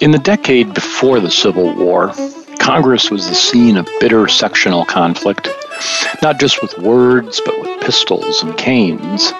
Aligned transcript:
In 0.00 0.12
the 0.12 0.18
decade 0.18 0.72
before 0.72 1.20
the 1.20 1.30
Civil 1.30 1.74
War, 1.74 2.14
Congress 2.58 3.10
was 3.10 3.28
the 3.28 3.34
scene 3.34 3.76
of 3.76 3.86
bitter 4.00 4.28
sectional 4.28 4.86
conflict, 4.86 5.46
not 6.22 6.40
just 6.40 6.62
with 6.62 6.78
words, 6.78 7.42
but 7.44 7.60
with 7.60 7.82
pistols 7.82 8.42
and 8.42 8.56
canes. 8.56 9.30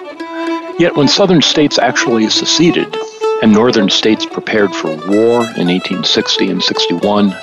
Yet 0.77 0.95
when 0.95 1.07
Southern 1.07 1.41
states 1.41 1.79
actually 1.79 2.29
seceded 2.29 2.95
and 3.41 3.51
Northern 3.51 3.89
states 3.89 4.27
prepared 4.27 4.71
for 4.75 4.89
war 5.07 5.41
in 5.57 5.67
1860 5.67 6.51
and 6.51 6.61
61, 6.61 7.35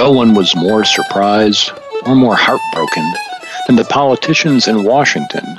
no 0.00 0.10
one 0.10 0.34
was 0.34 0.56
more 0.56 0.84
surprised 0.84 1.70
or 2.04 2.16
more 2.16 2.34
heartbroken 2.34 3.12
than 3.68 3.76
the 3.76 3.84
politicians 3.84 4.66
in 4.66 4.82
Washington 4.82 5.56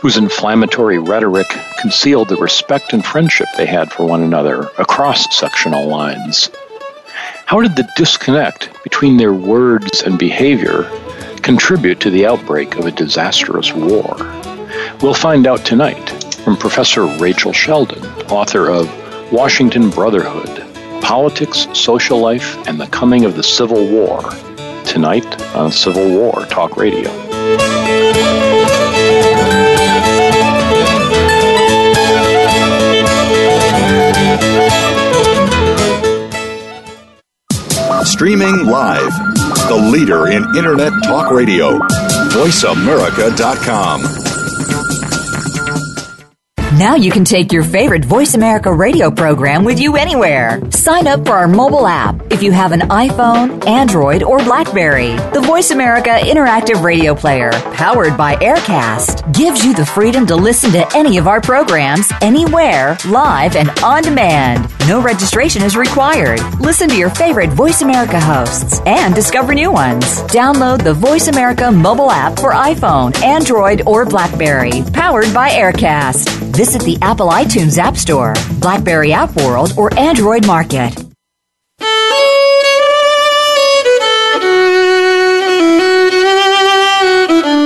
whose 0.00 0.16
inflammatory 0.16 0.98
rhetoric 0.98 1.46
concealed 1.80 2.28
the 2.28 2.36
respect 2.36 2.92
and 2.92 3.04
friendship 3.04 3.48
they 3.56 3.66
had 3.66 3.90
for 3.92 4.06
one 4.06 4.22
another 4.22 4.68
across 4.78 5.36
sectional 5.36 5.86
lines. 5.86 6.50
How 7.46 7.60
did 7.60 7.76
the 7.76 7.88
disconnect 7.96 8.70
between 8.82 9.16
their 9.16 9.32
words 9.32 10.02
and 10.02 10.18
behavior 10.18 10.84
contribute 11.42 12.00
to 12.00 12.10
the 12.10 12.26
outbreak 12.26 12.76
of 12.76 12.86
a 12.86 12.90
disastrous 12.90 13.72
war? 13.72 14.16
We'll 15.00 15.14
find 15.14 15.46
out 15.46 15.64
tonight 15.64 16.10
from 16.44 16.56
Professor 16.56 17.06
Rachel 17.06 17.52
Shelden, 17.52 18.30
author 18.30 18.68
of 18.68 18.88
Washington 19.32 19.90
Brotherhood 19.90 20.64
Politics, 21.02 21.66
Social 21.72 22.18
Life, 22.18 22.56
and 22.66 22.78
the 22.78 22.86
Coming 22.88 23.24
of 23.24 23.36
the 23.36 23.42
Civil 23.42 23.88
War. 23.88 24.20
Tonight 24.84 25.40
on 25.54 25.72
Civil 25.72 26.10
War 26.10 26.44
Talk 26.46 26.76
Radio. 26.76 27.08
Streaming 38.18 38.66
live. 38.66 39.12
The 39.68 39.90
leader 39.92 40.26
in 40.26 40.42
Internet 40.56 40.92
talk 41.04 41.30
radio. 41.30 41.78
VoiceAmerica.com. 42.34 44.02
Now 46.76 46.96
you 46.96 47.12
can 47.12 47.24
take 47.24 47.52
your 47.52 47.62
favorite 47.62 48.04
Voice 48.04 48.34
America 48.34 48.72
radio 48.72 49.12
program 49.12 49.62
with 49.62 49.78
you 49.78 49.94
anywhere. 49.94 50.60
Sign 50.72 51.06
up 51.06 51.24
for 51.24 51.34
our 51.34 51.46
mobile 51.46 51.86
app 51.86 52.27
if 52.38 52.44
you 52.44 52.52
have 52.52 52.70
an 52.70 52.82
iPhone, 52.82 53.66
Android, 53.66 54.22
or 54.22 54.38
Blackberry. 54.38 55.16
The 55.32 55.42
Voice 55.44 55.72
America 55.72 56.10
Interactive 56.20 56.84
Radio 56.84 57.12
Player, 57.12 57.50
powered 57.72 58.16
by 58.16 58.36
Aircast, 58.36 59.34
gives 59.36 59.64
you 59.64 59.74
the 59.74 59.84
freedom 59.84 60.24
to 60.28 60.36
listen 60.36 60.70
to 60.70 60.86
any 60.96 61.18
of 61.18 61.26
our 61.26 61.40
programs 61.40 62.12
anywhere, 62.22 62.96
live 63.08 63.56
and 63.56 63.70
on 63.82 64.04
demand. 64.04 64.72
No 64.86 65.02
registration 65.02 65.64
is 65.64 65.76
required. 65.76 66.38
Listen 66.60 66.88
to 66.88 66.96
your 66.96 67.10
favorite 67.10 67.50
Voice 67.50 67.82
America 67.82 68.20
hosts 68.20 68.80
and 68.86 69.16
discover 69.16 69.52
new 69.52 69.72
ones. 69.72 70.04
Download 70.28 70.80
the 70.80 70.94
Voice 70.94 71.26
America 71.26 71.72
mobile 71.72 72.12
app 72.12 72.38
for 72.38 72.52
iPhone, 72.52 73.20
Android, 73.20 73.82
or 73.84 74.04
Blackberry, 74.04 74.84
powered 74.92 75.34
by 75.34 75.50
Aircast. 75.50 76.28
Visit 76.54 76.82
the 76.82 76.98
Apple 77.02 77.30
iTunes 77.30 77.78
App 77.78 77.96
Store, 77.96 78.34
Blackberry 78.60 79.12
App 79.12 79.34
World, 79.34 79.72
or 79.76 79.92
Android 79.98 80.46
Market. 80.46 81.07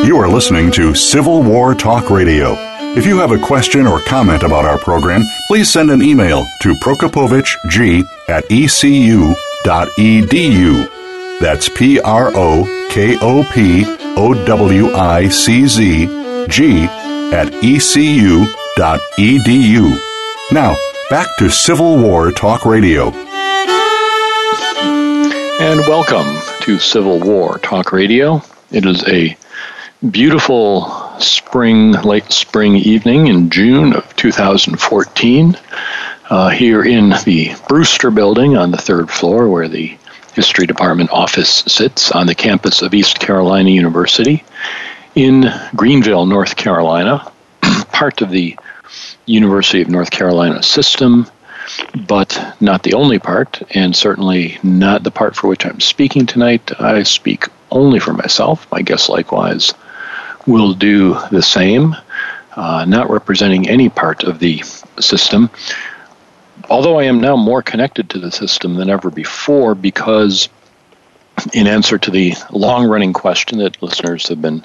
You 0.05 0.17
are 0.19 0.29
listening 0.29 0.71
to 0.73 0.95
Civil 0.95 1.43
War 1.45 1.75
Talk 1.75 2.11
Radio. 2.11 2.55
If 2.97 3.07
you 3.07 3.19
have 3.19 3.31
a 3.31 3.39
question 3.39 3.87
or 3.87 4.01
comment 4.01 4.43
about 4.43 4.65
our 4.65 4.77
program, 4.77 5.23
please 5.47 5.71
send 5.71 5.91
an 5.91 6.03
email 6.03 6.45
to 6.63 6.75
prokopowiczg 6.75 8.03
at 8.29 8.45
ecu.edu. 8.51 9.39
That's 11.41 11.69
P 11.69 12.01
R 12.01 12.33
O 12.35 12.89
K 12.91 13.17
O 13.21 13.45
P 13.53 13.85
O 14.17 14.35
W 14.45 14.93
I 14.93 15.29
C 15.29 15.67
Z 15.69 16.07
G 16.49 16.83
at 17.33 17.53
ecu.edu. 17.62 18.49
Now, 20.51 20.77
back 21.11 21.29
to 21.39 21.49
Civil 21.49 21.97
War 21.99 22.33
Talk 22.33 22.67
Radio. 22.67 23.11
And 25.61 25.81
welcome 25.87 26.27
to 26.62 26.79
Civil 26.81 27.21
War 27.21 27.59
Talk 27.61 27.93
Radio. 27.93 28.43
It 28.73 28.85
is 28.85 29.05
a 29.07 29.37
beautiful 30.11 30.91
spring, 31.21 31.93
late 31.93 32.33
spring 32.33 32.75
evening 32.75 33.29
in 33.29 33.49
June 33.51 33.95
of 33.95 34.17
2014 34.17 35.57
uh, 36.29 36.49
here 36.49 36.83
in 36.83 37.11
the 37.25 37.55
Brewster 37.69 38.11
building 38.11 38.57
on 38.57 38.73
the 38.73 38.79
third 38.79 39.09
floor 39.11 39.49
where 39.49 39.69
the 39.69 39.97
History 40.35 40.67
Department 40.67 41.11
office 41.11 41.49
sits 41.69 42.11
on 42.11 42.27
the 42.27 42.35
campus 42.35 42.83
of 42.83 42.95
East 42.95 43.21
Carolina 43.21 43.71
University 43.71 44.43
in 45.15 45.53
Greenville, 45.77 46.27
North 46.27 46.57
Carolina, 46.57 47.31
part 47.93 48.23
of 48.23 48.31
the 48.31 48.59
University 49.27 49.83
of 49.83 49.89
North 49.89 50.11
Carolina 50.11 50.65
system, 50.65 51.29
but 52.09 52.57
not 52.61 52.83
the 52.83 52.95
only 52.95 53.21
part, 53.21 53.62
and 53.71 53.95
certainly 53.95 54.59
not 54.65 55.05
the 55.05 55.12
part 55.12 55.37
for 55.37 55.47
which 55.47 55.65
I'm 55.65 55.81
speaking 55.81 56.27
tonight. 56.27 56.73
I 56.81 57.05
speak 57.05 57.47
only 57.71 58.01
for 58.01 58.12
myself. 58.12 58.67
My 58.73 58.83
guests 58.83 59.09
likewise 59.09 59.73
will 60.47 60.75
do 60.75 61.17
the 61.31 61.43
same, 61.43 61.97
uh, 62.57 62.85
not 62.85 63.11
representing 63.11 63.69
any 63.69 63.89
part 63.89 64.25
of 64.25 64.39
the 64.39 64.63
system. 65.01 65.51
Although 66.69 66.99
I 66.99 67.05
am 67.05 67.21
now 67.21 67.37
more 67.37 67.63
connected 67.63 68.11
to 68.11 68.19
the 68.19 68.31
system 68.31 68.75
than 68.75 68.91
ever 68.91 69.11
before, 69.11 69.75
because 69.75 70.49
in 71.53 71.67
answer 71.67 71.99
to 71.99 72.11
the 72.11 72.35
long 72.51 72.87
running 72.87 73.13
question 73.13 73.59
that 73.59 73.83
listeners 73.83 74.29
have 74.29 74.41
been 74.41 74.65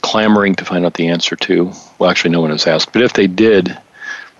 clamoring 0.00 0.54
to 0.56 0.64
find 0.64 0.86
out 0.86 0.94
the 0.94 1.08
answer 1.08 1.36
to, 1.36 1.72
well, 1.98 2.10
actually, 2.10 2.30
no 2.30 2.40
one 2.40 2.50
has 2.50 2.66
asked, 2.66 2.92
but 2.92 3.02
if 3.02 3.12
they 3.12 3.26
did, 3.26 3.76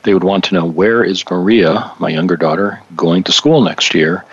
they 0.04 0.14
would 0.14 0.24
want 0.24 0.44
to 0.44 0.54
know 0.54 0.64
where 0.64 1.02
is 1.02 1.28
Maria, 1.28 1.92
my 1.98 2.08
younger 2.08 2.36
daughter, 2.36 2.80
going 2.94 3.24
to 3.24 3.32
school 3.32 3.60
next 3.60 3.94
year? 3.94 4.24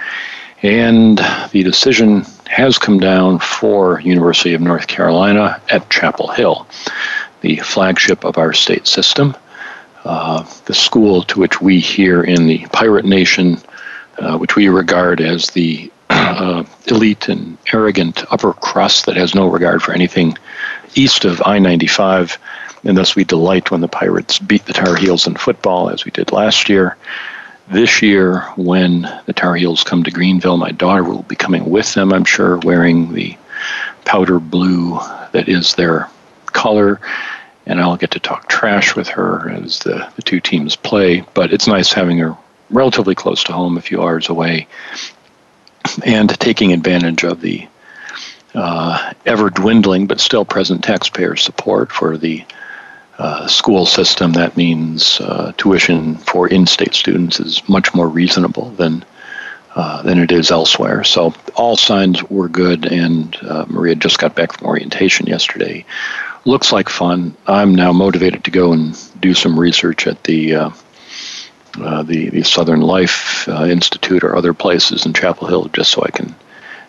And 0.61 1.19
the 1.51 1.63
decision 1.63 2.25
has 2.47 2.77
come 2.77 2.99
down 2.99 3.39
for 3.39 3.99
University 3.99 4.53
of 4.53 4.61
North 4.61 4.87
Carolina 4.87 5.61
at 5.69 5.89
Chapel 5.89 6.29
Hill, 6.29 6.67
the 7.41 7.57
flagship 7.57 8.23
of 8.23 8.37
our 8.37 8.53
state 8.53 8.87
system, 8.87 9.35
uh, 10.05 10.43
the 10.65 10.73
school 10.73 11.23
to 11.23 11.39
which 11.39 11.61
we 11.61 11.79
here 11.79 12.23
in 12.23 12.47
the 12.47 12.65
pirate 12.67 13.05
nation, 13.05 13.57
uh, 14.19 14.37
which 14.37 14.55
we 14.55 14.69
regard 14.69 15.19
as 15.19 15.49
the 15.51 15.91
uh, 16.09 16.63
elite 16.87 17.27
and 17.27 17.57
arrogant 17.73 18.23
upper 18.31 18.53
crust 18.53 19.05
that 19.05 19.17
has 19.17 19.35
no 19.35 19.47
regard 19.47 19.81
for 19.81 19.91
anything 19.93 20.37
east 20.95 21.25
of 21.25 21.41
I 21.45 21.59
95, 21.59 22.37
and 22.85 22.97
thus 22.97 23.15
we 23.15 23.23
delight 23.23 23.71
when 23.71 23.81
the 23.81 23.87
Pirates 23.87 24.39
beat 24.39 24.65
the 24.65 24.73
Tar 24.73 24.95
Heels 24.95 25.27
in 25.27 25.35
football, 25.35 25.89
as 25.89 26.05
we 26.05 26.11
did 26.11 26.31
last 26.31 26.69
year. 26.69 26.95
This 27.67 28.01
year, 28.01 28.41
when 28.57 29.01
the 29.25 29.33
Tar 29.33 29.55
Heels 29.55 29.83
come 29.83 30.03
to 30.03 30.11
Greenville, 30.11 30.57
my 30.57 30.71
daughter 30.71 31.03
will 31.03 31.23
be 31.23 31.35
coming 31.35 31.65
with 31.69 31.93
them, 31.95 32.13
I'm 32.13 32.25
sure, 32.25 32.57
wearing 32.59 33.13
the 33.13 33.35
powder 34.05 34.39
blue 34.39 34.99
that 35.31 35.49
is 35.49 35.73
their 35.73 36.09
color. 36.47 36.99
and 37.65 37.81
I'll 37.81 37.97
get 37.97 38.11
to 38.11 38.19
talk 38.19 38.47
trash 38.47 38.95
with 38.95 39.07
her 39.09 39.49
as 39.49 39.79
the, 39.79 40.07
the 40.15 40.21
two 40.21 40.39
teams 40.39 40.75
play. 40.75 41.25
But 41.33 41.51
it's 41.51 41.67
nice 41.67 41.91
having 41.91 42.19
her 42.19 42.37
relatively 42.69 43.15
close 43.15 43.43
to 43.45 43.53
home, 43.53 43.77
a 43.77 43.81
few 43.81 44.01
hours 44.01 44.29
away, 44.29 44.67
and 46.05 46.29
taking 46.39 46.73
advantage 46.73 47.23
of 47.23 47.41
the 47.41 47.67
uh, 48.53 49.13
ever 49.25 49.49
dwindling 49.49 50.07
but 50.07 50.19
still 50.19 50.45
present 50.45 50.83
taxpayer 50.83 51.35
support 51.35 51.91
for 51.91 52.17
the 52.17 52.45
uh, 53.17 53.47
school 53.47 53.85
system. 53.85 54.33
That 54.33 54.57
means 54.57 55.21
uh, 55.21 55.53
tuition 55.57 56.15
for 56.15 56.49
in-state 56.49 56.93
students 56.93 57.39
is 57.39 57.67
much 57.69 57.93
more 57.93 58.09
reasonable 58.09 58.71
than 58.71 59.05
uh, 59.73 60.01
than 60.01 60.19
it 60.19 60.31
is 60.31 60.51
elsewhere. 60.51 61.03
So 61.03 61.33
all 61.55 61.77
signs 61.77 62.23
were 62.23 62.47
good, 62.49 62.85
and 62.85 63.35
uh, 63.41 63.65
Maria 63.69 63.95
just 63.95 64.19
got 64.19 64.35
back 64.35 64.53
from 64.53 64.67
orientation 64.67 65.27
yesterday. 65.27 65.85
Looks 66.45 66.71
like 66.71 66.89
fun. 66.89 67.35
I'm 67.47 67.73
now 67.73 67.91
motivated 67.93 68.43
to 68.45 68.51
go 68.51 68.73
and 68.73 68.97
do 69.21 69.33
some 69.33 69.59
research 69.59 70.07
at 70.07 70.23
the 70.23 70.55
uh, 70.55 70.69
the, 72.03 72.29
the 72.29 72.43
Southern 72.43 72.81
Life 72.81 73.47
Institute 73.47 74.23
or 74.23 74.35
other 74.35 74.53
places 74.53 75.05
in 75.05 75.13
Chapel 75.13 75.47
Hill 75.47 75.65
just 75.73 75.91
so 75.91 76.03
I 76.03 76.11
can 76.11 76.35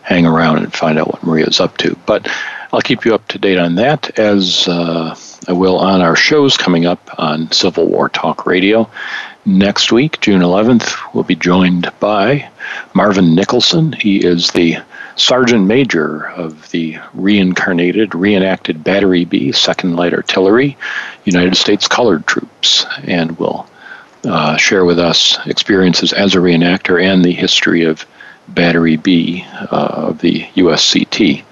hang 0.03 0.27
around 0.27 0.59
and 0.59 0.73
find 0.73 0.99
out 0.99 1.09
what 1.09 1.25
Maria's 1.25 1.59
up 1.61 1.77
to. 1.79 1.97
But 2.07 2.29
I'll 2.73 2.83
keep 2.83 3.05
you 3.05 3.15
up 3.15 3.27
to 3.29 3.39
date 3.39 3.59
on 3.59 3.77
that 3.77 4.19
as 4.19 4.69
I 5.49 5.53
will 5.53 5.79
on 5.79 6.01
our 6.01 6.17
shows 6.17 6.57
coming 6.57 6.87
up 6.87 7.11
on 7.19 7.51
Civil 7.53 7.87
War 7.87 8.09
Talk 8.09 8.47
Radio. 8.47 8.91
Next 9.45 9.93
week, 9.93 10.21
June 10.21 10.41
11th, 10.41 11.15
we'll 11.15 11.25
be 11.25 11.37
joined 11.37 11.93
by 12.01 12.49
Marvin 12.95 13.35
Nicholson. 13.35 13.93
He 13.93 14.25
is 14.25 14.51
the 14.51 14.79
Sergeant 15.15 15.67
Major 15.67 16.27
of 16.31 16.71
the 16.71 16.99
reincarnated, 17.15 18.15
reenacted 18.15 18.83
Battery 18.83 19.25
B, 19.25 19.51
2nd 19.51 19.97
Light 19.97 20.15
Artillery, 20.15 20.77
United 21.25 21.57
States 21.57 21.87
Colored 21.87 22.27
Troops, 22.27 22.85
and 23.05 23.39
will 23.39 23.69
uh, 24.25 24.57
share 24.57 24.85
with 24.85 24.99
us 24.99 25.39
experiences 25.47 26.13
as 26.13 26.35
a 26.35 26.39
reenactor 26.39 27.01
and 27.03 27.25
the 27.25 27.33
history 27.33 27.85
of 27.85 28.05
Battery 28.49 28.97
B 28.97 29.45
uh, 29.53 29.67
of 29.71 30.19
the 30.19 30.43
USCT. 30.57 31.45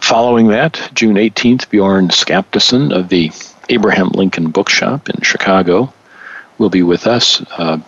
Following 0.00 0.48
that, 0.48 0.90
June 0.94 1.16
18th, 1.16 1.68
Bjorn 1.70 2.08
Skaptason 2.08 2.94
of 2.94 3.08
the 3.08 3.30
Abraham 3.68 4.08
Lincoln 4.08 4.50
Bookshop 4.50 5.08
in 5.10 5.20
Chicago 5.22 5.92
will 6.56 6.70
be 6.70 6.82
with 6.82 7.06
us. 7.06 7.42
Uh, 7.50 7.78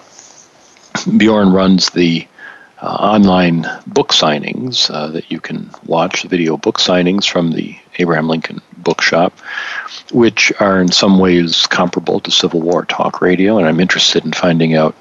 Bjorn 1.17 1.53
runs 1.53 1.91
the 1.91 2.27
uh, 2.83 2.87
online 2.87 3.67
book 3.87 4.09
signings 4.09 4.91
uh, 4.91 5.09
that 5.09 5.31
you 5.31 5.41
can 5.41 5.71
watch, 5.87 6.23
the 6.23 6.29
video 6.29 6.57
book 6.57 6.79
signings 6.79 7.29
from 7.29 7.53
the 7.53 7.79
Abraham 7.99 8.29
Lincoln 8.29 8.61
Bookshop 8.77 9.33
which 10.13 10.53
are 10.61 10.81
in 10.81 10.91
some 10.91 11.19
ways 11.19 11.67
comparable 11.67 12.21
to 12.21 12.31
Civil 12.31 12.61
War 12.61 12.85
talk 12.85 13.21
radio, 13.21 13.59
and 13.59 13.67
I'm 13.67 13.81
interested 13.81 14.25
in 14.25 14.33
finding 14.33 14.75
out 14.75 14.95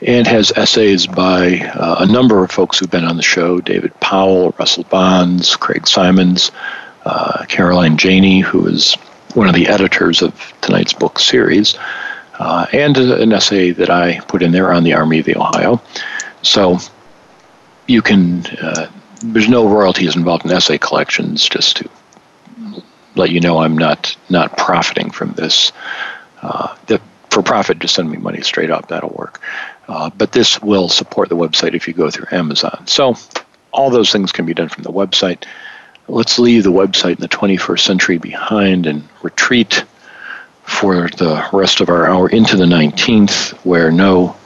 and 0.00 0.26
has 0.26 0.52
essays 0.52 1.06
by 1.06 1.58
uh, 1.58 1.96
a 2.00 2.06
number 2.06 2.44
of 2.44 2.50
folks 2.50 2.78
who've 2.78 2.90
been 2.90 3.04
on 3.04 3.16
the 3.16 3.22
show 3.22 3.60
David 3.60 3.98
Powell, 4.00 4.54
Russell 4.58 4.84
Bonds, 4.84 5.56
Craig 5.56 5.86
Symonds, 5.86 6.52
uh, 7.04 7.44
Caroline 7.48 7.96
Janney, 7.96 8.40
who 8.40 8.66
is 8.66 8.96
one 9.34 9.48
of 9.48 9.54
the 9.54 9.68
editors 9.68 10.22
of 10.22 10.52
tonight's 10.60 10.92
book 10.92 11.18
series, 11.18 11.76
uh, 12.38 12.66
and 12.72 12.96
an 12.96 13.32
essay 13.32 13.70
that 13.72 13.90
I 13.90 14.20
put 14.20 14.42
in 14.42 14.52
there 14.52 14.72
on 14.72 14.84
the 14.84 14.94
Army 14.94 15.18
of 15.18 15.26
the 15.26 15.36
Ohio. 15.36 15.82
So 16.42 16.78
you 17.86 18.02
can, 18.02 18.46
uh, 18.46 18.90
there's 19.22 19.48
no 19.48 19.68
royalties 19.68 20.16
involved 20.16 20.44
in 20.44 20.52
essay 20.52 20.78
collections, 20.78 21.48
just 21.48 21.76
to 21.78 21.90
let 23.14 23.30
you 23.30 23.40
know 23.40 23.58
I'm 23.58 23.78
not 23.78 24.16
not 24.28 24.56
profiting 24.56 25.10
from 25.10 25.32
this. 25.32 25.72
Uh, 26.42 26.74
the, 26.86 27.00
for 27.30 27.42
profit, 27.42 27.78
just 27.78 27.94
send 27.94 28.10
me 28.10 28.18
money 28.18 28.42
straight 28.42 28.70
up. 28.70 28.88
That'll 28.88 29.10
work. 29.10 29.40
Uh, 29.88 30.10
but 30.10 30.32
this 30.32 30.60
will 30.62 30.88
support 30.88 31.28
the 31.28 31.36
website 31.36 31.74
if 31.74 31.86
you 31.88 31.94
go 31.94 32.10
through 32.10 32.26
Amazon. 32.30 32.86
So 32.86 33.16
all 33.72 33.90
those 33.90 34.12
things 34.12 34.32
can 34.32 34.46
be 34.46 34.54
done 34.54 34.68
from 34.68 34.84
the 34.84 34.92
website 34.92 35.44
let's 36.08 36.38
leave 36.38 36.64
the 36.64 36.72
website 36.72 37.16
in 37.16 37.20
the 37.20 37.28
21st 37.28 37.80
century 37.80 38.18
behind 38.18 38.86
and 38.86 39.08
retreat 39.22 39.84
for 40.64 41.08
the 41.08 41.46
rest 41.52 41.80
of 41.80 41.88
our 41.88 42.06
hour 42.06 42.28
into 42.28 42.56
the 42.56 42.64
19th, 42.64 43.52
where 43.64 43.90
no 43.90 44.36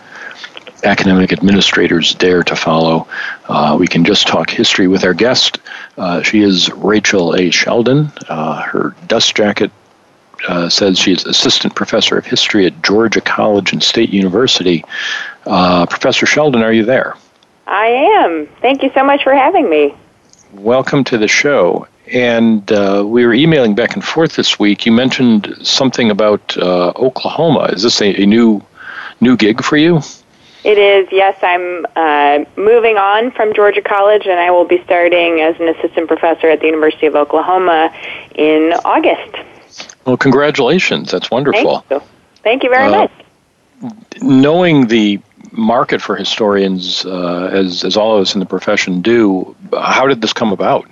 academic 0.84 1.32
administrators 1.32 2.14
dare 2.14 2.42
to 2.42 2.56
follow. 2.56 3.08
Uh, 3.48 3.76
we 3.78 3.86
can 3.86 4.04
just 4.04 4.26
talk 4.26 4.50
history 4.50 4.88
with 4.88 5.04
our 5.04 5.14
guest. 5.14 5.58
Uh, 5.96 6.22
she 6.22 6.40
is 6.40 6.70
Rachel 6.70 7.34
A. 7.34 7.50
Shelden. 7.50 8.12
Uh, 8.28 8.62
her 8.62 8.94
dust 9.06 9.34
jacket 9.34 9.70
uh, 10.46 10.68
says 10.68 10.98
she 10.98 11.12
is 11.12 11.24
assistant 11.24 11.74
professor 11.74 12.16
of 12.16 12.24
history 12.24 12.66
at 12.66 12.82
Georgia 12.82 13.20
College 13.20 13.72
and 13.72 13.82
State 13.82 14.10
University. 14.10 14.84
Uh, 15.46 15.86
professor 15.86 16.26
Shelden, 16.26 16.62
are 16.62 16.72
you 16.72 16.84
there? 16.84 17.16
I 17.66 17.86
am. 17.86 18.48
Thank 18.60 18.82
you 18.82 18.90
so 18.94 19.04
much 19.04 19.24
for 19.24 19.34
having 19.34 19.68
me 19.68 19.94
welcome 20.52 21.04
to 21.04 21.18
the 21.18 21.28
show. 21.28 21.86
And 22.12 22.70
uh, 22.72 23.04
we 23.06 23.26
were 23.26 23.34
emailing 23.34 23.74
back 23.74 23.94
and 23.94 24.04
forth 24.04 24.36
this 24.36 24.58
week. 24.58 24.86
You 24.86 24.92
mentioned 24.92 25.54
something 25.62 26.10
about 26.10 26.56
uh, 26.56 26.92
Oklahoma. 26.96 27.64
Is 27.72 27.82
this 27.82 28.00
a, 28.00 28.22
a, 28.22 28.26
new 28.26 28.62
new 29.20 29.36
gig 29.36 29.62
for 29.62 29.76
you? 29.76 30.00
It 30.64 30.78
is. 30.78 31.08
Yes, 31.12 31.38
I'm 31.42 31.86
uh, 31.96 32.44
moving 32.56 32.96
on 32.96 33.30
from 33.32 33.54
Georgia 33.54 33.82
College, 33.82 34.26
and 34.26 34.40
I 34.40 34.50
will 34.50 34.64
be 34.64 34.82
starting 34.84 35.40
as 35.40 35.58
an 35.60 35.68
assistant 35.68 36.08
professor 36.08 36.48
at 36.48 36.60
the 36.60 36.66
University 36.66 37.06
of 37.06 37.14
Oklahoma 37.14 37.94
in 38.34 38.72
August. 38.84 39.36
Well, 40.04 40.16
congratulations. 40.16 41.10
That's 41.10 41.30
wonderful. 41.30 41.80
Thank 41.80 42.02
you, 42.02 42.08
Thank 42.42 42.62
you 42.64 42.70
very 42.70 42.92
uh, 42.92 43.08
much. 43.82 43.92
Knowing 44.22 44.86
the 44.86 45.20
market 45.52 46.00
for 46.00 46.16
historians, 46.16 47.04
uh, 47.04 47.50
as 47.52 47.84
as 47.84 47.96
all 47.96 48.16
of 48.16 48.22
us 48.22 48.34
in 48.34 48.40
the 48.40 48.46
profession 48.46 49.00
do. 49.00 49.56
How 49.72 50.06
did 50.06 50.20
this 50.20 50.32
come 50.32 50.52
about? 50.52 50.88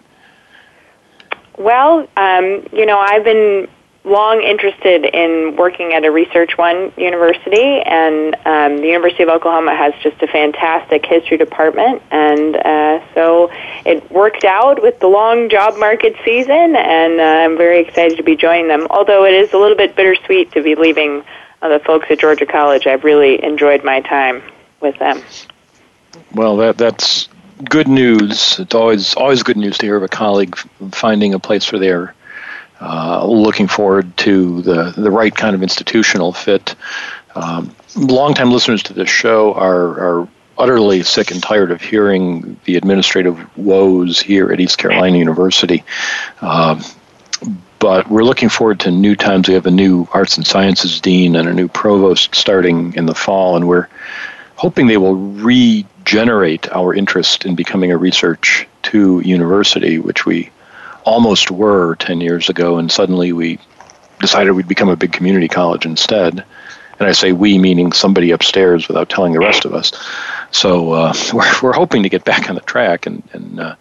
Well, 1.58 2.08
um, 2.16 2.66
you 2.72 2.84
know, 2.84 2.98
I've 2.98 3.25
been 3.25 3.68
long 4.06 4.40
interested 4.40 5.04
in 5.04 5.56
working 5.56 5.92
at 5.92 6.04
a 6.04 6.10
Research 6.10 6.56
One 6.56 6.92
university, 6.96 7.80
and 7.80 8.34
um, 8.46 8.76
the 8.80 8.86
University 8.86 9.25
of 9.25 9.28
Oklahoma 9.28 9.75
has 9.75 9.94
just 10.02 10.22
a 10.22 10.28
fantastic 10.28 11.04
history 11.04 11.36
department, 11.36 12.02
and 12.10 12.56
uh, 12.56 13.14
so 13.14 13.50
it 13.84 14.08
worked 14.10 14.44
out 14.44 14.80
with 14.80 15.00
the 15.00 15.08
long 15.08 15.48
job 15.48 15.76
market 15.78 16.14
season, 16.25 16.76
and 16.76 17.20
uh, 17.20 17.25
I'm 17.25 17.56
very 17.56 17.80
excited 17.80 18.16
to 18.16 18.22
be 18.22 18.36
joining 18.36 18.68
them. 18.68 18.86
Although 18.90 19.25
it 19.25 19.34
is 19.34 19.52
a 19.52 19.58
little 19.58 19.76
bit 19.76 19.96
bittersweet 19.96 20.52
to 20.52 20.62
be 20.62 20.75
leaving 20.76 21.25
the 21.60 21.80
folks 21.84 22.06
at 22.10 22.18
Georgia 22.18 22.46
College. 22.46 22.86
I've 22.86 23.04
really 23.04 23.42
enjoyed 23.42 23.84
my 23.84 24.00
time 24.00 24.42
with 24.80 24.98
them. 24.98 25.22
Well, 26.34 26.56
that 26.58 26.78
that's 26.78 27.28
good 27.64 27.88
news. 27.88 28.58
It's 28.58 28.75
always 28.75 29.14
always 29.14 29.42
good 29.42 29.56
news 29.56 29.78
to 29.78 29.86
hear 29.86 29.96
of 29.96 30.02
a 30.02 30.08
colleague 30.08 30.56
finding 30.92 31.34
a 31.34 31.38
place 31.38 31.70
where 31.72 31.78
they're 31.80 32.14
uh, 32.80 33.26
looking 33.26 33.68
forward 33.68 34.14
to 34.18 34.62
the, 34.62 34.92
the 34.96 35.10
right 35.10 35.34
kind 35.34 35.54
of 35.54 35.62
institutional 35.62 36.32
fit. 36.32 36.75
Um, 37.34 37.75
longtime 37.96 38.50
listeners 38.50 38.82
to 38.84 38.92
this 38.92 39.08
show 39.08 39.54
are, 39.54 40.20
are 40.20 40.28
utterly 40.58 41.02
sick 41.02 41.30
and 41.30 41.42
tired 41.42 41.70
of 41.70 41.80
hearing 41.80 42.58
the 42.64 42.76
administrative 42.76 43.56
woes 43.56 44.20
here 44.20 44.52
at 44.52 44.60
East 44.60 44.78
Carolina 44.78 45.18
University. 45.18 45.84
Um, 46.40 46.82
but 47.78 48.11
we're 48.11 48.25
looking 48.25 48.49
forward 48.49 48.80
two 48.80 48.90
new 48.90 49.14
times. 49.16 49.49
We 49.49 49.54
have 49.54 49.66
a 49.66 49.71
new 49.71 50.09
arts 50.12 50.37
and 50.37 50.47
sciences 50.47 51.00
dean 51.00 51.37
and 51.37 51.49
a 51.49 51.54
new 51.54 51.68
provost 51.68 52.35
starting 52.35 52.95
in 52.95 53.06
the 53.06 53.14
fall, 53.14 53.56
and 53.56 53.68
we're 53.68 53.88
hoping 54.56 54.87
they 54.87 54.97
will 54.97 55.16
regenerate 55.16 56.71
our 56.73 56.95
interest 56.95 57.45
in 57.45 57.54
becoming 57.54 57.92
a 57.92 57.97
research 57.97 58.66
to 58.83 59.21
university, 59.21 59.99
which 59.99 60.25
we 60.25 60.50
almost 61.04 61.50
were 61.50 61.97
10 61.97 62.21
years 62.21 62.49
ago, 62.49 62.78
and 62.78 62.90
suddenly 62.90 63.33
we 63.33 63.59
decided 64.21 64.52
we'd 64.52 64.68
become 64.68 64.88
a 64.88 64.97
big 64.97 65.12
community 65.12 65.49
college 65.49 65.85
instead. 65.85 66.45
And 66.99 67.09
I 67.09 67.12
say 67.12 67.33
we, 67.33 67.59
meaning 67.59 67.92
somebody 67.92 68.30
upstairs 68.30 68.88
without 68.88 69.11
telling 69.11 69.35
the 69.35 69.38
rest 69.38 69.66
of 69.66 69.75
us. 69.75 69.92
So 70.50 70.92
uh, 70.92 71.14
we're, 71.33 71.61
we're 71.62 71.73
hoping 71.73 72.02
to 72.02 72.09
get 72.09 72.25
back 72.25 72.49
on 72.49 72.54
the 72.54 72.62
track 72.62 73.06
and, 73.06 73.23
and 73.33 73.61
uh, 73.61 73.76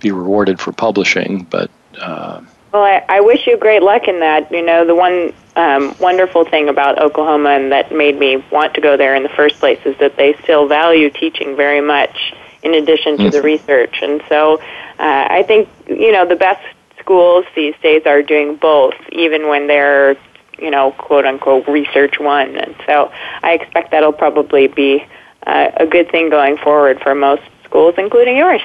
be 0.00 0.10
rewarded 0.10 0.58
for 0.58 0.72
publishing. 0.72 1.44
But 1.50 1.70
uh, 2.00 2.40
well, 2.76 2.84
I, 2.84 3.16
I 3.16 3.20
wish 3.20 3.46
you 3.46 3.56
great 3.56 3.82
luck 3.82 4.06
in 4.06 4.20
that. 4.20 4.52
You 4.52 4.62
know, 4.62 4.86
the 4.86 4.94
one 4.94 5.32
um, 5.56 5.96
wonderful 5.98 6.44
thing 6.44 6.68
about 6.68 7.00
Oklahoma 7.00 7.50
and 7.50 7.72
that 7.72 7.90
made 7.90 8.18
me 8.18 8.44
want 8.52 8.74
to 8.74 8.82
go 8.82 8.98
there 8.98 9.14
in 9.14 9.22
the 9.22 9.30
first 9.30 9.58
place 9.58 9.80
is 9.86 9.96
that 9.98 10.16
they 10.16 10.34
still 10.42 10.68
value 10.68 11.08
teaching 11.08 11.56
very 11.56 11.80
much 11.80 12.34
in 12.62 12.74
addition 12.74 13.16
to 13.16 13.24
mm-hmm. 13.24 13.30
the 13.30 13.40
research. 13.40 14.00
And 14.02 14.22
so 14.28 14.58
uh, 14.98 15.26
I 15.30 15.42
think 15.46 15.70
you 15.88 16.12
know 16.12 16.26
the 16.26 16.36
best 16.36 16.62
schools 17.00 17.46
these 17.54 17.74
days 17.82 18.02
are 18.04 18.22
doing 18.22 18.56
both, 18.56 18.94
even 19.10 19.48
when 19.48 19.68
they're 19.68 20.16
you 20.58 20.70
know 20.70 20.92
quote 20.92 21.24
unquote 21.24 21.66
research 21.68 22.20
one. 22.20 22.56
And 22.56 22.76
so 22.84 23.10
I 23.42 23.52
expect 23.54 23.92
that'll 23.92 24.12
probably 24.12 24.66
be 24.66 25.02
uh, 25.46 25.70
a 25.76 25.86
good 25.86 26.10
thing 26.10 26.28
going 26.28 26.58
forward 26.58 27.00
for 27.00 27.14
most 27.14 27.42
schools, 27.64 27.94
including 27.96 28.36
yours. 28.36 28.60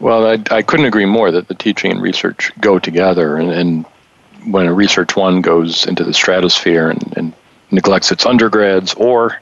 Well, 0.00 0.26
I, 0.26 0.38
I 0.50 0.62
couldn't 0.62 0.86
agree 0.86 1.06
more 1.06 1.30
that 1.30 1.48
the 1.48 1.54
teaching 1.54 1.90
and 1.92 2.02
research 2.02 2.52
go 2.60 2.78
together, 2.78 3.36
and, 3.36 3.50
and 3.50 3.86
when 4.46 4.66
a 4.66 4.74
research 4.74 5.16
one 5.16 5.40
goes 5.40 5.86
into 5.86 6.04
the 6.04 6.14
stratosphere 6.14 6.90
and, 6.90 7.16
and 7.16 7.32
neglects 7.70 8.12
its 8.12 8.26
undergrads 8.26 8.94
or 8.94 9.40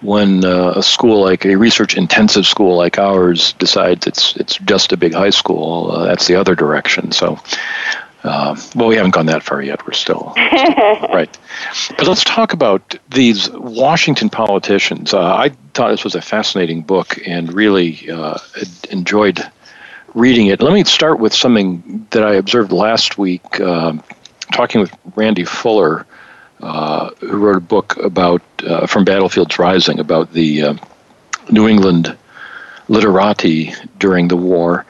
when 0.00 0.44
uh, 0.44 0.72
a 0.76 0.82
school 0.82 1.20
like 1.20 1.44
a 1.44 1.56
research 1.56 1.96
intensive 1.96 2.46
school 2.46 2.76
like 2.76 2.98
ours 2.98 3.52
decides 3.54 4.06
it's 4.06 4.34
it's 4.36 4.56
just 4.58 4.92
a 4.92 4.96
big 4.96 5.12
high 5.12 5.30
school, 5.30 5.90
uh, 5.92 6.04
that's 6.06 6.26
the 6.26 6.36
other 6.36 6.54
direction. 6.54 7.12
So, 7.12 7.38
uh, 8.22 8.56
well, 8.74 8.88
we 8.88 8.96
haven't 8.96 9.12
gone 9.12 9.26
that 9.26 9.42
far 9.42 9.62
yet. 9.62 9.86
We're 9.86 9.92
still, 9.92 10.32
still 10.36 10.74
right. 11.12 11.38
But 11.96 12.06
let's 12.06 12.24
talk 12.24 12.52
about 12.52 12.98
these 13.10 13.50
Washington 13.50 14.28
politicians. 14.28 15.14
Uh, 15.14 15.34
I 15.34 15.50
thought 15.74 15.90
this 15.90 16.04
was 16.04 16.14
a 16.14 16.22
fascinating 16.22 16.82
book 16.82 17.18
and 17.26 17.52
really 17.52 18.10
uh, 18.10 18.38
enjoyed 18.90 19.40
reading 20.14 20.48
it. 20.48 20.60
Let 20.60 20.74
me 20.74 20.84
start 20.84 21.20
with 21.20 21.34
something 21.34 22.06
that 22.10 22.24
I 22.24 22.34
observed 22.34 22.72
last 22.72 23.16
week, 23.16 23.60
uh, 23.60 23.94
talking 24.52 24.80
with 24.80 24.94
Randy 25.14 25.44
Fuller 25.44 26.06
uh, 26.62 27.10
who 27.20 27.38
wrote 27.38 27.56
a 27.56 27.60
book 27.60 27.96
about 27.96 28.42
uh, 28.66 28.86
from 28.86 29.04
Battlefields 29.04 29.58
Rising 29.58 29.98
about 29.98 30.32
the 30.32 30.62
uh, 30.62 30.74
New 31.50 31.68
England 31.68 32.16
literati 32.88 33.72
during 33.98 34.28
the 34.28 34.36
war. 34.36 34.84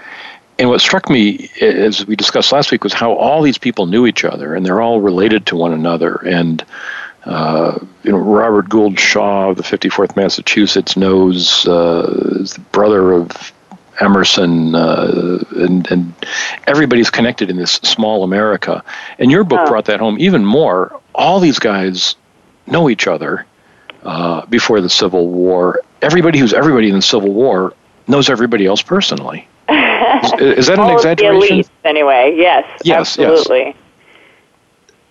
And 0.61 0.69
what 0.69 0.83
struck 0.83 1.09
me, 1.09 1.49
as 1.62 2.07
we 2.07 2.17
discussed 2.17 2.52
last 2.52 2.71
week, 2.71 2.85
was 2.85 2.93
how 2.93 3.14
all 3.14 3.40
these 3.40 3.57
people 3.57 3.87
knew 3.87 4.07
each 4.07 4.25
other 4.25 4.55
and 4.55 4.64
they're 4.64 4.83
all 4.83 5.00
related 5.00 5.47
to 5.47 5.57
one 5.57 5.73
another. 5.73 6.17
And 6.17 6.62
uh, 7.25 7.79
you 8.02 8.12
know, 8.12 8.19
Robert 8.19 8.69
Gould 8.69 8.99
Shaw 8.99 9.49
of 9.49 9.57
the 9.57 9.62
54th 9.62 10.17
Massachusetts 10.17 10.99
knows 10.99 11.67
uh, 11.67 12.37
is 12.40 12.52
the 12.52 12.61
brother 12.61 13.11
of 13.12 13.52
Emerson, 14.00 14.75
uh, 14.75 15.43
and, 15.57 15.90
and 15.90 16.14
everybody's 16.67 17.09
connected 17.09 17.49
in 17.49 17.57
this 17.57 17.73
small 17.73 18.23
America. 18.23 18.85
And 19.19 19.31
your 19.31 19.45
book 19.45 19.61
oh. 19.62 19.67
brought 19.67 19.87
that 19.87 20.00
home 20.00 20.19
even 20.19 20.45
more. 20.45 21.00
All 21.14 21.40
these 21.40 21.59
guys 21.59 22.17
know 22.67 22.90
each 22.90 23.07
other 23.07 23.47
uh, 24.02 24.45
before 24.45 24.83
the 24.83 24.90
Civil 24.90 25.29
War. 25.29 25.81
Everybody 26.02 26.38
who's 26.38 26.52
everybody 26.52 26.90
in 26.90 26.97
the 26.97 27.02
Civil 27.02 27.33
War 27.33 27.73
knows 28.07 28.29
everybody 28.29 28.67
else 28.67 28.83
personally. 28.83 29.47
Is, 30.39 30.59
is 30.59 30.67
that 30.69 30.79
an 30.79 30.91
exaggeration? 30.91 31.41
The 31.41 31.55
elite, 31.55 31.71
anyway, 31.85 32.35
yes, 32.37 32.81
yes, 32.85 33.19
absolutely. 33.19 33.77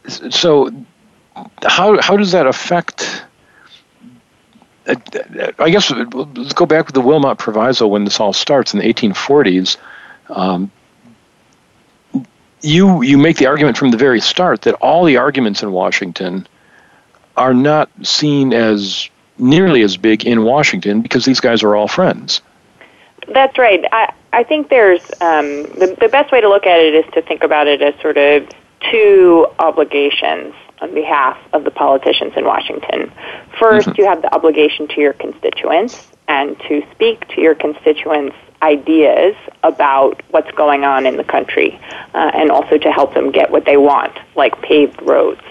Yes. 0.06 0.36
So, 0.36 0.72
how 1.64 2.02
how 2.02 2.18
does 2.18 2.32
that 2.32 2.48
affect? 2.48 3.26
I 4.88 5.70
guess 5.70 5.92
let's 5.92 6.54
go 6.54 6.66
back 6.66 6.88
with 6.88 6.96
the 6.96 7.02
Wilmot 7.02 7.38
Proviso 7.38 7.86
when 7.86 8.06
this 8.06 8.20
all 8.20 8.34
starts 8.34 8.74
in 8.74 8.80
the 8.80 8.92
1840s. 8.92 9.78
Um, 10.30 10.72
you 12.62 13.02
you 13.04 13.18
make 13.18 13.38
the 13.38 13.46
argument 13.46 13.78
from 13.78 13.92
the 13.92 13.98
very 13.98 14.20
start 14.20 14.64
that 14.64 14.74
all 14.76 15.06
the 15.06 15.18
arguments 15.18 15.62
in 15.62 15.72
Washington 15.72 16.48
are 17.38 17.54
not 17.54 17.90
seen 18.04 18.54
as 18.54 19.10
nearly 19.38 19.82
as 19.82 19.96
big 19.96 20.26
in 20.26 20.44
Washington 20.44 21.02
because 21.02 21.26
these 21.26 21.40
guys 21.40 21.64
are 21.64 21.76
all 21.76 21.88
friends. 21.88 22.42
That's 23.34 23.58
right. 23.58 23.84
I, 23.92 24.14
I 24.34 24.44
think 24.44 24.70
there's 24.70 25.04
um, 25.22 25.64
the, 25.78 25.98
the 26.00 26.08
best 26.08 26.32
way 26.32 26.42
to 26.42 26.50
look 26.50 26.66
at 26.66 26.80
it 26.80 26.94
is 26.94 27.06
to 27.14 27.22
think 27.22 27.44
about 27.44 27.68
it 27.68 27.82
as 27.82 28.00
sort 28.02 28.18
of 28.18 28.48
two 28.92 29.48
obligations 29.60 30.54
on 30.82 30.94
behalf 30.94 31.38
of 31.54 31.64
the 31.64 31.72
politicians 31.72 32.34
in 32.36 32.46
Washington. 32.46 33.12
1st 33.58 33.82
mm-hmm. 33.82 33.92
you 33.98 34.06
have 34.06 34.22
the 34.22 34.34
obligation 34.34 34.88
to 34.88 35.02
your 35.02 35.14
constituents 35.14 36.08
and 36.28 36.58
to 36.62 36.82
speak 36.92 37.28
to 37.30 37.42
your 37.42 37.56
constituents' 37.56 38.36
ideas 38.62 39.36
about 39.64 40.22
what's 40.30 40.52
going 40.52 40.84
on 40.84 41.06
in 41.06 41.18
the 41.18 41.24
country 41.24 41.80
uh, 42.14 42.32
and 42.34 42.52
also 42.52 42.78
to 42.78 42.92
help 42.92 43.14
them 43.14 43.32
get 43.32 43.52
what 43.52 43.66
they 43.66 43.78
want, 43.78 44.18
like 44.36 44.62
paved 44.62 45.02
roads. 45.02 45.42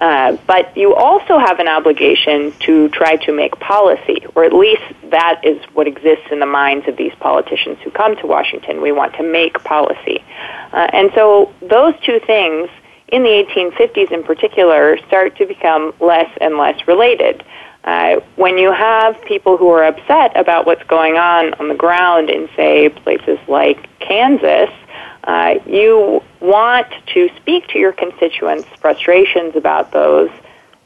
Uh, 0.00 0.36
but 0.46 0.76
you 0.76 0.94
also 0.94 1.38
have 1.38 1.58
an 1.58 1.68
obligation 1.68 2.52
to 2.60 2.88
try 2.90 3.16
to 3.16 3.32
make 3.32 3.58
policy, 3.58 4.26
or 4.34 4.44
at 4.44 4.52
least 4.52 4.82
that 5.10 5.40
is 5.42 5.62
what 5.72 5.86
exists 5.86 6.26
in 6.30 6.40
the 6.40 6.46
minds 6.46 6.86
of 6.86 6.96
these 6.96 7.14
politicians 7.18 7.78
who 7.82 7.90
come 7.90 8.14
to 8.16 8.26
Washington. 8.26 8.82
We 8.82 8.92
want 8.92 9.14
to 9.14 9.22
make 9.22 9.62
policy. 9.64 10.22
Uh, 10.72 10.88
and 10.92 11.10
so 11.14 11.52
those 11.62 11.94
two 12.04 12.20
things 12.26 12.68
in 13.08 13.22
the 13.22 13.28
1850s 13.28 14.12
in 14.12 14.22
particular 14.24 14.98
start 15.06 15.36
to 15.36 15.46
become 15.46 15.94
less 16.00 16.30
and 16.40 16.58
less 16.58 16.86
related. 16.86 17.42
Uh, 17.84 18.16
when 18.34 18.58
you 18.58 18.72
have 18.72 19.20
people 19.22 19.56
who 19.56 19.68
are 19.68 19.84
upset 19.84 20.36
about 20.36 20.66
what's 20.66 20.82
going 20.84 21.16
on 21.16 21.54
on 21.54 21.68
the 21.68 21.74
ground 21.74 22.28
in, 22.28 22.48
say, 22.56 22.88
places 22.88 23.38
like 23.46 23.88
Kansas, 24.00 24.70
uh, 25.26 25.54
you 25.66 26.22
want 26.40 26.86
to 27.14 27.28
speak 27.36 27.66
to 27.68 27.78
your 27.78 27.92
constituents' 27.92 28.68
frustrations 28.80 29.56
about 29.56 29.92
those 29.92 30.30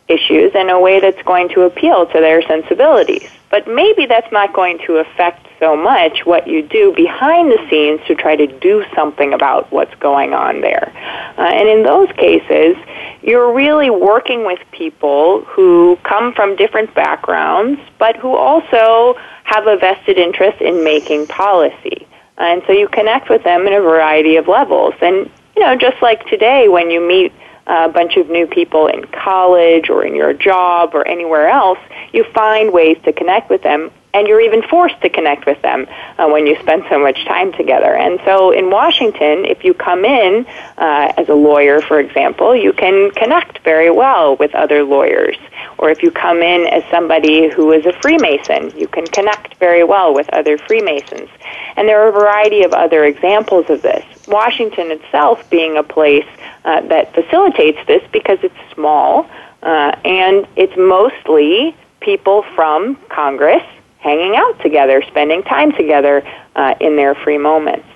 issues 0.09 0.53
in 0.55 0.69
a 0.69 0.81
way 0.81 1.01
that's 1.01 1.23
going 1.23 1.49
to 1.51 1.63
appeal 1.63 2.07
to 2.07 2.13
their 2.15 2.43
sensibilities. 2.43 3.31
But 3.51 3.67
maybe 3.69 4.07
that's 4.07 4.31
not 4.33 4.53
going 4.53 4.79
to 4.87 4.97
affect 4.97 5.47
so 5.59 5.77
much 5.77 6.25
what 6.25 6.47
you 6.47 6.63
do 6.63 6.93
behind 6.95 7.51
the 7.51 7.59
scenes 7.69 8.01
to 8.07 8.15
try 8.15 8.35
to 8.35 8.47
do 8.47 8.85
something 8.95 9.33
about 9.33 9.71
what's 9.71 9.95
going 9.97 10.33
on 10.33 10.61
there. 10.61 10.93
Uh, 11.37 11.43
and 11.43 11.69
in 11.69 11.83
those 11.83 12.11
cases, 12.13 12.77
you're 13.23 13.53
really 13.53 13.91
working 13.91 14.47
with 14.47 14.59
people 14.73 15.43
who 15.43 15.99
come 16.03 16.33
from 16.33 16.57
different 16.57 16.95
backgrounds, 16.95 17.81
but 17.99 18.17
who 18.17 18.35
also 18.35 19.17
have 19.45 19.67
a 19.67 19.77
vested 19.77 20.17
interest 20.17 20.61
in 20.61 20.83
making 20.83 21.27
policy. 21.27 22.07
And 22.41 22.63
so 22.67 22.73
you 22.73 22.89
connect 22.89 23.29
with 23.29 23.45
them 23.45 23.67
in 23.67 23.73
a 23.73 23.81
variety 23.81 24.37
of 24.37 24.49
levels. 24.49 24.95
And, 25.01 25.31
you 25.57 25.63
know, 25.63 25.77
just 25.77 26.01
like 26.03 26.27
today 26.27 26.69
when 26.69 26.91
you 26.91 27.01
meet 27.01 27.33
a 27.67 27.89
bunch 27.89 28.17
of 28.17 28.29
new 28.29 28.47
people 28.47 28.87
in 28.87 29.05
college 29.05 29.91
or 29.91 30.05
in 30.05 30.17
your 30.17 30.33
job 30.33 30.95
or 30.95 31.07
anywhere 31.07 31.49
else, 31.49 31.79
you 32.13 32.25
find 32.35 32.73
ways 32.73 32.97
to 33.05 33.13
connect 33.13 33.51
with 33.51 33.63
them 33.63 33.91
and 34.13 34.27
you're 34.27 34.41
even 34.41 34.63
forced 34.63 35.01
to 35.03 35.09
connect 35.09 35.47
with 35.47 35.61
them 35.63 35.87
uh, 36.19 36.29
when 36.29 36.47
you 36.47 36.57
spend 36.61 36.85
so 36.89 36.99
much 36.99 37.25
time 37.25 37.53
together. 37.53 37.95
And 37.95 38.21
so 38.25 38.51
in 38.51 38.71
Washington, 38.71 39.45
if 39.45 39.65
you 39.65 39.73
come 39.73 40.05
in 40.05 40.47
uh, 40.79 41.13
as 41.17 41.29
a 41.29 41.35
lawyer, 41.35 41.81
for 41.81 42.01
example, 42.01 42.55
you 42.57 42.73
can 42.73 43.11
connect 43.13 43.59
very 43.61 43.91
well 43.91 44.37
with 44.37 44.55
other 44.55 44.83
lawyers. 44.83 45.37
Or 45.79 45.91
if 45.91 46.03
you 46.03 46.11
come 46.11 46.43
in 46.43 46.67
as 46.67 46.83
somebody 46.91 47.49
who 47.49 47.73
is 47.73 47.87
a 47.87 47.93
Freemason, 48.01 48.77
you 48.77 48.89
can 48.89 49.07
connect 49.07 49.55
very 49.57 49.85
well 49.85 50.13
with 50.13 50.29
other 50.31 50.59
Freemasons. 50.59 51.31
And 51.77 51.89
there 51.89 52.03
are 52.03 52.09
a 52.09 52.13
variety 52.13 52.63
of 52.65 52.73
other 52.73 53.05
examples 53.05 53.71
of 53.71 53.83
this. 53.83 54.05
Washington 54.27 54.91
itself 54.91 55.49
being 55.51 55.77
a 55.77 55.83
place 55.83 56.27
uh, 56.65 56.81
that 56.83 57.15
facilitates 57.15 57.79
this 57.87 58.03
because 58.13 58.39
it's 58.43 58.75
small 58.75 59.31
uh, 59.63 59.93
and 60.05 60.47
it's 60.57 60.77
mostly 60.77 61.77
people 62.01 62.43
from 62.55 62.97
Congress 63.09 63.63
hanging 64.01 64.35
out 64.37 64.61
together, 64.61 65.03
spending 65.09 65.43
time 65.43 65.73
together 65.73 66.23
uh, 66.57 66.75
in 66.81 66.97
their 66.97 67.15
free 67.15 67.39
moments. 67.39 67.87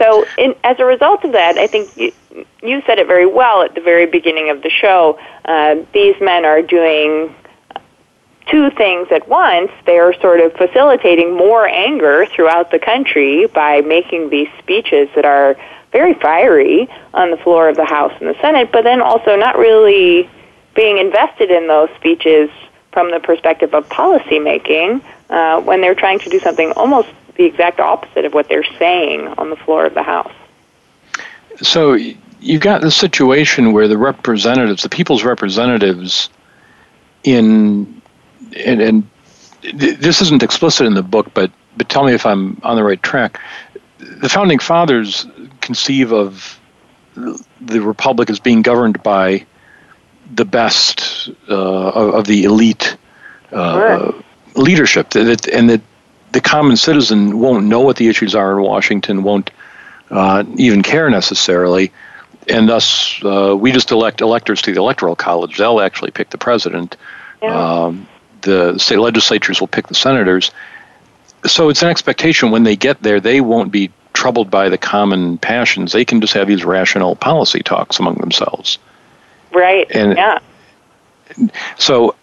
So, 0.00 0.24
in, 0.38 0.54
as 0.62 0.78
a 0.78 0.84
result 0.84 1.24
of 1.24 1.32
that, 1.32 1.58
I 1.58 1.66
think 1.66 1.96
you, 1.96 2.12
you 2.62 2.82
said 2.86 2.98
it 2.98 3.06
very 3.06 3.26
well 3.26 3.62
at 3.62 3.74
the 3.74 3.80
very 3.80 4.06
beginning 4.06 4.50
of 4.50 4.62
the 4.62 4.70
show. 4.70 5.18
Uh, 5.44 5.76
these 5.92 6.14
men 6.20 6.44
are 6.44 6.62
doing 6.62 7.34
two 8.50 8.70
things 8.70 9.08
at 9.10 9.28
once. 9.28 9.70
They 9.86 9.98
are 9.98 10.14
sort 10.20 10.40
of 10.40 10.52
facilitating 10.52 11.36
more 11.36 11.66
anger 11.66 12.26
throughout 12.26 12.70
the 12.70 12.78
country 12.78 13.46
by 13.46 13.80
making 13.80 14.30
these 14.30 14.48
speeches 14.58 15.08
that 15.16 15.24
are 15.24 15.56
very 15.92 16.14
fiery 16.14 16.88
on 17.14 17.30
the 17.30 17.36
floor 17.38 17.68
of 17.68 17.76
the 17.76 17.84
House 17.84 18.12
and 18.20 18.28
the 18.28 18.40
Senate, 18.40 18.70
but 18.72 18.84
then 18.84 19.00
also 19.00 19.36
not 19.36 19.58
really 19.58 20.30
being 20.74 20.98
invested 20.98 21.50
in 21.50 21.66
those 21.66 21.88
speeches 21.96 22.50
from 22.92 23.10
the 23.10 23.20
perspective 23.20 23.74
of 23.74 23.88
policymaking 23.88 25.02
uh, 25.30 25.60
when 25.60 25.80
they're 25.80 25.94
trying 25.94 26.18
to 26.20 26.30
do 26.30 26.40
something 26.40 26.72
almost 26.72 27.08
the 27.36 27.44
exact 27.44 27.80
opposite 27.80 28.24
of 28.24 28.34
what 28.34 28.48
they're 28.48 28.64
saying 28.78 29.28
on 29.38 29.50
the 29.50 29.56
floor 29.56 29.86
of 29.86 29.94
the 29.94 30.02
House. 30.02 30.32
So 31.62 31.94
you've 32.40 32.60
got 32.60 32.80
the 32.80 32.90
situation 32.90 33.72
where 33.72 33.88
the 33.88 33.98
representatives, 33.98 34.82
the 34.82 34.88
people's 34.88 35.24
representatives, 35.24 36.30
in 37.24 38.00
and, 38.64 38.80
and 38.80 39.10
this 39.74 40.22
isn't 40.22 40.42
explicit 40.42 40.86
in 40.86 40.94
the 40.94 41.02
book, 41.02 41.32
but 41.34 41.50
but 41.76 41.88
tell 41.88 42.04
me 42.04 42.12
if 42.12 42.26
I'm 42.26 42.60
on 42.62 42.76
the 42.76 42.84
right 42.84 43.02
track. 43.02 43.40
The 43.98 44.28
founding 44.28 44.60
fathers 44.60 45.26
conceive 45.60 46.12
of 46.12 46.58
the 47.14 47.80
republic 47.80 48.30
as 48.30 48.38
being 48.38 48.62
governed 48.62 49.02
by 49.02 49.44
the 50.32 50.44
best 50.44 51.30
uh, 51.48 51.88
of, 51.88 52.14
of, 52.14 52.26
the 52.26 52.44
elite 52.44 52.96
uh, 53.50 54.12
sure 54.12 54.24
leadership, 54.58 55.10
that, 55.10 55.48
and 55.48 55.70
that 55.70 55.80
the 56.32 56.40
common 56.40 56.76
citizen 56.76 57.38
won't 57.38 57.64
know 57.66 57.80
what 57.80 57.96
the 57.96 58.08
issues 58.08 58.34
are 58.34 58.58
in 58.58 58.62
Washington, 58.62 59.22
won't 59.22 59.50
uh, 60.10 60.44
even 60.56 60.82
care 60.82 61.08
necessarily, 61.10 61.92
and 62.48 62.68
thus 62.68 63.22
uh, 63.24 63.56
we 63.56 63.72
just 63.72 63.90
elect 63.90 64.20
electors 64.20 64.62
to 64.62 64.72
the 64.72 64.78
electoral 64.78 65.16
college. 65.16 65.56
They'll 65.58 65.80
actually 65.80 66.10
pick 66.10 66.30
the 66.30 66.38
president. 66.38 66.96
Yeah. 67.42 67.84
Um, 67.84 68.08
the 68.42 68.78
state 68.78 68.98
legislatures 68.98 69.60
will 69.60 69.68
pick 69.68 69.88
the 69.88 69.94
senators. 69.94 70.50
So 71.46 71.68
it's 71.68 71.82
an 71.82 71.88
expectation 71.88 72.50
when 72.50 72.64
they 72.64 72.76
get 72.76 73.02
there, 73.02 73.20
they 73.20 73.40
won't 73.40 73.70
be 73.70 73.90
troubled 74.12 74.50
by 74.50 74.68
the 74.68 74.78
common 74.78 75.38
passions. 75.38 75.92
They 75.92 76.04
can 76.04 76.20
just 76.20 76.34
have 76.34 76.48
these 76.48 76.64
rational 76.64 77.14
policy 77.14 77.62
talks 77.62 77.98
among 78.00 78.16
themselves. 78.16 78.78
Right. 79.52 79.86
And 79.90 80.16
yeah. 80.16 80.38
So 81.78 82.16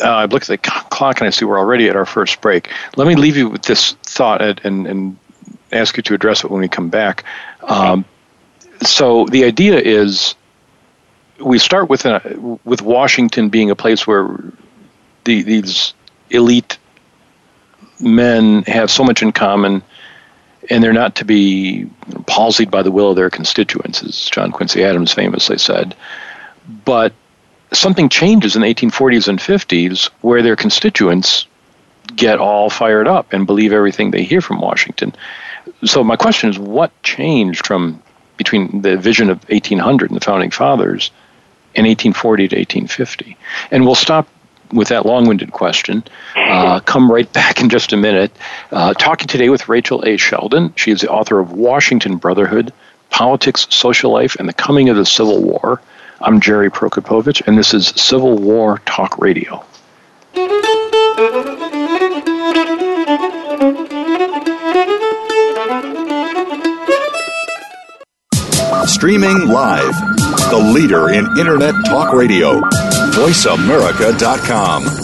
uh, 0.00 0.08
I 0.08 0.24
look 0.26 0.42
at 0.42 0.48
the 0.48 0.58
clock 0.58 1.20
and 1.20 1.26
I 1.26 1.30
see 1.30 1.44
we're 1.44 1.58
already 1.58 1.88
at 1.88 1.96
our 1.96 2.06
first 2.06 2.40
break. 2.40 2.70
Let 2.96 3.06
me 3.06 3.14
leave 3.14 3.36
you 3.36 3.48
with 3.48 3.62
this 3.62 3.92
thought 4.02 4.40
and, 4.40 4.86
and 4.86 5.16
ask 5.72 5.96
you 5.96 6.02
to 6.04 6.14
address 6.14 6.44
it 6.44 6.50
when 6.50 6.60
we 6.60 6.68
come 6.68 6.88
back. 6.88 7.24
Um, 7.62 8.04
so 8.82 9.26
the 9.26 9.44
idea 9.44 9.78
is 9.78 10.34
we 11.44 11.58
start 11.58 11.88
with 11.88 12.04
a, 12.04 12.58
with 12.64 12.82
Washington 12.82 13.48
being 13.48 13.70
a 13.70 13.76
place 13.76 14.06
where 14.06 14.28
the, 15.24 15.42
these 15.42 15.94
elite 16.30 16.78
men 18.00 18.62
have 18.64 18.90
so 18.90 19.04
much 19.04 19.22
in 19.22 19.32
common, 19.32 19.82
and 20.70 20.82
they're 20.82 20.92
not 20.92 21.16
to 21.16 21.24
be 21.24 21.90
palsied 22.26 22.70
by 22.70 22.82
the 22.82 22.90
will 22.90 23.10
of 23.10 23.16
their 23.16 23.30
constituents, 23.30 24.02
as 24.02 24.30
John 24.30 24.52
Quincy 24.52 24.84
Adams 24.84 25.12
famously 25.12 25.58
said. 25.58 25.94
But 26.84 27.12
something 27.72 28.08
changes 28.08 28.56
in 28.56 28.62
the 28.62 28.72
1840s 28.72 29.28
and 29.28 29.38
50s 29.38 30.10
where 30.20 30.42
their 30.42 30.56
constituents 30.56 31.46
get 32.14 32.38
all 32.38 32.70
fired 32.70 33.08
up 33.08 33.32
and 33.32 33.46
believe 33.46 33.72
everything 33.72 34.10
they 34.10 34.22
hear 34.22 34.40
from 34.40 34.60
Washington. 34.60 35.14
So 35.84 36.04
my 36.04 36.16
question 36.16 36.50
is, 36.50 36.58
what 36.58 36.90
changed 37.02 37.66
from 37.66 38.02
between 38.36 38.82
the 38.82 38.96
vision 38.96 39.30
of 39.30 39.38
1800 39.48 40.10
and 40.10 40.20
the 40.20 40.24
founding 40.24 40.50
fathers 40.50 41.10
in 41.74 41.86
1840 41.86 42.48
to 42.48 42.56
1850? 42.56 43.36
And 43.70 43.84
we'll 43.84 43.94
stop 43.94 44.28
with 44.72 44.88
that 44.88 45.06
long-winded 45.06 45.52
question. 45.52 46.04
Uh, 46.36 46.80
come 46.80 47.10
right 47.10 47.30
back 47.32 47.60
in 47.60 47.68
just 47.68 47.92
a 47.92 47.96
minute. 47.96 48.32
Uh, 48.70 48.92
talking 48.94 49.26
today 49.26 49.48
with 49.48 49.68
Rachel 49.68 50.02
A. 50.02 50.16
Shelden. 50.16 50.76
She 50.76 50.90
is 50.90 51.00
the 51.00 51.10
author 51.10 51.38
of 51.38 51.52
Washington 51.52 52.16
Brotherhood: 52.16 52.72
Politics, 53.10 53.66
Social 53.70 54.10
Life, 54.10 54.36
and 54.36 54.48
the 54.48 54.52
Coming 54.52 54.88
of 54.88 54.96
the 54.96 55.06
Civil 55.06 55.42
War. 55.42 55.80
I'm 56.26 56.40
Jerry 56.40 56.70
Prokopowicz, 56.70 57.46
and 57.46 57.58
this 57.58 57.74
is 57.74 57.88
Civil 57.88 58.38
War 58.38 58.78
Talk 58.86 59.18
Radio. 59.18 59.62
Streaming 68.86 69.48
live, 69.48 69.94
the 70.48 70.72
leader 70.74 71.10
in 71.10 71.26
Internet 71.38 71.74
Talk 71.84 72.14
Radio, 72.14 72.58
VoiceAmerica.com. 73.12 75.03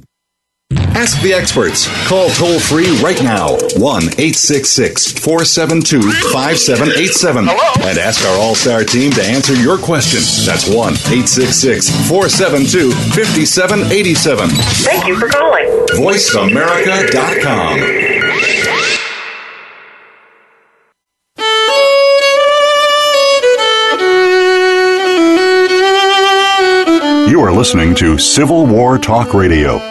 Ask 0.93 1.21
the 1.21 1.33
experts. 1.33 1.87
Call 2.07 2.29
toll 2.29 2.59
free 2.59 2.89
right 3.01 3.21
now 3.23 3.55
1 3.77 4.03
866 4.19 5.13
472 5.13 6.01
5787 6.31 7.47
and 7.49 7.97
ask 7.97 8.25
our 8.27 8.37
All 8.37 8.55
Star 8.55 8.83
team 8.83 9.11
to 9.13 9.23
answer 9.23 9.55
your 9.55 9.77
question. 9.77 10.19
That's 10.45 10.67
1 10.67 10.93
866 11.09 11.89
472 12.09 12.91
5787. 12.91 14.49
Thank 14.49 15.07
you 15.07 15.17
for 15.19 15.29
calling. 15.29 15.65
VoiceAmerica.com. 15.95 17.77
You 27.29 27.39
are 27.41 27.51
listening 27.51 27.95
to 27.95 28.17
Civil 28.17 28.65
War 28.65 28.97
Talk 28.97 29.33
Radio. 29.33 29.90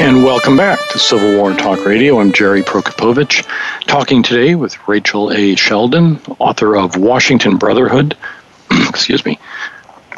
And 0.00 0.24
welcome 0.24 0.56
back 0.56 0.78
to 0.88 0.98
Civil 0.98 1.36
War 1.36 1.52
Talk 1.52 1.84
Radio. 1.84 2.20
I'm 2.20 2.32
Jerry 2.32 2.62
Prokopowicz, 2.62 3.46
talking 3.82 4.22
today 4.22 4.54
with 4.54 4.88
Rachel 4.88 5.30
A. 5.30 5.54
Shelden, 5.56 6.18
author 6.38 6.74
of 6.74 6.96
Washington 6.96 7.58
Brotherhood. 7.58 8.16
Excuse 8.88 9.22
me. 9.26 9.38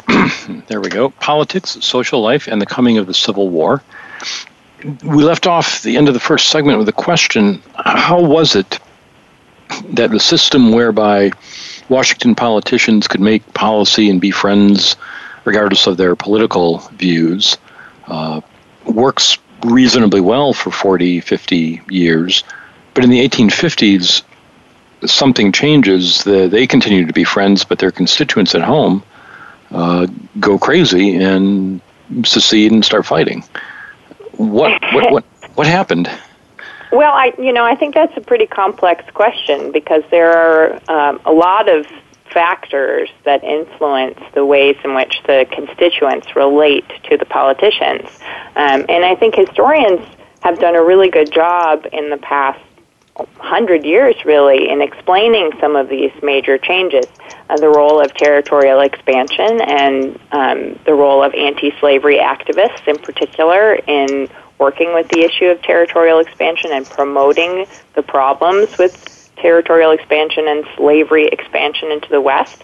there 0.67 0.79
we 0.79 0.87
go. 0.87 1.09
Politics, 1.09 1.77
Social 1.81 2.21
Life, 2.21 2.47
and 2.47 2.61
the 2.61 2.65
Coming 2.65 2.97
of 2.97 3.07
the 3.07 3.13
Civil 3.13 3.49
War. 3.49 3.83
We 5.03 5.21
left 5.25 5.47
off 5.47 5.81
the 5.81 5.97
end 5.97 6.07
of 6.07 6.13
the 6.13 6.19
first 6.21 6.47
segment 6.47 6.79
with 6.79 6.87
a 6.87 6.93
question 6.93 7.61
How 7.75 8.21
was 8.21 8.55
it 8.55 8.79
that 9.89 10.11
the 10.11 10.19
system 10.19 10.71
whereby 10.71 11.33
Washington 11.89 12.35
politicians 12.35 13.09
could 13.09 13.21
make 13.21 13.53
policy 13.53 14.09
and 14.09 14.21
be 14.21 14.31
friends 14.31 14.95
regardless 15.43 15.87
of 15.87 15.97
their 15.97 16.15
political 16.15 16.77
views 16.95 17.57
uh, 18.07 18.39
works 18.85 19.37
reasonably 19.63 20.21
well 20.21 20.53
for 20.53 20.71
40, 20.71 21.19
50 21.21 21.81
years. 21.89 22.43
But 22.93 23.03
in 23.03 23.09
the 23.09 23.27
1850s, 23.27 24.23
something 25.05 25.51
changes. 25.51 26.23
The, 26.23 26.47
they 26.47 26.67
continue 26.67 27.05
to 27.05 27.13
be 27.13 27.23
friends, 27.23 27.63
but 27.63 27.79
their 27.79 27.91
constituents 27.91 28.55
at 28.55 28.61
home 28.61 29.03
uh, 29.71 30.07
go 30.39 30.57
crazy 30.57 31.15
and 31.15 31.81
secede 32.23 32.71
and 32.71 32.83
start 32.85 33.05
fighting. 33.05 33.43
What 34.37 34.81
what 34.93 35.11
what 35.11 35.23
what 35.55 35.67
happened? 35.67 36.09
Well, 36.91 37.11
I 37.13 37.33
you 37.37 37.53
know 37.53 37.65
I 37.65 37.75
think 37.75 37.95
that's 37.95 38.15
a 38.17 38.21
pretty 38.21 38.45
complex 38.45 39.03
question 39.13 39.71
because 39.71 40.03
there 40.11 40.31
are 40.31 40.73
um, 40.89 41.21
a 41.25 41.31
lot 41.31 41.69
of 41.69 41.85
factors 42.33 43.09
that 43.25 43.43
influence 43.43 44.19
the 44.33 44.45
ways 44.45 44.75
in 44.83 44.95
which 44.95 45.21
the 45.25 45.45
constituents 45.51 46.35
relate 46.35 46.87
to 47.09 47.17
the 47.17 47.25
politicians. 47.25 48.09
Um, 48.55 48.85
and 48.89 49.05
I 49.05 49.15
think 49.15 49.35
historians 49.35 50.01
have 50.41 50.59
done 50.59 50.75
a 50.75 50.83
really 50.83 51.09
good 51.09 51.31
job 51.31 51.85
in 51.91 52.09
the 52.09 52.17
past 52.17 52.59
hundred 53.37 53.85
years, 53.85 54.15
really, 54.25 54.69
in 54.69 54.81
explaining 54.81 55.51
some 55.59 55.75
of 55.75 55.87
these 55.87 56.11
major 56.23 56.57
changes. 56.57 57.05
Uh, 57.49 57.57
the 57.57 57.69
role 57.69 58.01
of 58.01 58.13
territorial 58.15 58.79
expansion 58.79 59.61
and 59.61 60.19
um, 60.31 60.79
the 60.85 60.93
role 60.93 61.23
of 61.23 61.33
anti-slavery 61.33 62.17
activists, 62.17 62.87
in 62.87 62.97
particular, 62.97 63.75
in 63.75 64.27
working 64.59 64.93
with 64.93 65.07
the 65.09 65.19
issue 65.19 65.45
of 65.45 65.61
territorial 65.61 66.19
expansion 66.19 66.71
and 66.71 66.85
promoting 66.85 67.65
the 67.95 68.01
problems 68.01 68.77
with 68.77 69.22
territorial 69.37 69.91
expansion 69.91 70.47
and 70.47 70.65
slavery 70.77 71.27
expansion 71.27 71.91
into 71.91 72.09
the 72.09 72.21
West. 72.21 72.63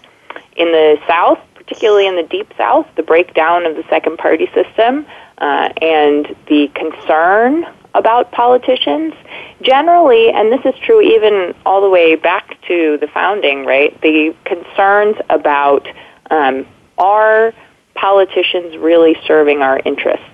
In 0.56 0.72
the 0.72 0.98
South, 1.06 1.38
particularly 1.54 2.06
in 2.06 2.16
the 2.16 2.22
Deep 2.22 2.52
South, 2.56 2.86
the 2.96 3.02
breakdown 3.02 3.66
of 3.66 3.76
the 3.76 3.84
second 3.88 4.18
party 4.18 4.50
system 4.54 5.06
uh, 5.38 5.68
and 5.80 6.36
the 6.48 6.70
concern 6.74 7.66
about 7.94 8.30
politicians 8.32 9.14
generally, 9.62 10.30
and 10.30 10.52
this 10.52 10.60
is 10.64 10.78
true 10.80 11.00
even 11.00 11.54
all 11.66 11.80
the 11.80 11.88
way 11.88 12.14
back 12.14 12.60
to 12.68 12.98
the 13.00 13.08
founding, 13.08 13.64
right? 13.64 13.98
The 14.00 14.34
concerns 14.44 15.16
about 15.28 15.88
um, 16.30 16.66
are 16.98 17.52
politicians 17.94 18.76
really 18.76 19.16
serving 19.26 19.62
our 19.62 19.80
interests? 19.84 20.24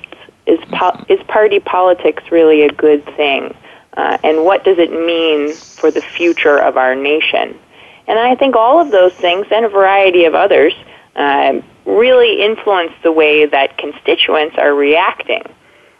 Is, 0.47 0.61
po- 0.73 1.05
is 1.09 1.21
party 1.27 1.59
politics 1.59 2.23
really 2.31 2.63
a 2.63 2.71
good 2.71 3.05
thing? 3.17 3.55
Uh, 3.97 4.19
and 4.23 4.45
what 4.45 4.65
does 4.65 4.79
it 4.79 4.91
mean 4.91 5.55
for 5.55 5.91
the 5.91 6.03
future 6.03 6.59
of 6.59 6.77
our 6.77 6.95
nation? 6.95 7.59
And 8.07 8.19
I 8.19 8.35
think 8.37 8.55
all 8.55 8.81
of 8.81 8.91
those 8.91 9.13
things 9.15 9.47
and 9.51 9.65
a 9.65 9.69
variety 9.69 10.25
of 10.25 10.35
others 10.35 10.75
uh, 11.17 11.61
really 11.85 12.43
influence 12.43 12.93
the 13.03 13.13
way 13.13 13.47
that 13.47 13.79
constituents 13.79 14.57
are 14.59 14.75
reacting. 14.75 15.43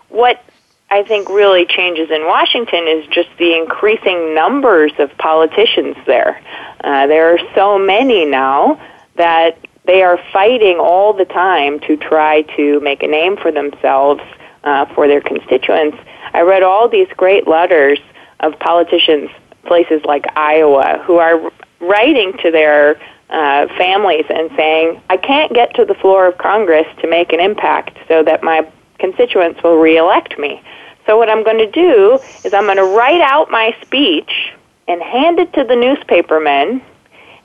What 0.09 0.43
I 0.91 1.03
think 1.03 1.29
really 1.29 1.67
changes 1.67 2.11
in 2.11 2.27
Washington 2.27 2.87
is 2.87 3.07
just 3.09 3.29
the 3.39 3.57
increasing 3.57 4.35
numbers 4.35 4.93
of 4.99 5.17
politicians 5.19 5.97
there. 6.07 6.41
Uh, 6.85 7.07
there 7.07 7.35
are 7.35 7.39
so 7.55 7.79
many 7.79 8.25
now 8.25 8.81
that 9.17 9.59
they 9.85 10.03
are 10.03 10.19
fighting 10.33 10.79
all 10.79 11.13
the 11.13 11.25
time 11.25 11.81
to 11.81 11.97
try 11.97 12.43
to 12.57 12.81
make 12.81 13.03
a 13.03 13.09
name 13.09 13.37
for 13.37 13.51
themselves 13.51 14.23
uh, 14.67 14.85
for 14.95 15.09
their 15.09 15.23
constituents 15.23 15.97
I 16.37 16.43
read 16.43 16.63
all 16.63 16.87
these 16.87 17.09
great 17.17 17.49
letters 17.49 17.99
of 18.41 18.59
politicians, 18.59 19.31
places 19.65 20.05
like 20.05 20.27
Iowa, 20.37 21.03
who 21.07 21.17
are 21.17 21.51
writing 21.81 22.35
to 22.43 22.51
their 22.51 23.01
uh, 23.31 23.67
families 23.79 24.27
and 24.29 24.51
saying, 24.55 25.01
I 25.09 25.17
can't 25.17 25.55
get 25.55 25.75
to 25.77 25.87
the 25.87 25.95
floor 25.95 26.27
of 26.27 26.37
Congress 26.37 26.87
to 27.01 27.09
make 27.09 27.33
an 27.33 27.41
impact 27.41 27.97
so 28.07 28.23
that 28.23 28.43
my 28.43 28.71
constituents 28.99 29.63
will 29.63 29.79
reelect 29.79 30.39
me. 30.39 30.63
So 31.07 31.17
what 31.17 31.31
I'm 31.31 31.43
going 31.43 31.59
to 31.59 31.71
do 31.71 32.19
is 32.45 32.53
I'm 32.53 32.65
going 32.65 32.77
to 32.77 32.97
write 32.97 33.23
out 33.23 33.51
my 33.51 33.75
speech 33.81 34.53
and 34.89 35.01
hand 35.01 35.39
it 35.39 35.55
to 35.55 35.65
the 35.65 35.75
newspapermen 35.75 36.83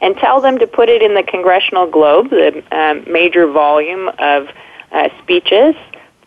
and 0.02 0.18
tell 0.18 0.42
them 0.42 0.60
to 0.60 0.68
put 0.68 0.90
it 0.90 1.02
in 1.02 1.14
the 1.14 1.24
Congressional 1.24 1.88
Globe, 1.88 2.30
the 2.30 2.64
um, 2.72 3.10
major 3.12 3.48
volume 3.48 4.10
of 4.20 4.50
uh, 4.92 5.08
speeches 5.22 5.76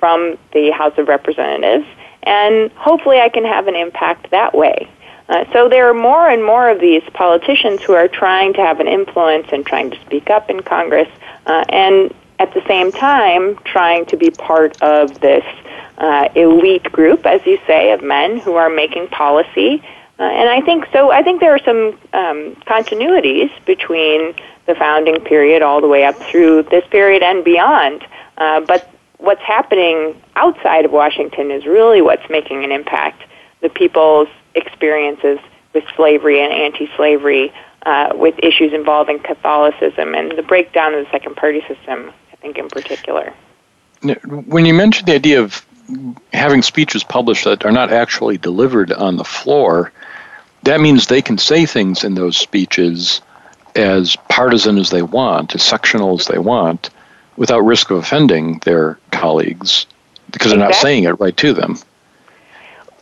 from 0.04 0.36
the 0.52 0.70
House 0.70 0.92
of 0.98 1.08
Representatives 1.08 1.86
and 2.24 2.70
hopefully 2.72 3.20
I 3.20 3.30
can 3.30 3.44
have 3.44 3.68
an 3.68 3.74
impact 3.74 4.30
that 4.32 4.54
way. 4.54 4.86
Uh, 5.30 5.44
so 5.52 5.68
there 5.70 5.88
are 5.88 5.94
more 5.94 6.28
and 6.28 6.44
more 6.44 6.68
of 6.68 6.78
these 6.78 7.02
politicians 7.14 7.82
who 7.82 7.94
are 7.94 8.06
trying 8.08 8.52
to 8.54 8.60
have 8.60 8.80
an 8.80 8.88
influence 8.88 9.46
and 9.50 9.64
trying 9.64 9.90
to 9.90 10.00
speak 10.02 10.28
up 10.28 10.50
in 10.50 10.60
Congress, 10.60 11.08
uh, 11.46 11.64
and 11.70 12.12
at 12.38 12.52
the 12.52 12.62
same 12.66 12.92
time 12.92 13.56
trying 13.64 14.04
to 14.06 14.16
be 14.18 14.30
part 14.30 14.80
of 14.82 15.20
this 15.20 15.44
uh, 15.96 16.28
elite 16.34 16.84
group, 16.92 17.24
as 17.24 17.40
you 17.46 17.58
say, 17.66 17.92
of 17.92 18.02
men 18.02 18.38
who 18.38 18.56
are 18.56 18.68
making 18.68 19.08
policy. 19.08 19.82
Uh, 20.18 20.24
and 20.24 20.50
I 20.50 20.60
think 20.60 20.86
so. 20.92 21.10
I 21.10 21.22
think 21.22 21.40
there 21.40 21.54
are 21.54 21.64
some 21.64 21.98
um, 22.12 22.54
continuities 22.66 23.50
between 23.64 24.34
the 24.66 24.74
founding 24.74 25.20
period 25.22 25.62
all 25.62 25.80
the 25.80 25.88
way 25.88 26.04
up 26.04 26.16
through 26.16 26.64
this 26.64 26.86
period 26.90 27.22
and 27.22 27.42
beyond. 27.42 28.06
Uh, 28.36 28.60
but 28.60 28.93
what's 29.24 29.42
happening 29.42 30.20
outside 30.37 30.84
of 30.84 30.92
Washington 30.92 31.50
is 31.50 31.66
really 31.66 32.02
what's 32.02 32.28
making 32.30 32.64
an 32.64 32.72
impact. 32.72 33.22
The 33.60 33.68
people's 33.68 34.28
experiences 34.54 35.38
with 35.72 35.84
slavery 35.96 36.42
and 36.42 36.52
anti-slavery, 36.52 37.52
uh, 37.87 38.12
with 38.14 38.34
issues 38.42 38.72
involving 38.72 39.18
Catholicism 39.18 40.14
and 40.14 40.32
the 40.32 40.42
breakdown 40.42 40.94
of 40.94 41.04
the 41.04 41.10
second 41.10 41.37
party 41.37 41.60
system, 41.66 42.12
I 42.32 42.37
think 42.37 42.58
in 42.58 42.68
particular. 42.68 43.32
When 44.24 44.66
you 44.66 44.74
mentioned 44.74 45.08
the 45.08 45.14
idea 45.14 45.42
of 45.42 45.64
having 46.32 46.62
speeches 46.62 47.02
published 47.02 47.44
that 47.44 47.64
are 47.64 47.72
not 47.72 47.92
actually 47.92 48.38
delivered 48.38 48.92
on 48.92 49.16
the 49.16 49.24
floor, 49.24 49.92
that 50.62 50.80
means 50.80 51.06
they 51.06 51.22
can 51.22 51.38
say 51.38 51.66
things 51.66 52.04
in 52.04 52.14
those 52.14 52.37
speeches 52.37 53.20
as 53.74 54.16
partisan 54.28 54.78
as 54.78 54.90
they 54.90 55.02
want, 55.02 55.54
as 55.54 55.62
sectional 55.62 56.18
as 56.18 56.26
they 56.26 56.38
want, 56.38 56.90
without 57.37 57.61
risk 57.61 57.90
of 57.90 57.99
offending 57.99 58.59
their 58.64 58.99
colleagues 59.11 59.87
because 60.31 60.51
they're 60.51 60.61
not 60.61 60.75
saying 60.75 61.05
it 61.05 61.12
right 61.20 61.37
to 61.37 61.53
them. 61.53 61.79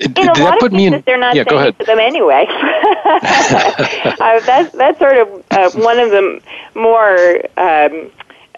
In 0.00 0.12
a 0.16 0.32
lot 0.40 0.62
of 0.62 0.70
cases, 0.70 0.94
in, 0.94 1.02
they're 1.06 1.18
not 1.18 1.36
yeah, 1.36 1.44
saying 1.48 1.68
it 1.68 1.78
to 1.78 1.84
them 1.84 2.00
anyway. 2.00 2.46
uh, 3.04 4.40
that's 4.40 4.72
that's 4.72 4.98
sort 4.98 5.16
of 5.18 5.44
uh, 5.52 5.70
one 5.74 6.00
of 6.00 6.10
the 6.10 6.40
more 6.74 7.40
um, 7.56 8.10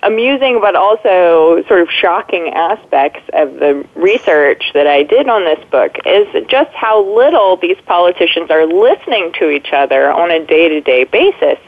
amusing 0.04 0.60
but 0.60 0.76
also 0.76 1.64
sort 1.66 1.80
of 1.80 1.90
shocking 1.90 2.50
aspects 2.50 3.22
of 3.32 3.54
the 3.54 3.84
research 3.94 4.70
that 4.74 4.86
I 4.86 5.02
did 5.02 5.28
on 5.28 5.44
this 5.44 5.62
book 5.70 5.98
is 6.06 6.28
just 6.48 6.70
how 6.72 7.04
little 7.04 7.56
these 7.56 7.78
politicians 7.86 8.50
are 8.50 8.66
listening 8.66 9.32
to 9.38 9.50
each 9.50 9.72
other 9.72 10.12
on 10.12 10.30
a 10.30 10.44
day-to-day 10.44 11.04
basis. 11.04 11.58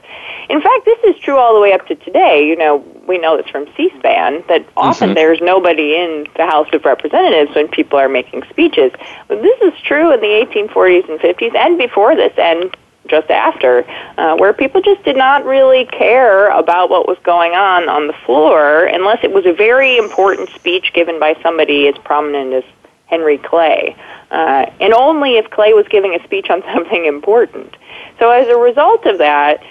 In 0.48 0.60
fact, 0.60 0.84
this 0.84 0.98
is 1.04 1.20
true 1.20 1.36
all 1.36 1.54
the 1.54 1.60
way 1.60 1.72
up 1.72 1.86
to 1.88 1.94
today. 1.96 2.46
You 2.46 2.56
know, 2.56 2.84
we 3.06 3.18
know 3.18 3.36
this 3.36 3.48
from 3.50 3.66
C-SPAN 3.76 4.44
that 4.48 4.66
often 4.76 5.08
mm-hmm. 5.08 5.14
there's 5.14 5.40
nobody 5.40 5.96
in 5.96 6.26
the 6.36 6.46
House 6.46 6.68
of 6.72 6.84
Representatives 6.84 7.54
when 7.54 7.68
people 7.68 7.98
are 7.98 8.08
making 8.08 8.44
speeches. 8.50 8.92
But 9.28 9.42
this 9.42 9.60
is 9.62 9.80
true 9.82 10.12
in 10.12 10.20
the 10.20 10.46
1840s 10.46 11.08
and 11.08 11.18
50s 11.20 11.54
and 11.56 11.78
before 11.78 12.14
this 12.14 12.32
and 12.38 12.76
just 13.08 13.30
after, 13.30 13.84
uh, 14.18 14.36
where 14.36 14.52
people 14.52 14.80
just 14.80 15.02
did 15.04 15.16
not 15.16 15.44
really 15.44 15.84
care 15.86 16.48
about 16.50 16.90
what 16.90 17.06
was 17.06 17.18
going 17.22 17.52
on 17.52 17.88
on 17.88 18.08
the 18.08 18.12
floor 18.24 18.84
unless 18.84 19.18
it 19.22 19.32
was 19.32 19.46
a 19.46 19.52
very 19.52 19.96
important 19.96 20.48
speech 20.50 20.92
given 20.92 21.20
by 21.20 21.36
somebody 21.42 21.88
as 21.88 21.94
prominent 21.98 22.52
as 22.52 22.64
Henry 23.06 23.38
Clay. 23.38 23.96
Uh, 24.30 24.66
and 24.80 24.92
only 24.92 25.36
if 25.36 25.48
Clay 25.50 25.72
was 25.72 25.86
giving 25.88 26.14
a 26.14 26.24
speech 26.24 26.50
on 26.50 26.62
something 26.74 27.06
important. 27.06 27.76
So 28.18 28.30
as 28.30 28.48
a 28.48 28.56
result 28.56 29.06
of 29.06 29.18
that, 29.18 29.62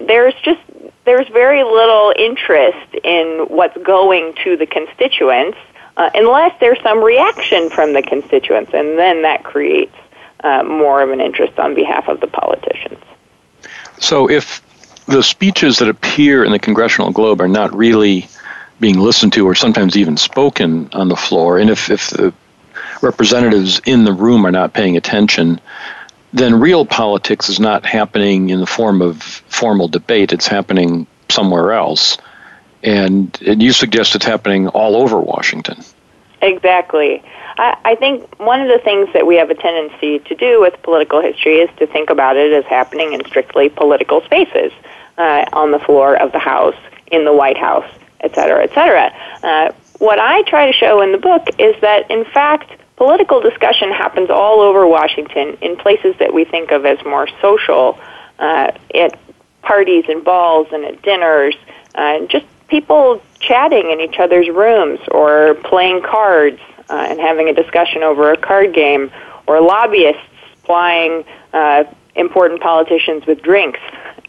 there's 0.00 0.34
just 0.42 0.60
there's 1.04 1.28
very 1.28 1.64
little 1.64 2.12
interest 2.18 2.94
in 3.02 3.46
what's 3.48 3.76
going 3.78 4.34
to 4.44 4.56
the 4.56 4.66
constituents 4.66 5.56
uh, 5.98 6.10
unless 6.14 6.54
there's 6.60 6.80
some 6.82 7.02
reaction 7.02 7.68
from 7.70 7.92
the 7.92 8.02
constituents, 8.02 8.70
and 8.72 8.96
then 8.96 9.22
that 9.22 9.42
creates 9.42 9.94
uh, 10.44 10.62
more 10.62 11.02
of 11.02 11.10
an 11.10 11.20
interest 11.20 11.58
on 11.58 11.74
behalf 11.74 12.08
of 12.08 12.20
the 12.20 12.28
politicians. 12.28 13.02
So, 13.98 14.30
if 14.30 14.62
the 15.06 15.22
speeches 15.22 15.78
that 15.78 15.88
appear 15.88 16.44
in 16.44 16.52
the 16.52 16.58
Congressional 16.60 17.10
Globe 17.10 17.40
are 17.40 17.48
not 17.48 17.74
really 17.74 18.28
being 18.78 19.00
listened 19.00 19.32
to 19.32 19.44
or 19.44 19.56
sometimes 19.56 19.96
even 19.96 20.16
spoken 20.16 20.88
on 20.92 21.08
the 21.08 21.16
floor, 21.16 21.58
and 21.58 21.68
if, 21.68 21.90
if 21.90 22.10
the 22.10 22.32
representatives 23.02 23.80
in 23.84 24.04
the 24.04 24.12
room 24.12 24.46
are 24.46 24.52
not 24.52 24.72
paying 24.72 24.96
attention, 24.96 25.60
then 26.32 26.60
real 26.60 26.84
politics 26.84 27.48
is 27.48 27.58
not 27.58 27.86
happening 27.86 28.50
in 28.50 28.60
the 28.60 28.66
form 28.66 29.02
of 29.02 29.22
formal 29.22 29.88
debate, 29.88 30.32
it's 30.32 30.46
happening 30.46 31.06
somewhere 31.28 31.72
else. 31.72 32.18
And, 32.82 33.36
and 33.46 33.62
you 33.62 33.72
suggest 33.72 34.14
it's 34.14 34.24
happening 34.24 34.68
all 34.68 34.96
over 34.96 35.18
Washington. 35.18 35.82
Exactly. 36.40 37.22
I, 37.56 37.76
I 37.84 37.94
think 37.96 38.38
one 38.38 38.60
of 38.60 38.68
the 38.68 38.78
things 38.78 39.08
that 39.12 39.26
we 39.26 39.36
have 39.36 39.50
a 39.50 39.54
tendency 39.54 40.20
to 40.20 40.34
do 40.34 40.60
with 40.60 40.80
political 40.82 41.20
history 41.20 41.56
is 41.56 41.70
to 41.78 41.86
think 41.86 42.10
about 42.10 42.36
it 42.36 42.52
as 42.52 42.64
happening 42.66 43.12
in 43.12 43.24
strictly 43.24 43.68
political 43.68 44.20
spaces 44.22 44.72
uh, 45.16 45.44
on 45.52 45.72
the 45.72 45.80
floor 45.80 46.14
of 46.14 46.30
the 46.32 46.38
House, 46.38 46.76
in 47.10 47.24
the 47.24 47.32
White 47.32 47.58
House, 47.58 47.90
et 48.20 48.34
cetera, 48.34 48.62
et 48.62 48.72
cetera. 48.72 49.12
Uh, 49.42 49.72
what 49.98 50.20
I 50.20 50.42
try 50.42 50.70
to 50.70 50.72
show 50.72 51.00
in 51.00 51.10
the 51.10 51.18
book 51.18 51.48
is 51.58 51.74
that, 51.80 52.08
in 52.10 52.24
fact, 52.26 52.70
political 52.98 53.40
discussion 53.40 53.92
happens 53.92 54.28
all 54.28 54.60
over 54.60 54.86
Washington 54.86 55.56
in 55.62 55.76
places 55.76 56.16
that 56.18 56.34
we 56.34 56.44
think 56.44 56.72
of 56.72 56.84
as 56.84 56.98
more 57.04 57.28
social, 57.40 57.98
uh, 58.40 58.72
at 58.92 59.18
parties 59.62 60.04
and 60.08 60.24
balls 60.24 60.66
and 60.72 60.84
at 60.84 61.00
dinners, 61.02 61.54
uh, 61.94 62.26
just 62.26 62.44
people 62.66 63.22
chatting 63.38 63.92
in 63.92 64.00
each 64.00 64.18
other's 64.18 64.48
rooms 64.48 64.98
or 65.12 65.54
playing 65.62 66.02
cards 66.02 66.58
uh, 66.90 67.06
and 67.08 67.20
having 67.20 67.48
a 67.48 67.54
discussion 67.54 68.02
over 68.02 68.32
a 68.32 68.36
card 68.36 68.74
game, 68.74 69.12
or 69.46 69.60
lobbyists 69.60 70.20
plying 70.64 71.24
uh, 71.52 71.84
important 72.16 72.60
politicians 72.60 73.24
with 73.26 73.40
drinks 73.42 73.80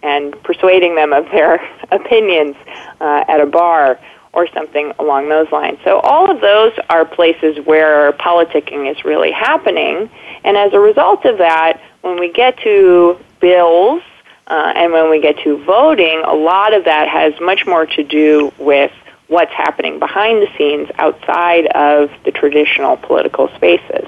and 0.04 0.42
persuading 0.44 0.94
them 0.94 1.12
of 1.12 1.26
their 1.32 1.56
opinions 1.92 2.56
uh, 3.02 3.26
at 3.28 3.42
a 3.42 3.48
bar 3.48 4.00
or 4.34 4.48
something 4.54 4.94
along 5.00 5.30
those 5.30 5.52
lines. 5.52 5.80
So 5.84 6.00
all 6.00 6.30
of 6.30 6.42
those 6.42 6.74
are 6.90 7.04
places 7.06 7.58
where 7.66 8.12
politicking 8.14 8.90
is 8.90 9.04
really 9.04 9.32
happening, 9.32 10.10
and 10.44 10.58
as 10.58 10.74
a 10.74 10.80
result 10.80 11.26
of 11.26 11.38
that, 11.40 11.82
when 12.02 12.20
we 12.20 12.32
get 12.32 12.58
to 12.60 13.20
bills 13.40 14.02
uh, 14.48 14.74
and 14.76 14.92
when 14.92 15.10
we 15.10 15.22
get 15.22 15.38
to 15.40 15.58
voting, 15.64 16.22
a 16.26 16.34
lot 16.34 16.74
of 16.74 16.86
that 16.86 17.08
has 17.08 17.40
much 17.40 17.66
more 17.66 17.86
to 17.86 18.04
do 18.04 18.52
with 18.58 18.92
what's 19.28 19.54
happening 19.54 20.00
behind 20.00 20.42
the 20.42 20.48
scenes 20.58 20.90
outside 20.96 21.68
of 21.68 22.12
the 22.26 22.32
traditional 22.32 22.98
political 22.98 23.48
spaces. 23.50 24.08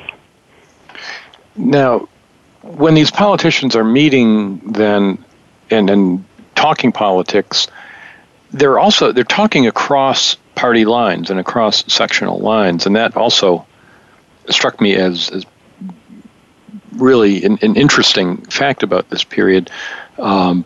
Now, 1.55 2.07
when 2.63 2.95
these 2.95 3.11
politicians 3.11 3.75
are 3.75 3.83
meeting 3.83 4.59
then 4.59 5.23
and, 5.69 5.89
and 5.89 6.25
talking 6.55 6.91
politics, 6.91 7.67
they're 8.51 8.79
also 8.79 9.11
they're 9.11 9.23
talking 9.23 9.67
across 9.67 10.35
party 10.55 10.85
lines 10.85 11.29
and 11.29 11.39
across 11.39 11.91
sectional 11.91 12.39
lines, 12.39 12.85
and 12.85 12.95
that 12.95 13.15
also 13.15 13.65
struck 14.49 14.81
me 14.81 14.95
as, 14.95 15.29
as 15.29 15.45
really 16.93 17.43
an, 17.43 17.57
an 17.61 17.75
interesting 17.75 18.37
fact 18.37 18.83
about 18.83 19.09
this 19.09 19.23
period. 19.23 19.69
Um, 20.17 20.65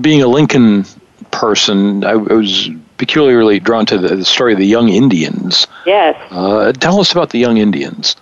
being 0.00 0.22
a 0.22 0.26
Lincoln 0.26 0.84
person, 1.30 2.04
I, 2.04 2.10
I 2.10 2.14
was 2.14 2.70
peculiarly 2.96 3.60
drawn 3.60 3.86
to 3.86 3.98
the, 3.98 4.16
the, 4.16 4.24
story 4.24 4.52
of 4.52 4.58
the 4.58 4.66
young 4.66 4.88
Indians. 4.88 5.66
Yes. 5.84 6.16
Uh, 6.30 6.72
tell 6.72 7.00
us 7.00 7.12
about 7.12 7.30
the 7.30 7.38
young 7.38 7.58
Indians. 7.58 8.16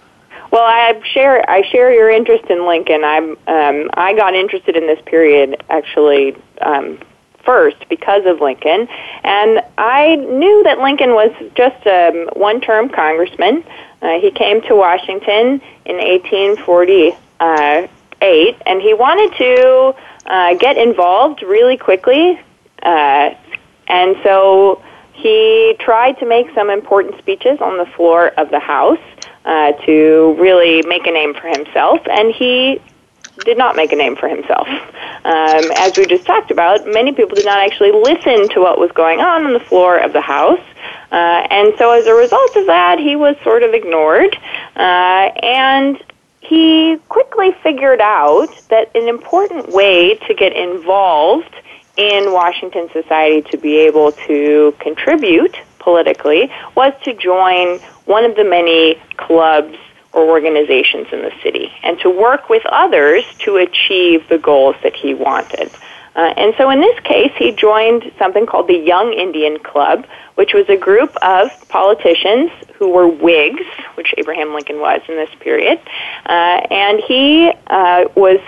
Well, 0.54 0.62
I 0.62 0.98
share 1.12 1.44
I 1.50 1.68
share 1.68 1.92
your 1.92 2.08
interest 2.08 2.44
in 2.44 2.64
Lincoln. 2.64 3.02
I'm 3.02 3.32
um, 3.48 3.90
I 3.94 4.14
got 4.14 4.34
interested 4.34 4.76
in 4.76 4.86
this 4.86 5.00
period 5.04 5.60
actually 5.68 6.36
um, 6.60 7.00
first 7.44 7.88
because 7.88 8.24
of 8.24 8.40
Lincoln, 8.40 8.86
and 9.24 9.60
I 9.76 10.14
knew 10.14 10.62
that 10.62 10.78
Lincoln 10.78 11.10
was 11.10 11.32
just 11.56 11.84
a 11.86 12.28
one-term 12.34 12.90
congressman. 12.90 13.64
Uh, 14.00 14.20
he 14.20 14.30
came 14.30 14.62
to 14.68 14.76
Washington 14.76 15.60
in 15.86 15.96
1848, 15.96 18.56
and 18.64 18.80
he 18.80 18.94
wanted 18.94 19.36
to 19.36 19.92
uh, 20.26 20.54
get 20.54 20.78
involved 20.78 21.42
really 21.42 21.76
quickly 21.76 22.40
uh, 22.84 23.34
and 23.88 24.14
so 24.22 24.80
he 25.14 25.74
tried 25.80 26.12
to 26.20 26.26
make 26.26 26.46
some 26.54 26.70
important 26.70 27.18
speeches 27.18 27.58
on 27.60 27.76
the 27.76 27.86
floor 27.96 28.28
of 28.38 28.50
the 28.50 28.60
House 28.60 29.00
uh, 29.44 29.72
to 29.84 30.36
really 30.38 30.82
make 30.86 31.06
a 31.06 31.10
name 31.10 31.34
for 31.34 31.48
himself, 31.48 32.00
and 32.10 32.34
he 32.34 32.80
did 33.44 33.58
not 33.58 33.76
make 33.76 33.92
a 33.92 33.96
name 33.96 34.16
for 34.16 34.28
himself. 34.28 34.68
Um, 34.68 35.64
as 35.76 35.96
we 35.96 36.06
just 36.06 36.24
talked 36.24 36.50
about, 36.50 36.86
many 36.86 37.12
people 37.12 37.34
did 37.34 37.46
not 37.46 37.58
actually 37.58 37.92
listen 37.92 38.48
to 38.50 38.60
what 38.60 38.78
was 38.78 38.92
going 38.92 39.20
on 39.20 39.44
on 39.44 39.52
the 39.52 39.60
floor 39.60 39.98
of 39.98 40.12
the 40.12 40.20
House. 40.20 40.60
Uh, 41.10 41.46
and 41.50 41.74
so 41.78 41.90
as 41.90 42.06
a 42.06 42.14
result 42.14 42.54
of 42.56 42.66
that, 42.66 42.98
he 42.98 43.16
was 43.16 43.36
sort 43.42 43.62
of 43.62 43.72
ignored. 43.74 44.36
Uh, 44.76 45.30
and 45.42 46.02
he 46.40 46.98
quickly 47.08 47.52
figured 47.62 48.00
out 48.00 48.48
that 48.68 48.94
an 48.94 49.08
important 49.08 49.70
way 49.70 50.14
to 50.26 50.34
get 50.34 50.52
involved 50.52 51.54
in 51.96 52.32
Washington 52.32 52.88
society 52.92 53.42
to 53.50 53.56
be 53.56 53.76
able 53.76 54.12
to 54.12 54.74
contribute 54.78 55.56
politically 55.84 56.50
was 56.74 56.92
to 57.04 57.14
join 57.14 57.78
one 58.06 58.24
of 58.24 58.34
the 58.34 58.44
many 58.44 59.00
clubs 59.16 59.76
or 60.12 60.28
organizations 60.28 61.06
in 61.12 61.20
the 61.22 61.32
city 61.42 61.70
and 61.82 61.98
to 62.00 62.08
work 62.08 62.48
with 62.48 62.64
others 62.66 63.24
to 63.40 63.56
achieve 63.56 64.26
the 64.28 64.38
goals 64.38 64.76
that 64.82 64.94
he 64.94 65.14
wanted. 65.14 65.70
Uh, 66.16 66.32
and 66.36 66.54
so 66.56 66.70
in 66.70 66.80
this 66.80 66.98
case, 67.00 67.32
he 67.36 67.50
joined 67.50 68.10
something 68.18 68.46
called 68.46 68.68
the 68.68 68.78
Young 68.78 69.12
Indian 69.12 69.58
Club, 69.58 70.06
which 70.36 70.54
was 70.54 70.68
a 70.68 70.76
group 70.76 71.14
of 71.22 71.50
politicians 71.68 72.50
who 72.74 72.88
were 72.88 73.08
Whigs, 73.08 73.66
which 73.96 74.14
Abraham 74.16 74.54
Lincoln 74.54 74.78
was 74.78 75.00
in 75.08 75.16
this 75.16 75.30
period. 75.40 75.80
Uh, 76.26 76.60
and 76.70 77.00
he 77.00 77.52
uh, 77.66 78.04
was 78.14 78.38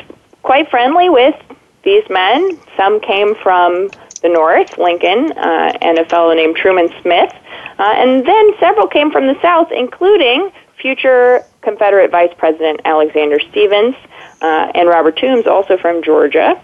quite 0.42 0.70
friendly 0.70 1.10
with 1.10 1.34
these 1.82 2.04
men. 2.08 2.56
Some 2.76 3.00
came 3.00 3.34
from 3.34 3.90
the 4.26 4.32
North, 4.32 4.76
Lincoln, 4.78 5.32
uh, 5.38 5.78
and 5.80 5.98
a 5.98 6.04
fellow 6.06 6.34
named 6.34 6.56
Truman 6.56 6.88
Smith. 7.02 7.32
Uh, 7.78 7.94
and 7.96 8.26
then 8.26 8.50
several 8.58 8.88
came 8.88 9.10
from 9.12 9.26
the 9.26 9.40
South, 9.40 9.70
including 9.70 10.50
future 10.80 11.44
Confederate 11.62 12.10
Vice 12.10 12.32
President 12.36 12.80
Alexander 12.84 13.38
Stephens 13.50 13.94
uh, 14.42 14.72
and 14.74 14.88
Robert 14.88 15.16
Toombs, 15.16 15.46
also 15.46 15.76
from 15.76 16.02
Georgia. 16.02 16.60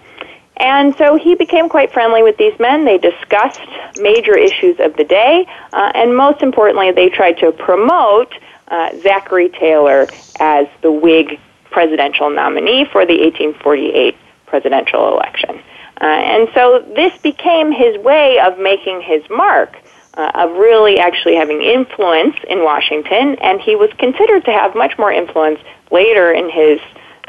And 0.57 0.95
so 0.97 1.17
he 1.17 1.35
became 1.35 1.69
quite 1.69 1.93
friendly 1.93 2.23
with 2.23 2.37
these 2.37 2.59
men. 2.59 2.85
They 2.85 2.99
discussed 2.99 3.61
major 3.99 4.37
issues 4.37 4.79
of 4.81 4.97
the 4.97 5.05
day, 5.05 5.47
uh, 5.73 5.93
and 5.95 6.17
most 6.17 6.43
importantly, 6.43 6.91
they 6.93 7.09
tried 7.09 7.39
to 7.39 7.53
promote 7.53 8.33
uh, 8.69 8.91
Zachary 9.01 9.51
Taylor 9.51 10.09
as 10.41 10.67
the 10.83 10.91
Whig 10.91 11.39
presidential 11.71 12.29
nominee 12.29 12.85
for 12.85 13.07
the 13.07 13.19
1848 13.19 14.17
presidential 14.47 15.09
election. 15.09 15.63
Uh, 16.03 16.07
and 16.07 16.49
so 16.53 16.85
this 16.97 17.17
became 17.23 17.71
his 17.71 17.97
way 17.99 18.41
of 18.41 18.59
making 18.59 19.01
his 19.01 19.23
mark, 19.31 19.77
uh, 20.15 20.33
of 20.35 20.51
really 20.57 20.99
actually 20.99 21.37
having 21.37 21.63
influence 21.63 22.37
in 22.49 22.65
Washington, 22.65 23.37
and 23.41 23.61
he 23.61 23.77
was 23.77 23.91
considered 23.99 24.45
to 24.45 24.51
have 24.51 24.75
much 24.75 24.99
more 24.99 25.13
influence 25.13 25.61
later 25.93 26.33
in 26.33 26.51
his 26.51 26.81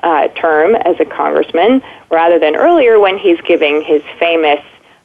uh, 0.02 0.28
term 0.30 0.76
as 0.76 1.00
a 1.00 1.06
congressman 1.06 1.82
rather 2.10 2.40
than 2.40 2.56
earlier 2.56 3.00
when 3.00 3.18
he's 3.18 3.40
giving 3.42 3.82
his 3.82 4.02
famous 4.20 4.60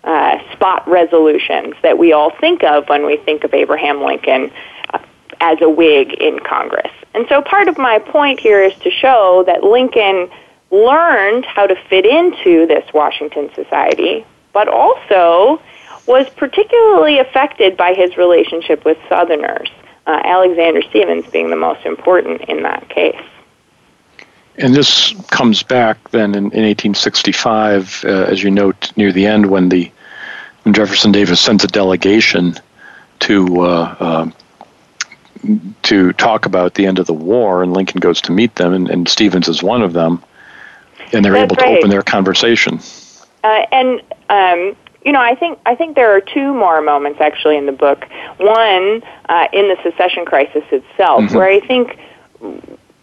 uh, 0.04 0.38
spot 0.52 0.88
resolutions 0.88 1.74
that 1.82 1.98
we 1.98 2.12
all 2.12 2.30
think 2.40 2.64
of 2.64 2.88
when 2.88 3.04
we 3.06 3.16
think 3.18 3.44
of 3.44 3.52
Abraham 3.52 4.02
Lincoln 4.02 4.50
uh, 4.92 4.98
as 5.40 5.58
a 5.60 5.68
Whig 5.68 6.14
in 6.14 6.40
Congress. 6.40 6.90
And 7.14 7.26
so 7.28 7.42
part 7.42 7.68
of 7.68 7.78
my 7.78 7.98
point 7.98 8.40
here 8.40 8.62
is 8.62 8.74
to 8.80 8.90
show 8.90 9.44
that 9.46 9.62
Lincoln 9.62 10.30
learned 10.70 11.44
how 11.44 11.66
to 11.66 11.74
fit 11.88 12.04
into 12.04 12.66
this 12.66 12.92
Washington 12.92 13.50
society, 13.54 14.24
but 14.52 14.68
also 14.68 15.60
was 16.06 16.28
particularly 16.30 17.18
affected 17.18 17.76
by 17.76 17.94
his 17.94 18.16
relationship 18.16 18.84
with 18.84 18.98
Southerners, 19.08 19.68
uh, 20.06 20.20
Alexander 20.24 20.82
Stephens 20.82 21.26
being 21.26 21.50
the 21.50 21.56
most 21.56 21.84
important 21.84 22.42
in 22.42 22.62
that 22.62 22.88
case. 22.88 23.20
And 24.56 24.74
this 24.74 25.14
comes 25.30 25.62
back 25.62 26.10
then 26.10 26.30
in, 26.30 26.44
in 26.46 26.64
1865, 26.64 28.04
uh, 28.04 28.08
as 28.08 28.42
you 28.42 28.50
note 28.50 28.92
near 28.96 29.12
the 29.12 29.26
end, 29.26 29.46
when 29.46 29.68
the 29.68 29.90
when 30.64 30.74
Jefferson 30.74 31.12
Davis 31.12 31.40
sends 31.40 31.62
a 31.62 31.68
delegation 31.68 32.54
to 33.20 33.60
uh, 33.60 33.96
uh, 34.00 34.30
to 35.82 36.12
talk 36.14 36.46
about 36.46 36.74
the 36.74 36.86
end 36.86 36.98
of 36.98 37.06
the 37.06 37.14
war, 37.14 37.62
and 37.62 37.72
Lincoln 37.72 38.00
goes 38.00 38.20
to 38.22 38.32
meet 38.32 38.56
them, 38.56 38.72
and, 38.72 38.90
and 38.90 39.08
Stephens 39.08 39.48
is 39.48 39.62
one 39.62 39.82
of 39.82 39.92
them, 39.92 40.22
and 41.12 41.24
they're 41.24 41.32
That's 41.32 41.52
able 41.52 41.56
right. 41.56 41.72
to 41.72 41.78
open 41.78 41.90
their 41.90 42.02
conversation. 42.02 42.80
Uh, 43.44 43.64
and 43.72 44.02
um, 44.30 44.76
you 45.04 45.12
know, 45.12 45.20
I 45.20 45.34
think 45.34 45.58
I 45.64 45.74
think 45.74 45.94
there 45.96 46.14
are 46.14 46.20
two 46.20 46.52
more 46.54 46.80
moments 46.82 47.20
actually 47.20 47.56
in 47.56 47.66
the 47.66 47.72
book. 47.72 48.04
One 48.38 49.02
uh, 49.28 49.48
in 49.52 49.68
the 49.68 49.76
secession 49.82 50.24
crisis 50.24 50.64
itself, 50.70 51.22
Mhm. 51.24 51.34
where 51.34 51.48
I 51.48 51.60
think 51.60 51.98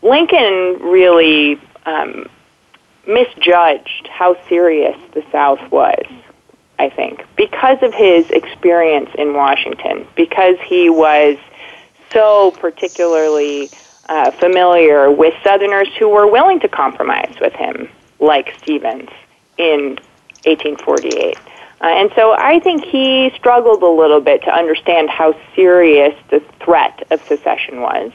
Lincoln 0.01 0.79
really 0.81 1.59
um, 1.85 2.27
misjudged 3.07 4.07
how 4.07 4.35
serious 4.47 4.97
the 5.13 5.23
South 5.31 5.59
was. 5.71 6.03
I 6.77 6.89
think 6.89 7.23
because 7.37 7.81
of 7.81 7.93
his 7.93 8.29
experience 8.31 9.09
in 9.17 9.33
Washington, 9.33 10.05
because 10.15 10.57
he 10.65 10.89
was 10.89 11.37
so 12.11 12.51
particularly 12.59 13.69
uh, 14.09 14.31
familiar 14.31 15.09
with 15.09 15.33
Southerners 15.43 15.87
who 15.97 16.09
were 16.09 16.27
willing 16.27 16.59
to 16.59 16.67
compromise 16.67 17.33
with 17.39 17.53
him, 17.53 17.89
like 18.19 18.56
Stephens 18.62 19.10
in 19.58 19.97
1848. 20.45 21.38
Uh, 21.82 21.88
and 21.88 22.12
so 22.15 22.34
I 22.38 22.60
think 22.60 22.84
he 22.84 23.32
struggled 23.36 23.84
a 23.84 23.89
little 23.89 24.21
bit 24.21 24.43
to 24.43 24.54
understand 24.54 25.10
how 25.10 25.36
serious 25.56 26.15
the 26.30 26.39
threat 26.60 27.06
of 27.12 27.21
secession 27.28 27.82
was. 27.82 28.12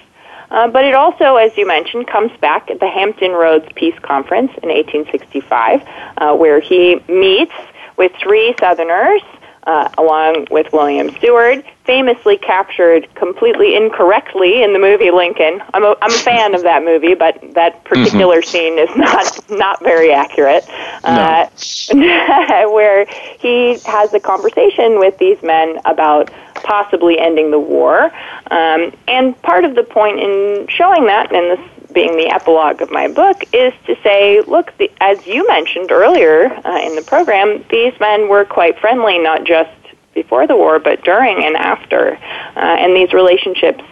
Uh, 0.51 0.67
but 0.69 0.85
it 0.85 0.95
also, 0.95 1.37
as 1.37 1.57
you 1.57 1.67
mentioned, 1.67 2.09
comes 2.09 2.33
back 2.41 2.71
at 2.71 2.81
the 2.81 2.89
Hampton 2.89 3.33
Roads 3.33 3.67
Peace 3.77 3.99
Conference 4.03 4.51
in 4.63 4.69
1865, 4.69 5.83
uh, 6.17 6.35
where 6.37 6.61
he 6.61 7.01
meets 7.09 7.53
with 7.97 8.13
three 8.21 8.55
Southerners, 8.59 9.23
uh, 9.65 9.89
along 9.99 10.47
with 10.51 10.73
William 10.73 11.11
Seward, 11.21 11.65
famously 11.85 12.39
captured 12.39 13.13
completely 13.15 13.75
incorrectly 13.75 14.63
in 14.63 14.73
the 14.73 14.79
movie 14.79 15.11
Lincoln. 15.11 15.63
I'm 15.75 15.85
a, 15.85 15.97
I'm 16.01 16.11
a 16.11 16.19
fan 16.19 16.55
of 16.55 16.63
that 16.63 16.85
movie, 16.85 17.15
but 17.15 17.39
that 17.55 17.85
particular 17.85 18.43
scene 18.43 18.79
is 18.79 18.89
not 18.97 19.51
not 19.51 19.83
very 19.83 20.13
accurate. 20.13 20.65
Uh, 21.05 21.47
where 22.71 23.07
he 23.39 23.79
has 23.85 24.13
a 24.15 24.21
conversation 24.21 24.99
with 24.99 25.19
these 25.19 25.43
men 25.43 25.81
about 25.85 26.31
possibly 26.55 27.19
ending 27.19 27.51
the 27.51 27.59
war, 27.59 28.05
um, 28.51 28.93
and 29.09 29.41
part 29.43 29.65
of 29.65 29.75
the 29.75 29.83
point 29.83 30.21
in 30.21 30.67
showing 30.69 31.07
that, 31.07 31.33
and 31.35 31.59
this 31.59 31.80
being 31.93 32.17
the 32.17 32.29
epilogue 32.29 32.81
of 32.83 32.91
my 32.91 33.09
book, 33.09 33.43
is 33.53 33.73
to 33.87 33.97
say, 34.03 34.41
look, 34.43 34.77
the, 34.79 34.91
as 35.01 35.27
you 35.27 35.47
mentioned 35.49 35.91
earlier 35.91 36.47
uh, 36.65 36.79
in 36.79 36.97
the 36.97 37.03
program, 37.03 37.65
these 37.71 37.93
men 38.01 38.29
were 38.29 38.45
quite 38.45 38.79
friendly, 38.79 39.19
not 39.19 39.45
just 39.45 39.71
before 40.15 40.47
the 40.47 40.57
war, 40.57 40.79
but 40.79 41.03
during 41.05 41.45
and 41.45 41.57
after. 41.57 42.15
Uh, 42.57 42.61
and 42.61 42.95
these 42.95 43.13
relationships 43.13 43.85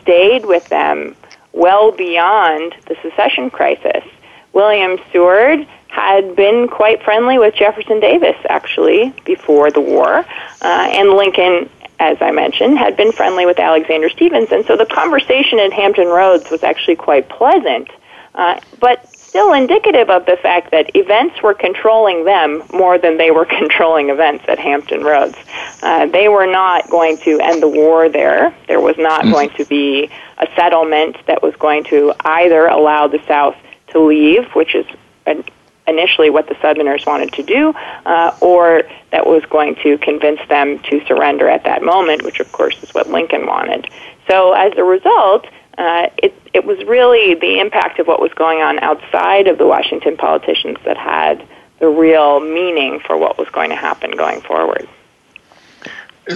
stayed 0.00 0.46
with 0.46 0.66
them 0.68 1.14
well 1.52 1.92
beyond 1.92 2.74
the 2.86 2.96
secession 3.02 3.50
crisis. 3.50 4.04
William 4.52 4.98
Seward 5.12 5.66
had 5.88 6.36
been 6.36 6.68
quite 6.68 7.02
friendly 7.02 7.38
with 7.38 7.54
Jefferson 7.54 8.00
Davis, 8.00 8.36
actually, 8.48 9.14
before 9.24 9.70
the 9.70 9.80
war. 9.80 10.18
Uh, 10.18 10.24
and 10.62 11.10
Lincoln, 11.10 11.70
as 11.98 12.18
I 12.20 12.30
mentioned, 12.30 12.78
had 12.78 12.96
been 12.96 13.12
friendly 13.12 13.46
with 13.46 13.58
Alexander 13.58 14.08
Stephens. 14.08 14.52
And 14.52 14.64
so 14.66 14.76
the 14.76 14.86
conversation 14.86 15.58
at 15.58 15.72
Hampton 15.72 16.08
Roads 16.08 16.50
was 16.50 16.62
actually 16.62 16.96
quite 16.96 17.28
pleasant, 17.28 17.88
uh, 18.34 18.60
but 18.80 19.06
still 19.36 19.52
indicative 19.52 20.08
of 20.08 20.24
the 20.26 20.36
fact 20.36 20.70
that 20.70 20.94
events 20.94 21.42
were 21.42 21.54
controlling 21.54 22.24
them 22.24 22.62
more 22.72 22.96
than 22.96 23.18
they 23.18 23.30
were 23.30 23.44
controlling 23.58 24.10
events 24.10 24.44
at 24.48 24.58
Hampton 24.58 25.02
Roads. 25.02 25.36
Uh, 25.82 26.06
they 26.06 26.28
were 26.28 26.46
not 26.46 26.88
going 26.90 27.18
to 27.18 27.40
end 27.40 27.62
the 27.62 27.68
war 27.68 28.08
there. 28.08 28.54
There 28.68 28.80
was 28.80 28.96
not 28.98 29.24
going 29.24 29.50
to 29.50 29.64
be 29.64 30.10
a 30.38 30.46
settlement 30.54 31.16
that 31.26 31.42
was 31.42 31.54
going 31.56 31.84
to 31.84 32.14
either 32.24 32.66
allow 32.66 33.08
the 33.08 33.20
South 33.26 33.56
to 33.88 34.00
leave, 34.00 34.46
which 34.54 34.74
is 34.74 34.86
an 35.26 35.44
initially 35.86 36.30
what 36.30 36.48
the 36.48 36.56
Southerners 36.60 37.04
wanted 37.06 37.32
to 37.34 37.42
do, 37.42 37.74
uh, 38.04 38.36
or 38.40 38.82
that 39.12 39.26
was 39.26 39.44
going 39.46 39.76
to 39.82 39.98
convince 39.98 40.40
them 40.48 40.78
to 40.80 41.04
surrender 41.06 41.48
at 41.48 41.64
that 41.64 41.82
moment, 41.82 42.22
which 42.22 42.40
of 42.40 42.50
course 42.52 42.82
is 42.82 42.92
what 42.92 43.08
Lincoln 43.08 43.46
wanted. 43.46 43.88
So 44.28 44.52
as 44.52 44.72
a 44.76 44.84
result, 44.84 45.46
uh, 45.78 46.08
it, 46.18 46.34
it 46.54 46.64
was 46.64 46.82
really 46.84 47.34
the 47.34 47.60
impact 47.60 47.98
of 47.98 48.06
what 48.06 48.20
was 48.20 48.32
going 48.34 48.60
on 48.60 48.78
outside 48.80 49.46
of 49.46 49.58
the 49.58 49.66
Washington 49.66 50.16
politicians 50.16 50.78
that 50.84 50.96
had 50.96 51.46
the 51.78 51.88
real 51.88 52.40
meaning 52.40 53.00
for 53.00 53.16
what 53.16 53.38
was 53.38 53.48
going 53.50 53.70
to 53.70 53.76
happen 53.76 54.10
going 54.12 54.40
forward. 54.40 54.88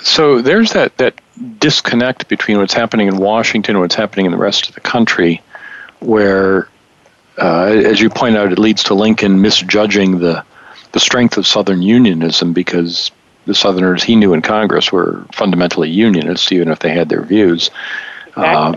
So 0.02 0.40
there's 0.40 0.72
that, 0.74 0.96
that 0.98 1.20
disconnect 1.58 2.28
between 2.28 2.58
what's 2.58 2.74
happening 2.74 3.08
in 3.08 3.16
Washington 3.16 3.76
and 3.76 3.80
what's 3.80 3.94
happening 3.94 4.26
in 4.26 4.32
the 4.32 4.38
rest 4.38 4.68
of 4.68 4.74
the 4.74 4.80
country, 4.80 5.42
where, 6.00 6.68
uh, 7.40 7.64
as 7.64 8.00
you 8.00 8.10
point 8.10 8.36
out, 8.36 8.52
it 8.52 8.58
leads 8.58 8.84
to 8.84 8.94
Lincoln 8.94 9.40
misjudging 9.40 10.18
the, 10.18 10.44
the 10.92 11.00
strength 11.00 11.38
of 11.38 11.46
Southern 11.46 11.82
unionism 11.82 12.52
because 12.52 13.10
the 13.46 13.54
Southerners 13.54 14.02
he 14.02 14.14
knew 14.14 14.34
in 14.34 14.42
Congress 14.42 14.92
were 14.92 15.24
fundamentally 15.32 15.88
unionists, 15.88 16.52
even 16.52 16.68
if 16.68 16.80
they 16.80 16.92
had 16.92 17.08
their 17.08 17.22
views. 17.22 17.70
Uh, 18.36 18.76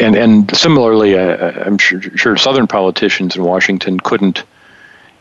and 0.00 0.16
and 0.16 0.56
similarly, 0.56 1.18
uh, 1.18 1.64
I'm 1.64 1.78
sure, 1.78 2.00
sure 2.00 2.36
Southern 2.36 2.66
politicians 2.66 3.36
in 3.36 3.42
Washington 3.42 4.00
couldn't 4.00 4.44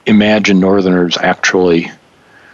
imagine 0.05 0.59
Northerners 0.59 1.17
actually 1.17 1.91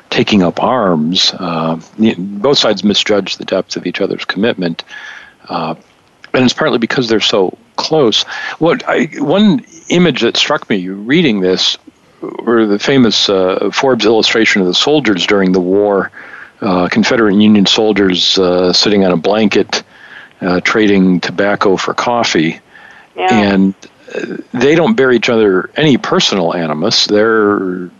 taking 0.10 0.44
up 0.44 0.62
arms. 0.62 1.34
Uh, 1.38 1.80
both 2.18 2.58
sides 2.58 2.84
misjudged 2.84 3.38
the 3.38 3.46
depth 3.46 3.76
of 3.76 3.86
each 3.86 4.02
other's 4.02 4.26
commitment, 4.26 4.84
uh, 5.50 5.76
and 6.34 6.46
it's 6.46 6.54
partly 6.54 6.80
because 6.80 7.08
they're 7.08 7.20
so 7.20 7.58
close. 7.76 8.24
What 8.60 8.88
I, 8.88 9.06
one 9.18 9.66
image 9.90 10.22
that 10.22 10.38
struck 10.38 10.70
me 10.70 10.88
reading 10.90 11.42
this 11.42 11.78
were 12.22 12.66
the 12.66 12.80
famous 12.80 13.30
uh, 13.30 13.70
Forbes 13.74 14.06
illustration 14.06 14.62
of 14.62 14.68
the 14.68 14.74
soldiers 14.74 15.26
during 15.26 15.52
the 15.52 15.60
war, 15.60 16.12
uh, 16.62 16.88
Confederate 16.90 17.34
and 17.34 17.42
Union 17.44 17.66
soldiers 17.66 18.38
uh, 18.38 18.72
sitting 18.74 19.04
on 19.04 19.12
a 19.12 19.18
blanket. 19.18 19.84
Uh, 20.44 20.60
trading 20.62 21.20
tobacco 21.20 21.78
for 21.78 21.94
coffee, 21.94 22.60
Yeah. 23.16 23.28
and 23.54 23.76
uh, 24.16 24.38
they 24.54 24.74
don't 24.74 24.96
bear 24.96 25.12
each 25.12 25.30
other 25.30 25.70
any 25.78 25.98
personal 26.00 26.56
animus. 26.56 27.06
Their 27.06 27.92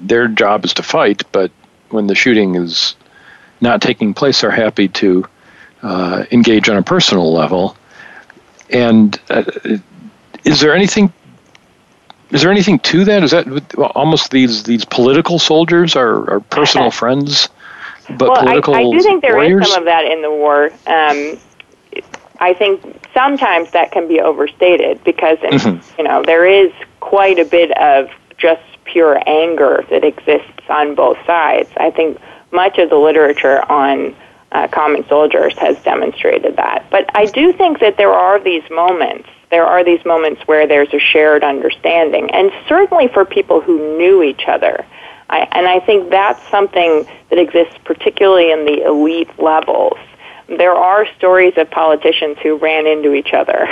their 0.00 0.26
job 0.26 0.64
is 0.64 0.74
to 0.74 0.82
fight, 0.82 1.22
but 1.30 1.52
when 1.90 2.08
the 2.08 2.16
shooting 2.16 2.56
is 2.56 2.96
not 3.60 3.80
taking 3.80 4.12
place, 4.12 4.40
they're 4.40 4.50
happy 4.50 4.88
to 4.88 5.24
uh, 5.84 6.24
engage 6.32 6.68
on 6.68 6.78
a 6.78 6.82
personal 6.82 7.32
level. 7.32 7.76
And 8.70 9.16
uh, 9.30 9.44
is 10.42 10.58
there 10.58 10.74
anything? 10.74 11.12
Is 12.34 12.42
there 12.42 12.50
anything 12.50 12.80
to 12.80 13.04
that? 13.04 13.22
Is 13.22 13.30
that 13.30 13.46
almost 13.94 14.32
these 14.32 14.64
these 14.64 14.84
political 14.84 15.38
soldiers 15.38 15.94
are, 15.94 16.28
are 16.30 16.40
personal 16.40 16.90
friends, 16.90 17.48
but 18.18 18.28
well, 18.30 18.42
political 18.42 18.74
I, 18.74 18.80
I 18.80 18.90
do 18.90 19.00
think 19.00 19.22
there 19.22 19.40
is 19.40 19.50
warriors? 19.50 19.72
some 19.72 19.82
of 19.82 19.84
that 19.86 20.04
in 20.04 20.20
the 20.20 20.30
war. 20.30 20.64
Um, 20.86 21.38
I 22.40 22.52
think 22.52 22.82
sometimes 23.14 23.70
that 23.70 23.92
can 23.92 24.08
be 24.08 24.20
overstated 24.20 25.02
because 25.04 25.38
in, 25.44 25.50
Mhm. 25.52 25.98
you 25.98 26.04
know 26.04 26.22
there 26.24 26.44
is 26.44 26.72
quite 26.98 27.38
a 27.38 27.44
bit 27.44 27.70
of 27.78 28.10
just 28.36 28.62
pure 28.84 29.22
anger 29.28 29.84
that 29.90 30.04
exists 30.04 30.68
on 30.68 30.96
both 30.96 31.18
sides. 31.24 31.70
I 31.76 31.90
think 31.90 32.18
much 32.50 32.78
of 32.78 32.90
the 32.90 32.96
literature 32.96 33.62
on 33.70 34.14
uh, 34.52 34.66
common 34.68 35.06
soldiers 35.08 35.56
has 35.58 35.80
demonstrated 35.84 36.56
that. 36.56 36.84
But 36.90 37.10
I 37.14 37.26
do 37.26 37.52
think 37.52 37.78
that 37.80 37.96
there 37.96 38.12
are 38.12 38.40
these 38.40 38.62
moments. 38.70 39.28
There 39.54 39.64
are 39.64 39.84
these 39.84 40.04
moments 40.04 40.42
where 40.46 40.66
there's 40.66 40.92
a 40.92 40.98
shared 40.98 41.44
understanding, 41.44 42.28
and 42.32 42.50
certainly 42.68 43.06
for 43.06 43.24
people 43.24 43.60
who 43.60 43.96
knew 43.96 44.20
each 44.20 44.48
other. 44.48 44.84
I, 45.30 45.46
and 45.52 45.68
I 45.68 45.78
think 45.78 46.10
that's 46.10 46.42
something 46.50 47.06
that 47.30 47.38
exists 47.38 47.76
particularly 47.84 48.50
in 48.50 48.64
the 48.64 48.82
elite 48.84 49.30
levels. 49.38 49.96
there 50.48 50.74
are 50.74 51.06
stories 51.16 51.54
of 51.56 51.70
politicians 51.70 52.36
who 52.42 52.56
ran 52.56 52.88
into 52.88 53.14
each 53.14 53.32
other 53.32 53.68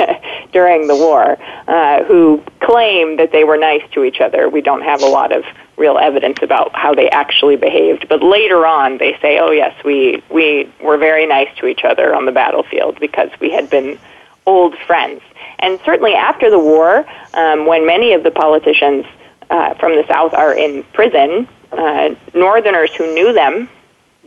during 0.52 0.88
the 0.88 0.96
war, 0.96 1.36
uh, 1.68 2.02
who 2.04 2.42
claim 2.60 3.18
that 3.18 3.30
they 3.30 3.44
were 3.44 3.58
nice 3.58 3.82
to 3.92 4.04
each 4.04 4.22
other. 4.22 4.48
We 4.48 4.62
don't 4.62 4.84
have 4.84 5.02
a 5.02 5.06
lot 5.18 5.32
of 5.32 5.44
real 5.76 5.98
evidence 5.98 6.38
about 6.40 6.74
how 6.74 6.94
they 6.94 7.10
actually 7.10 7.56
behaved, 7.56 8.08
but 8.08 8.22
later 8.22 8.64
on 8.64 8.96
they 8.96 9.18
say, 9.20 9.38
"Oh 9.38 9.50
yes, 9.50 9.74
we 9.84 10.22
we 10.30 10.72
were 10.82 10.96
very 10.96 11.26
nice 11.26 11.54
to 11.58 11.66
each 11.66 11.84
other 11.84 12.14
on 12.14 12.24
the 12.24 12.32
battlefield 12.32 12.98
because 12.98 13.28
we 13.38 13.50
had 13.50 13.68
been 13.68 13.98
old 14.46 14.74
friends." 14.86 15.20
And 15.58 15.80
certainly 15.84 16.14
after 16.14 16.50
the 16.50 16.58
war, 16.58 17.06
um, 17.34 17.66
when 17.66 17.86
many 17.86 18.12
of 18.12 18.22
the 18.22 18.30
politicians 18.30 19.06
uh, 19.50 19.74
from 19.74 19.92
the 19.92 20.04
South 20.08 20.34
are 20.34 20.56
in 20.56 20.82
prison, 20.92 21.48
uh, 21.72 22.14
Northerners 22.34 22.94
who 22.94 23.12
knew 23.14 23.32
them 23.32 23.68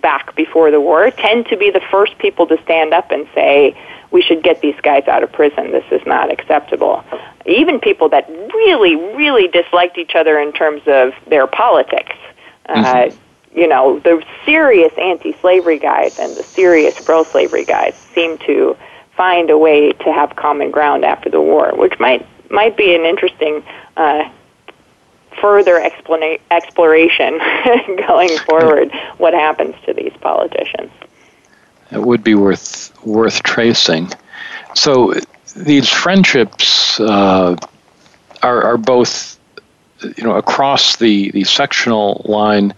back 0.01 0.35
before 0.35 0.71
the 0.71 0.79
war 0.79 1.11
tend 1.11 1.47
to 1.47 1.57
be 1.57 1.71
the 1.71 1.81
first 1.91 2.17
people 2.19 2.47
to 2.47 2.61
stand 2.63 2.93
up 2.93 3.11
and 3.11 3.27
say, 3.35 3.77
we 4.11 4.21
should 4.21 4.41
get 4.41 4.61
these 4.61 4.79
guys 4.81 5.07
out 5.07 5.23
of 5.23 5.31
prison. 5.31 5.71
This 5.71 5.85
is 5.91 6.01
not 6.05 6.31
acceptable. 6.31 7.03
Even 7.45 7.79
people 7.79 8.09
that 8.09 8.27
really, 8.29 8.95
really 8.95 9.47
disliked 9.47 9.97
each 9.97 10.15
other 10.15 10.39
in 10.39 10.51
terms 10.51 10.81
of 10.87 11.13
their 11.27 11.47
politics. 11.47 12.15
Uh, 12.67 12.73
mm-hmm. 12.75 13.11
Uh, 13.11 13.15
you 13.55 13.67
know, 13.67 13.99
the 13.99 14.23
serious 14.45 14.93
anti 14.97 15.33
slavery 15.41 15.79
guys 15.79 16.19
and 16.19 16.35
the 16.35 16.43
serious 16.43 16.99
pro 17.03 17.23
slavery 17.23 17.65
guys 17.65 17.95
seem 18.13 18.37
to 18.39 18.77
find 19.19 19.49
a 19.49 19.57
way 19.57 19.91
to 19.91 20.13
have 20.13 20.33
common 20.37 20.71
ground 20.71 21.03
after 21.03 21.29
the 21.29 21.41
war, 21.41 21.73
which 21.75 21.99
might 21.99 22.25
might 22.49 22.77
be 22.77 22.95
an 22.95 23.01
interesting 23.01 23.61
uh, 23.97 24.23
further 25.41 25.77
explana- 25.77 26.39
exploration 26.49 27.37
going 28.07 28.35
forward 28.47 28.89
what 29.17 29.33
happens 29.33 29.75
to 29.85 29.93
these 29.93 30.13
politicians. 30.21 30.89
It 31.91 32.01
would 32.01 32.23
be 32.23 32.33
worth 32.33 32.93
worth 33.05 33.43
tracing. 33.43 34.09
So 34.73 35.13
these 35.53 35.89
friendships 35.89 36.97
uh, 37.01 37.57
are, 38.41 38.63
are 38.63 38.77
both 38.77 39.37
you 40.15 40.23
know 40.23 40.35
across 40.37 40.95
the, 40.95 41.29
the 41.31 41.43
sectional 41.43 42.21
line 42.23 42.73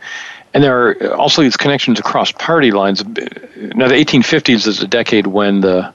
and 0.55 0.63
there 0.63 0.87
are 0.87 1.13
also 1.13 1.43
these 1.43 1.55
connections 1.55 1.99
across 1.99 2.31
party 2.31 2.71
lines. 2.71 3.05
Now, 3.05 3.87
the 3.87 3.95
1850s 3.95 4.67
is 4.67 4.81
a 4.81 4.87
decade 4.87 5.27
when 5.27 5.61
the 5.61 5.93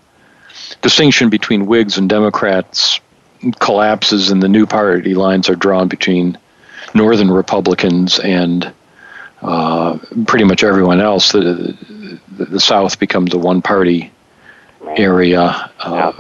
distinction 0.83 1.31
between 1.31 1.67
Whigs 1.67 1.99
and 1.99 2.09
Democrats 2.09 3.01
collapses, 3.59 4.31
and 4.31 4.43
the 4.43 4.49
new 4.49 4.67
party 4.67 5.15
lines 5.15 5.49
are 5.49 5.57
drawn 5.57 5.89
between 5.89 6.39
Northern 6.95 7.31
Republicans 7.31 8.19
and 8.19 8.73
uh, 9.43 9.99
pretty 10.27 10.45
much 10.45 10.65
everyone 10.65 11.01
else. 11.01 11.33
The, 11.33 11.77
the, 12.31 12.45
the 12.47 12.61
South 12.61 12.99
becomes 12.99 13.35
a 13.35 13.39
one-party 13.39 14.11
area. 14.97 15.71
Uh, 15.79 16.13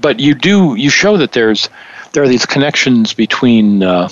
but 0.00 0.18
you 0.18 0.34
do 0.34 0.74
you 0.74 0.90
show 0.90 1.18
that 1.18 1.32
there's 1.32 1.68
there 2.12 2.22
are 2.22 2.28
these 2.28 2.46
connections 2.46 3.12
between 3.12 3.82
uh, 3.82 4.08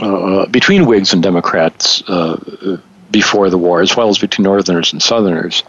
uh 0.00 0.46
between 0.46 0.86
Whigs 0.86 1.12
and 1.12 1.22
Democrats 1.22 2.02
uh, 2.08 2.78
before 3.10 3.50
the 3.50 3.58
war, 3.58 3.80
as 3.80 3.96
well 3.96 4.08
as 4.08 4.18
between 4.18 4.44
Northerners 4.44 4.92
and 4.92 5.02
Southerners. 5.02 5.64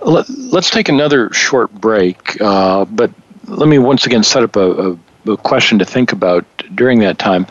Let, 0.00 0.28
us 0.28 0.70
take 0.70 0.88
another 0.88 1.32
short 1.32 1.72
break, 1.72 2.40
uh, 2.40 2.84
but 2.84 3.10
let 3.46 3.68
me 3.68 3.78
once 3.78 4.06
again 4.06 4.22
set 4.22 4.42
up 4.42 4.56
a, 4.56 4.90
a, 4.90 5.32
a 5.32 5.36
question 5.36 5.78
to 5.80 5.84
think 5.84 6.12
about 6.12 6.44
during 6.74 7.00
that 7.00 7.18
time 7.18 7.46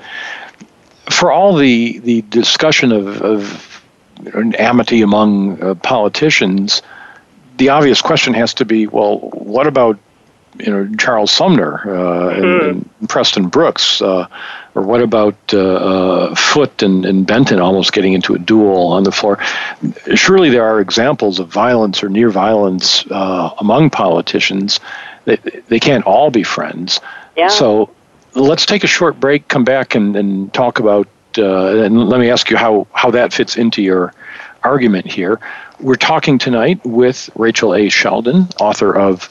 for 1.10 1.32
all 1.32 1.56
the 1.56 2.00
the 2.00 2.22
discussion 2.24 2.92
of, 2.92 3.22
of 3.22 3.84
amity 4.58 5.02
among 5.02 5.62
uh, 5.62 5.76
politicians, 5.76 6.82
the 7.58 7.70
obvious 7.70 8.02
question 8.02 8.34
has 8.34 8.54
to 8.56 8.66
be, 8.66 8.88
well, 8.88 9.20
what 9.20 9.68
about 9.68 10.00
you 10.60 10.72
know 10.72 10.96
Charles 10.98 11.32
Sumner 11.32 11.82
uh, 11.82 11.86
mm-hmm. 11.86 12.70
and, 12.70 12.90
and, 13.00 13.10
Preston 13.10 13.48
Brooks, 13.48 14.02
uh, 14.02 14.28
or 14.78 14.84
what 14.84 15.02
about 15.02 15.36
uh, 15.54 15.58
uh, 15.58 16.36
Foote 16.36 16.84
and, 16.84 17.04
and, 17.04 17.26
Benton 17.26 17.60
almost 17.60 17.94
getting 17.94 18.14
into 18.14 18.36
a 18.36 18.40
duel 18.40 18.90
on 18.94 19.02
the 19.02 19.12
floor? 19.12 19.40
Surely 20.14 20.52
there 20.52 20.66
are 20.66 20.80
examples 20.80 21.40
of 21.40 21.48
violence 21.48 22.04
or 22.04 22.10
near 22.10 22.30
violence 22.30 23.04
uh, 23.10 23.50
among 23.58 23.90
politicians. 23.90 24.80
They, 25.26 25.38
they 25.68 25.80
can't 25.80 26.06
all 26.06 26.30
be 26.30 26.44
friends. 26.44 27.00
Yeah. 27.36 27.48
So 27.48 27.90
let's 28.36 28.68
take 28.68 28.84
a 28.84 28.88
short 28.88 29.20
break, 29.20 29.48
come 29.48 29.64
back 29.64 29.96
and, 29.96 30.16
and 30.16 30.54
talk 30.54 30.78
about, 30.78 31.08
uh, 31.40 31.84
and 31.84 32.08
let 32.08 32.20
me 32.20 32.30
ask 32.30 32.52
you 32.52 32.58
how, 32.58 32.86
how 32.94 33.10
that 33.12 33.34
fits 33.34 33.58
into 33.58 33.82
your 33.82 34.14
argument 34.62 35.08
here. 35.08 35.40
We're 35.80 35.96
talking 35.96 36.38
tonight 36.38 36.86
with 36.86 37.32
Rachel 37.34 37.74
A. 37.74 37.88
Shelden, 37.88 38.54
author 38.62 38.96
of 38.96 39.24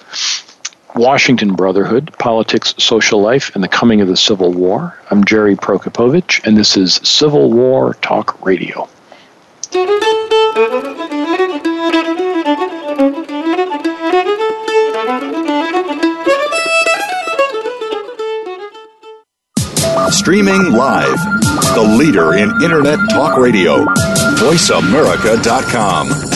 Washington 0.97 1.55
Brotherhood 1.55 2.13
Politics, 2.19 2.75
Social 2.79 3.21
Life, 3.21 3.55
and 3.55 3.63
the 3.63 3.69
Coming 3.69 4.01
of 4.01 4.09
the 4.09 4.17
Civil 4.17 4.53
War. 4.53 4.99
I'm 5.11 5.25
Jerry 5.25 5.55
Prokopowicz, 5.55 6.45
and 6.47 6.57
this 6.57 6.77
is 6.77 6.95
Civil 7.05 7.53
War 7.53 7.95
Talk 7.95 8.45
Radio. 8.45 8.89
Streaming 20.11 20.73
live. 20.73 21.19
The 21.75 21.97
leader 21.99 22.35
in 22.35 22.51
Internet 22.63 22.99
talk 23.11 23.37
radio. 23.37 23.85
VoiceAmerica.com. 24.39 26.36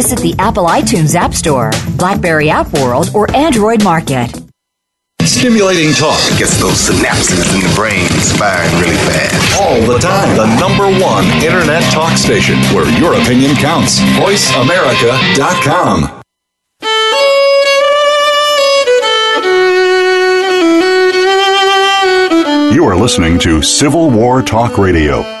visit 0.01 0.17
the 0.19 0.33
Apple 0.39 0.65
iTunes 0.65 1.13
App 1.13 1.31
Store, 1.31 1.69
Blackberry 1.95 2.49
App 2.49 2.73
World, 2.73 3.11
or 3.13 3.29
Android 3.35 3.83
Market. 3.83 4.31
Stimulating 5.21 5.93
talk 5.93 6.17
gets 6.39 6.59
those 6.59 6.89
synapses 6.89 7.53
in 7.53 7.61
the 7.61 7.71
brain 7.75 8.07
firing 8.41 8.73
really 8.81 8.97
fast. 9.05 9.61
All 9.61 9.79
the 9.85 9.99
time. 9.99 10.35
The 10.35 10.47
number 10.59 10.89
one 10.99 11.25
internet 11.43 11.83
talk 11.93 12.17
station 12.17 12.57
where 12.73 12.89
your 12.99 13.13
opinion 13.13 13.53
counts. 13.55 13.99
VoiceAmerica.com. 14.17 16.17
You 22.73 22.85
are 22.85 22.95
listening 22.95 23.37
to 23.39 23.61
Civil 23.61 24.09
War 24.09 24.41
Talk 24.41 24.79
Radio. 24.79 25.40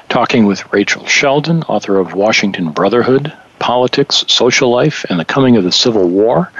talking 0.11 0.45
with 0.45 0.73
Rachel 0.73 1.03
Shelden, 1.03 1.63
author 1.69 1.97
of 1.97 2.13
Washington 2.13 2.71
Brotherhood 2.71 3.33
Politics, 3.59 4.25
Social 4.27 4.69
Life, 4.69 5.05
and 5.09 5.17
the 5.17 5.23
Coming 5.23 5.55
of 5.55 5.63
the 5.63 5.71
Civil 5.71 6.09
War. 6.09 6.51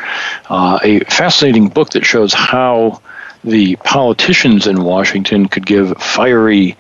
Uh, 0.50 0.80
a 0.82 1.02
fascinating 1.02 1.68
book 1.68 1.90
that 1.90 2.06
shows 2.06 2.34
how 2.34 3.02
the 3.44 3.76
politicians 3.76 4.68
in 4.68 4.82
Washington 4.82 5.50
could 5.50 5.66
give 5.66 5.98
fiery 5.98 6.78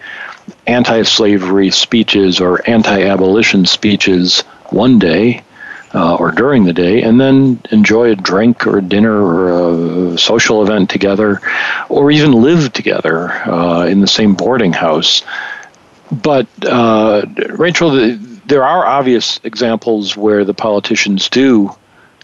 anti 0.66 1.04
slavery 1.04 1.72
speeches 1.72 2.40
or 2.40 2.62
anti 2.70 3.04
abolition 3.04 3.66
speeches 3.66 4.42
one 4.70 4.98
day 4.98 5.44
uh, 5.94 6.16
or 6.16 6.32
during 6.32 6.64
the 6.64 6.74
day, 6.74 7.02
and 7.02 7.20
then 7.20 7.60
enjoy 7.72 8.12
a 8.12 8.16
drink 8.16 8.66
or 8.66 8.80
dinner 8.80 9.22
or 9.22 10.14
a 10.14 10.18
social 10.18 10.64
event 10.64 10.90
together, 10.90 11.42
or 11.90 12.12
even 12.12 12.32
live 12.32 12.72
together 12.72 13.30
uh, 13.30 13.86
in 13.88 14.00
the 14.00 14.08
same 14.08 14.36
boarding 14.36 14.72
house. 14.72 15.24
But, 16.12 16.48
uh, 16.66 17.26
Rachel, 17.50 18.18
there 18.46 18.64
are 18.64 18.86
obvious 18.86 19.40
examples 19.44 20.18
where 20.18 20.44
the 20.44 20.54
politicians 20.54 21.30
do 21.30 21.72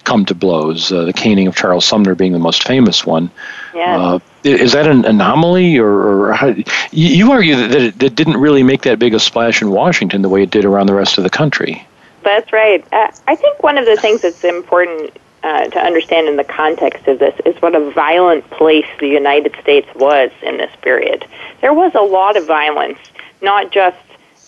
come 0.03 0.25
to 0.25 0.35
blows, 0.35 0.91
uh, 0.91 1.03
the 1.03 1.13
caning 1.13 1.47
of 1.47 1.55
Charles 1.55 1.85
Sumner 1.85 2.15
being 2.15 2.31
the 2.31 2.39
most 2.39 2.65
famous 2.65 3.05
one. 3.05 3.29
Yeah. 3.75 3.97
Uh, 3.97 4.19
is 4.43 4.71
that 4.71 4.87
an 4.87 5.03
anomaly, 5.03 5.77
or, 5.77 6.29
or 6.29 6.33
how, 6.33 6.55
you, 6.91 7.31
argue 7.31 7.55
that, 7.55 7.71
that 7.71 7.81
it, 7.81 8.03
it 8.03 8.15
didn't 8.15 8.37
really 8.37 8.63
make 8.63 8.83
that 8.83 8.99
big 8.99 9.13
a 9.13 9.19
splash 9.19 9.61
in 9.61 9.69
Washington 9.69 10.21
the 10.21 10.29
way 10.29 10.43
it 10.43 10.49
did 10.49 10.63
around 10.63 10.87
the 10.87 10.93
rest 10.93 11.17
of 11.17 11.25
the 11.25 11.29
country? 11.29 11.85
That's 12.23 12.51
right. 12.53 12.85
Uh, 12.93 13.11
I 13.27 13.35
think 13.35 13.61
one 13.61 13.77
of 13.77 13.85
the 13.85 13.97
things 13.97 14.21
that's 14.21 14.43
important 14.43 15.11
uh, 15.43 15.67
to 15.67 15.79
understand 15.79 16.27
in 16.27 16.35
the 16.35 16.43
context 16.43 17.07
of 17.07 17.19
this 17.19 17.39
is 17.45 17.61
what 17.61 17.75
a 17.75 17.91
violent 17.91 18.49
place 18.49 18.87
the 18.99 19.07
United 19.07 19.55
States 19.61 19.87
was 19.95 20.31
in 20.41 20.57
this 20.57 20.73
period. 20.81 21.25
There 21.61 21.73
was 21.73 21.93
a 21.95 22.01
lot 22.01 22.37
of 22.37 22.47
violence, 22.47 22.99
not 23.41 23.71
just 23.71 23.97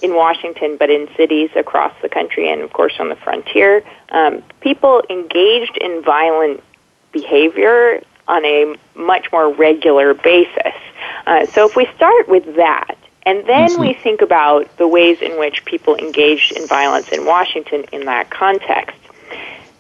in 0.02 0.16
Washington, 0.16 0.78
but 0.78 0.90
in 0.90 1.10
cities 1.16 1.50
across 1.56 1.94
the 2.02 2.10
country 2.10 2.52
and, 2.52 2.62
of 2.62 2.72
course, 2.74 2.94
on 3.00 3.10
the 3.10 3.16
frontier. 3.18 3.84
Um, 4.10 4.42
people 4.62 5.04
engaged 5.10 5.78
in 5.78 6.02
violent 6.04 6.64
behavior 7.12 8.02
on 8.28 8.46
a 8.46 8.76
much 8.96 9.32
more 9.32 9.52
regular 9.54 10.14
basis. 10.14 10.74
Uh, 11.26 11.46
so 11.48 11.68
if 11.68 11.76
we 11.76 11.88
start 11.96 12.30
with 12.30 12.56
that, 12.56 12.96
and 13.26 13.46
then 13.46 13.72
mm-hmm. 13.72 13.82
we 13.82 13.94
think 13.94 14.22
about 14.22 14.76
the 14.78 14.88
ways 14.88 15.22
in 15.22 15.38
which 15.38 15.66
people 15.66 15.96
engaged 15.96 16.54
in 16.54 16.66
violence 16.68 17.10
in 17.10 17.26
Washington 17.26 17.86
in 17.92 18.06
that 18.06 18.30
context. 18.30 18.96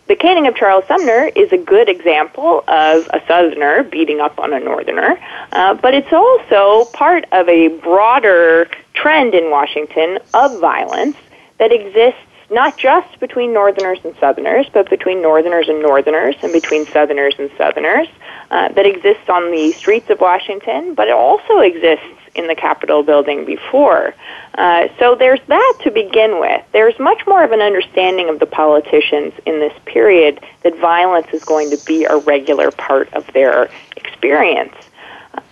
The 0.07 0.15
caning 0.15 0.47
of 0.47 0.55
Charles 0.55 0.85
Sumner 0.87 1.29
is 1.35 1.51
a 1.51 1.57
good 1.57 1.87
example 1.87 2.63
of 2.67 3.07
a 3.13 3.21
Southerner 3.27 3.83
beating 3.83 4.19
up 4.19 4.39
on 4.39 4.53
a 4.53 4.59
Northerner, 4.59 5.19
uh, 5.51 5.75
but 5.75 5.93
it's 5.93 6.11
also 6.11 6.89
part 6.91 7.25
of 7.31 7.47
a 7.47 7.67
broader 7.67 8.69
trend 9.01 9.33
in 9.33 9.49
Washington 9.49 10.19
of 10.33 10.59
violence 10.59 11.17
that 11.57 11.71
exists 11.71 12.19
not 12.51 12.77
just 12.77 13.19
between 13.19 13.53
Northerners 13.53 13.99
and 14.03 14.15
Southerners, 14.19 14.65
but 14.73 14.89
between 14.89 15.21
Northerners 15.21 15.69
and 15.69 15.81
Northerners 15.81 16.35
and 16.41 16.51
between 16.51 16.85
Southerners 16.87 17.35
and 17.37 17.51
Southerners, 17.57 18.07
uh, 18.49 18.69
that 18.69 18.85
exists 18.85 19.29
on 19.29 19.51
the 19.51 19.71
streets 19.73 20.09
of 20.09 20.19
Washington, 20.19 20.95
but 20.95 21.07
it 21.07 21.13
also 21.13 21.59
exists 21.59 22.05
in 22.35 22.47
the 22.47 22.55
Capitol 22.55 23.03
building 23.03 23.45
before. 23.45 24.15
Uh, 24.55 24.87
so 24.97 25.15
there's 25.15 25.39
that 25.47 25.77
to 25.83 25.91
begin 25.91 26.39
with. 26.39 26.63
There's 26.71 26.97
much 26.99 27.25
more 27.27 27.43
of 27.43 27.51
an 27.51 27.61
understanding 27.61 28.29
of 28.29 28.39
the 28.39 28.45
politicians 28.45 29.33
in 29.45 29.59
this 29.59 29.73
period 29.85 30.39
that 30.63 30.75
violence 30.77 31.27
is 31.33 31.43
going 31.43 31.69
to 31.69 31.77
be 31.85 32.05
a 32.05 32.17
regular 32.17 32.71
part 32.71 33.13
of 33.13 33.31
their 33.33 33.69
experience. 33.95 34.73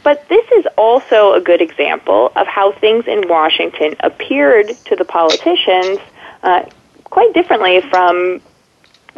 But 0.08 0.30
this 0.30 0.46
is 0.56 0.66
also 0.78 1.34
a 1.34 1.42
good 1.42 1.62
example 1.62 2.32
of 2.38 2.48
how 2.48 2.72
things 2.72 3.08
in 3.08 3.28
Washington 3.28 3.94
appeared 4.00 4.70
to 4.86 4.96
the 4.96 5.04
politicians 5.04 6.00
uh, 6.44 6.64
quite 7.04 7.34
differently 7.34 7.82
from 7.82 8.40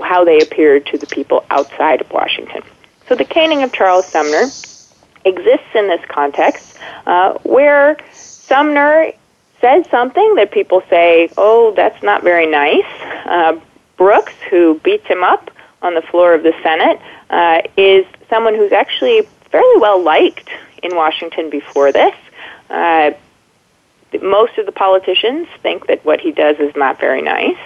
how 0.02 0.26
they 0.26 0.40
appeared 0.40 0.88
to 0.88 0.98
the 0.98 1.06
people 1.06 1.46
outside 1.52 2.02
of 2.02 2.10
Washington. 2.10 2.64
So 3.08 3.14
the 3.14 3.24
caning 3.24 3.62
of 3.62 3.72
Charles 3.72 4.08
Sumner 4.08 4.46
exists 5.26 5.76
in 5.76 5.88
this 5.90 6.04
context 6.08 6.76
uh, 7.06 7.34
where 7.44 7.96
Sumner 8.12 9.12
says 9.62 9.88
something 9.92 10.34
that 10.38 10.50
people 10.52 10.82
say, 10.90 11.30
oh, 11.38 11.72
that's 11.76 12.02
not 12.02 12.24
very 12.24 12.48
nice. 12.48 12.92
Uh, 13.26 13.60
Brooks, 13.96 14.34
who 14.50 14.82
beats 14.84 15.06
him 15.06 15.24
up 15.24 15.52
on 15.84 15.94
the 15.94 16.02
floor 16.02 16.34
of 16.34 16.42
the 16.42 16.56
Senate, 16.64 17.00
uh, 17.30 17.62
is 17.78 18.08
someone 18.28 18.56
who's 18.56 18.72
actually 18.72 19.22
fairly 19.52 19.78
well 19.78 20.02
liked 20.02 20.50
in 20.84 20.96
Washington 20.96 21.50
before 21.50 21.92
this. 21.92 22.16
Uh, 22.70 23.12
most 24.22 24.58
of 24.58 24.66
the 24.66 24.72
politicians 24.72 25.48
think 25.62 25.88
that 25.88 26.04
what 26.04 26.20
he 26.20 26.32
does 26.32 26.58
is 26.60 26.76
not 26.76 27.00
very 27.00 27.22
nice. 27.22 27.58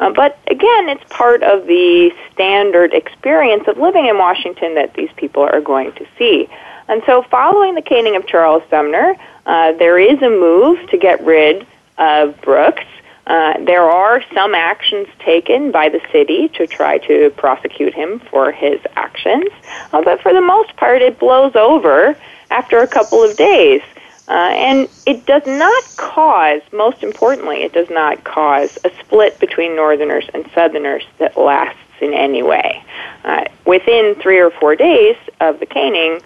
Uh, 0.00 0.10
but 0.10 0.38
again, 0.46 0.88
it's 0.88 1.02
part 1.08 1.42
of 1.42 1.66
the 1.66 2.12
standard 2.32 2.94
experience 2.94 3.66
of 3.66 3.78
living 3.78 4.06
in 4.06 4.16
Washington 4.16 4.76
that 4.76 4.94
these 4.94 5.10
people 5.16 5.42
are 5.42 5.60
going 5.60 5.92
to 5.92 6.06
see. 6.16 6.48
And 6.86 7.02
so, 7.04 7.22
following 7.22 7.74
the 7.74 7.82
caning 7.82 8.16
of 8.16 8.26
Charles 8.26 8.62
Sumner, 8.70 9.16
uh, 9.44 9.72
there 9.72 9.98
is 9.98 10.22
a 10.22 10.30
move 10.30 10.88
to 10.90 10.98
get 10.98 11.24
rid 11.24 11.66
of 11.98 12.40
Brooks. 12.40 12.84
Uh, 13.26 13.62
there 13.64 13.82
are 13.82 14.22
some 14.32 14.54
actions 14.54 15.06
taken 15.18 15.70
by 15.70 15.90
the 15.90 16.00
city 16.10 16.48
to 16.48 16.66
try 16.66 16.96
to 16.98 17.30
prosecute 17.36 17.92
him 17.92 18.20
for 18.30 18.52
his 18.52 18.80
actions, 18.96 19.50
uh, 19.92 20.00
but 20.02 20.22
for 20.22 20.32
the 20.32 20.40
most 20.40 20.74
part, 20.76 21.02
it 21.02 21.18
blows 21.18 21.54
over 21.54 22.16
after 22.50 22.78
a 22.78 22.86
couple 22.86 23.22
of 23.22 23.36
days. 23.36 23.82
Uh, 24.28 24.32
and 24.52 24.88
it 25.06 25.24
does 25.24 25.42
not 25.46 25.84
cause, 25.96 26.60
most 26.70 27.02
importantly, 27.02 27.62
it 27.62 27.72
does 27.72 27.88
not 27.88 28.22
cause 28.24 28.76
a 28.84 28.90
split 29.00 29.38
between 29.40 29.74
Northerners 29.74 30.28
and 30.34 30.48
Southerners 30.54 31.04
that 31.18 31.38
lasts 31.38 31.80
in 32.02 32.12
any 32.12 32.42
way. 32.42 32.84
Uh, 33.24 33.44
within 33.66 34.14
three 34.16 34.38
or 34.38 34.50
four 34.50 34.76
days 34.76 35.16
of 35.40 35.58
the 35.60 35.66
caning, 35.66 36.20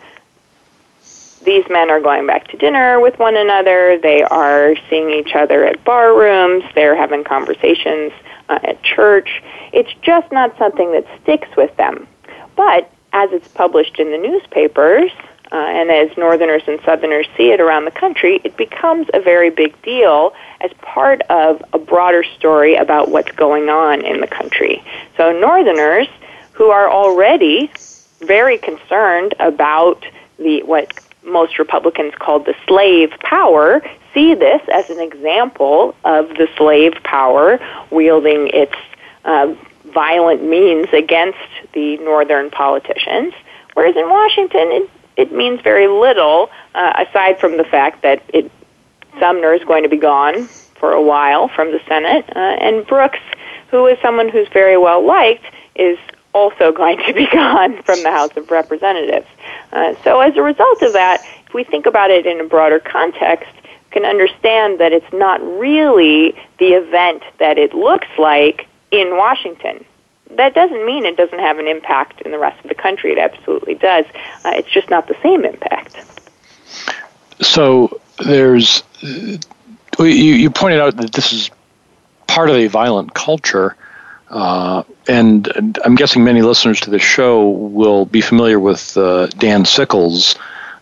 these 1.45 1.65
men 1.71 1.91
are 1.91 2.01
going 2.01 2.27
back 2.27 2.49
to 2.49 2.57
dinner 2.57 3.01
with 3.01 3.19
one 3.19 3.37
another. 3.37 3.99
They 3.99 4.23
are 4.23 4.75
seeing 4.89 5.11
each 5.11 5.35
other 5.35 5.65
at 5.65 5.85
bar 5.85 6.17
rooms. 6.17 6.65
They're 6.75 6.97
having 6.97 7.25
conversations 7.25 8.13
uh, 8.49 8.59
at 8.63 8.83
church. 8.83 9.43
It's 9.73 9.93
just 10.03 10.31
not 10.33 10.57
something 10.59 10.93
that 10.93 11.07
sticks 11.23 11.49
with 11.57 11.75
them. 11.77 12.07
But 12.57 12.91
as 13.13 13.31
it's 13.33 13.49
published 13.49 13.99
in 13.99 14.11
the 14.11 14.19
newspapers, 14.19 15.11
uh, 15.53 15.57
and 15.57 15.91
as 15.91 16.17
Northerners 16.17 16.63
and 16.67 16.81
Southerners 16.83 17.27
see 17.37 17.51
it 17.53 17.61
around 17.61 17.85
the 17.85 17.91
country, 17.91 18.41
it 18.43 18.57
becomes 18.57 19.07
a 19.13 19.21
very 19.21 19.51
big 19.51 19.81
deal 19.83 20.33
as 20.63 20.71
part 20.81 21.21
of 21.29 21.63
a 21.75 21.79
broader 21.79 22.25
story 22.25 22.75
about 22.77 23.11
what's 23.11 23.31
going 23.33 23.69
on 23.69 24.03
in 24.03 24.21
the 24.23 24.27
country. 24.27 24.83
So 25.19 25.31
Northerners, 25.31 26.09
who 26.53 26.71
are 26.71 26.91
already 26.91 27.71
very 28.21 28.57
concerned 28.57 29.35
about 29.41 30.05
the 30.39 30.63
what 30.63 30.93
most 31.23 31.59
Republicans 31.59 32.15
called 32.19 32.47
the 32.47 32.55
slave 32.67 33.11
power, 33.21 33.83
see 34.15 34.35
this 34.35 34.63
as 34.73 34.89
an 34.89 35.01
example 35.01 35.95
of 36.05 36.29
the 36.31 36.49
slave 36.57 36.95
power 37.05 37.61
wielding 37.91 38.49
its 38.55 38.75
uh, 39.27 39.55
violent 39.85 40.43
means 40.43 40.87
against 40.95 41.39
the 41.75 41.99
northern 41.99 42.51
politicians. 42.51 43.35
Whereas 43.75 43.97
in 43.97 44.09
Washington, 44.09 44.73
it, 44.73 44.91
it 45.17 45.33
means 45.33 45.61
very 45.61 45.89
little, 45.89 46.51
uh, 46.75 47.05
aside 47.09 47.39
from 47.39 47.57
the 47.57 47.65
fact 47.65 48.03
that 48.03 48.23
it, 48.29 48.51
Sumner 49.19 49.53
is 49.53 49.63
going 49.65 49.83
to 49.83 49.89
be 49.89 49.99
gone 49.99 50.47
for 50.75 50.93
a 50.93 51.03
while 51.03 51.49
from 51.49 51.71
the 51.71 51.81
Senate, 51.87 52.25
uh, 52.35 52.39
and 52.39 52.87
Brooks, 52.87 53.21
who 53.69 53.87
is 53.87 53.99
someone 54.01 54.29
who's 54.29 54.49
very 54.49 54.77
well 54.77 55.05
liked, 55.05 55.45
is 55.75 55.99
also 56.35 56.73
going 56.83 56.99
to 57.07 57.13
be 57.13 57.27
gone 57.27 57.83
from 57.83 58.03
the 58.03 58.11
House 58.11 58.37
of 58.37 58.51
Representatives. 58.51 59.27
Uh, 59.73 59.95
so 60.03 60.21
as 60.21 60.37
a 60.37 60.43
result 60.43 60.83
of 60.83 60.93
that, 60.95 61.25
if 61.47 61.55
we 61.55 61.65
think 61.65 61.87
about 61.87 62.11
it 62.11 62.27
in 62.27 62.41
a 62.41 62.45
broader 62.45 62.79
context, 62.79 63.53
we 63.63 63.91
can 63.91 64.05
understand 64.05 64.81
that 64.81 64.93
it's 64.93 65.13
not 65.13 65.41
really 65.59 66.35
the 66.59 66.73
event 66.73 67.23
that 67.39 67.59
it 67.59 67.75
looks 67.75 68.09
like 68.19 68.67
in 68.91 69.17
Washington. 69.17 69.85
That 70.37 70.55
doesn't 70.55 70.87
mean 70.87 71.05
it 71.05 71.17
doesn't 71.17 71.39
have 71.39 71.59
an 71.59 71.69
impact 71.69 72.23
in 72.23 72.31
the 72.31 72.39
rest 72.39 72.63
of 72.65 72.69
the 72.69 72.75
country. 72.75 73.13
It 73.13 73.19
absolutely 73.19 73.75
does. 73.75 74.07
Uh, 74.45 74.53
it's 74.55 74.71
just 74.71 74.91
not 74.91 75.09
the 75.09 75.17
same 75.23 75.45
impact. 75.45 75.97
So 77.41 78.01
there's, 78.25 78.83
you, 79.03 80.07
you 80.07 80.51
pointed 80.51 80.81
out 80.81 80.97
that 80.97 81.13
this 81.13 81.33
is 81.33 81.51
part 82.27 82.49
of 82.49 82.57
a 82.57 82.67
violent 82.67 83.15
culture. 83.15 83.77
Uh, 84.31 84.83
and 85.07 85.79
I'm 85.85 85.95
guessing 85.95 86.25
many 86.25 86.41
listeners 86.41 86.81
to 86.81 86.91
the 86.91 86.99
show 86.99 87.51
will 87.51 88.07
be 88.07 88.23
familiar 88.23 88.59
with 88.59 88.97
uh, 88.97 89.27
Dan 89.27 89.65
Sickles. 89.65 90.37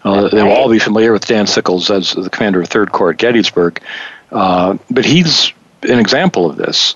Uh, 0.04 0.28
they 0.28 0.42
will 0.42 0.52
all 0.52 0.70
be 0.70 0.78
familiar 0.78 1.12
with 1.12 1.26
Dan 1.26 1.46
Sickles 1.46 1.90
as 1.90 2.12
the 2.12 2.30
commander 2.30 2.60
of 2.60 2.68
Third 2.68 2.92
Corps 2.92 3.10
at 3.10 3.18
Gettysburg. 3.18 3.82
Uh, 4.30 4.78
but 4.90 5.04
he's 5.04 5.52
an 5.82 5.98
example 5.98 6.48
of 6.48 6.56
this. 6.56 6.94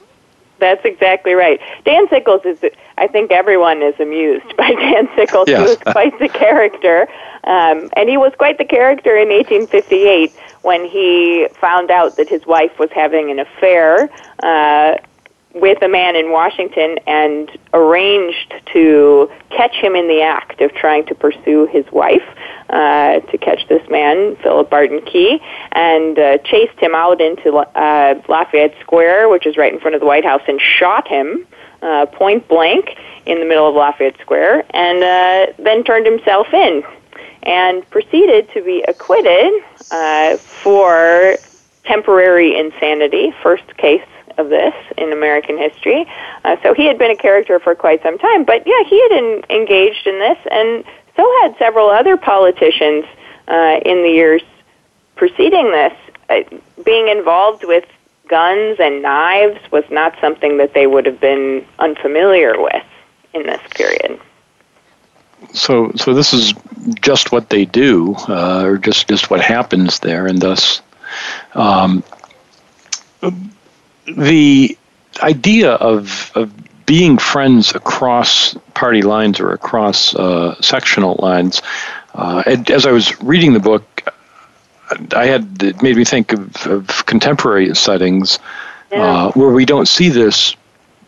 That's 0.58 0.84
exactly 0.84 1.34
right. 1.34 1.60
Dan 1.84 2.08
Sickles 2.08 2.44
is, 2.44 2.58
I 2.96 3.06
think 3.06 3.30
everyone 3.30 3.82
is 3.82 3.98
amused 3.98 4.56
by 4.56 4.70
Dan 4.80 5.08
Sickles. 5.16 5.48
Yes. 5.48 5.60
He 5.60 5.66
was 5.66 5.78
quite 5.78 6.18
the 6.18 6.28
character. 6.28 7.08
Um, 7.44 7.90
and 7.96 8.08
he 8.08 8.16
was 8.16 8.32
quite 8.38 8.58
the 8.58 8.64
character 8.64 9.16
in 9.16 9.28
1858 9.28 10.32
when 10.62 10.84
he 10.84 11.48
found 11.60 11.90
out 11.90 12.16
that 12.16 12.28
his 12.28 12.46
wife 12.46 12.78
was 12.78 12.90
having 12.92 13.30
an 13.30 13.38
affair 13.38 14.08
uh, 14.42 14.96
with 15.54 15.80
a 15.82 15.88
man 15.88 16.16
in 16.16 16.32
Washington 16.32 16.98
and 17.06 17.50
arranged 17.72 18.52
to 18.72 19.30
catch 19.50 19.74
him 19.74 19.94
in 19.94 20.08
the 20.08 20.20
act 20.20 20.60
of 20.60 20.72
trying 20.74 21.06
to 21.06 21.14
pursue 21.14 21.66
his 21.66 21.84
wife, 21.92 22.26
uh, 22.70 23.20
to 23.20 23.38
catch 23.38 23.66
this 23.68 23.88
man, 23.88 24.36
Philip 24.42 24.68
Barton 24.68 25.00
Key, 25.02 25.40
and 25.72 26.18
uh, 26.18 26.38
chased 26.38 26.78
him 26.80 26.94
out 26.94 27.20
into 27.20 27.54
uh, 27.54 28.20
Lafayette 28.28 28.74
Square, 28.80 29.28
which 29.28 29.46
is 29.46 29.56
right 29.56 29.72
in 29.72 29.78
front 29.78 29.94
of 29.94 30.00
the 30.00 30.06
White 30.06 30.24
House, 30.24 30.42
and 30.48 30.60
shot 30.60 31.06
him 31.06 31.46
uh, 31.82 32.06
point 32.06 32.48
blank 32.48 32.96
in 33.26 33.38
the 33.38 33.46
middle 33.46 33.68
of 33.68 33.76
Lafayette 33.76 34.18
Square, 34.20 34.64
and 34.70 35.02
uh, 35.04 35.52
then 35.62 35.84
turned 35.84 36.06
himself 36.06 36.52
in 36.52 36.82
and 37.44 37.88
proceeded 37.90 38.50
to 38.54 38.62
be 38.64 38.82
acquitted 38.88 39.52
uh, 39.90 40.36
for 40.36 41.36
temporary 41.84 42.58
insanity, 42.58 43.32
first 43.42 43.76
case 43.76 44.02
of 44.38 44.48
this 44.48 44.74
in 44.96 45.12
American 45.12 45.56
history. 45.58 46.06
Uh, 46.44 46.56
so 46.62 46.74
he 46.74 46.86
had 46.86 46.98
been 46.98 47.10
a 47.10 47.16
character 47.16 47.58
for 47.58 47.74
quite 47.74 48.02
some 48.02 48.18
time, 48.18 48.44
but 48.44 48.66
yeah, 48.66 48.82
he 48.88 49.00
had 49.02 49.12
in, 49.12 49.44
engaged 49.50 50.06
in 50.06 50.18
this, 50.18 50.38
and 50.50 50.84
so 51.16 51.30
had 51.42 51.56
several 51.58 51.88
other 51.90 52.16
politicians 52.16 53.04
uh, 53.48 53.80
in 53.84 54.02
the 54.02 54.10
years 54.10 54.42
preceding 55.16 55.70
this. 55.70 55.92
Uh, 56.28 56.42
being 56.84 57.08
involved 57.08 57.64
with 57.64 57.84
guns 58.28 58.78
and 58.80 59.02
knives 59.02 59.60
was 59.70 59.84
not 59.90 60.18
something 60.20 60.56
that 60.56 60.72
they 60.74 60.86
would 60.86 61.06
have 61.06 61.20
been 61.20 61.66
unfamiliar 61.78 62.60
with 62.60 62.84
in 63.34 63.44
this 63.44 63.60
period. 63.74 64.18
So, 65.52 65.92
so 65.96 66.14
this 66.14 66.32
is 66.32 66.54
just 67.00 67.32
what 67.32 67.50
they 67.50 67.64
do, 67.66 68.14
uh, 68.28 68.64
or 68.64 68.78
just 68.78 69.08
just 69.08 69.30
what 69.30 69.40
happens 69.40 69.98
there, 69.98 70.26
and 70.26 70.40
thus, 70.40 70.80
um, 71.54 72.02
the 74.06 74.76
idea 75.22 75.72
of 75.72 76.30
of 76.34 76.52
being 76.86 77.16
friends 77.18 77.74
across 77.74 78.54
party 78.74 79.02
lines 79.02 79.40
or 79.40 79.52
across 79.52 80.14
uh, 80.14 80.60
sectional 80.60 81.16
lines. 81.18 81.62
Uh, 82.14 82.42
and 82.46 82.70
as 82.70 82.84
I 82.86 82.92
was 82.92 83.18
reading 83.22 83.54
the 83.54 83.60
book, 83.60 84.02
I 85.16 85.26
had 85.26 85.62
it 85.62 85.82
made 85.82 85.96
me 85.96 86.04
think 86.04 86.32
of, 86.32 86.66
of 86.66 87.06
contemporary 87.06 87.74
settings 87.74 88.38
Yeah. 88.92 89.02
uh, 89.02 89.32
where 89.32 89.48
we 89.50 89.64
don't 89.64 89.88
see 89.88 90.10
this 90.10 90.54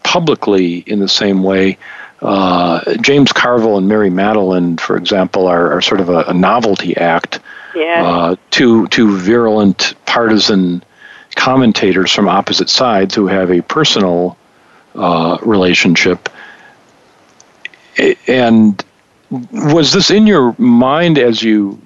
publicly 0.02 0.78
in 0.86 0.98
the 1.00 1.08
same 1.08 1.42
way. 1.42 1.76
Uh, 2.22 2.94
James 3.02 3.30
Carville 3.32 3.76
and 3.76 3.86
Mary 3.86 4.08
Matalin, 4.10 4.80
for 4.80 4.96
example, 4.96 5.46
are, 5.46 5.72
are 5.72 5.82
sort 5.82 6.00
of 6.00 6.08
a, 6.08 6.24
a 6.24 6.32
novelty 6.34 6.96
act. 6.96 7.40
Yeah. 7.74 8.06
Uh, 8.06 8.36
two 8.50 8.86
two 8.88 9.14
virulent 9.18 9.94
partisan 10.06 10.82
commentators 11.36 12.10
from 12.10 12.28
opposite 12.28 12.68
sides 12.68 13.14
who 13.14 13.28
have 13.28 13.50
a 13.50 13.62
personal 13.62 14.36
uh, 14.96 15.38
relationship. 15.42 16.28
And 18.26 18.84
was 19.52 19.92
this 19.92 20.10
in 20.10 20.26
your 20.26 20.54
mind 20.58 21.18
as 21.18 21.42
you 21.42 21.80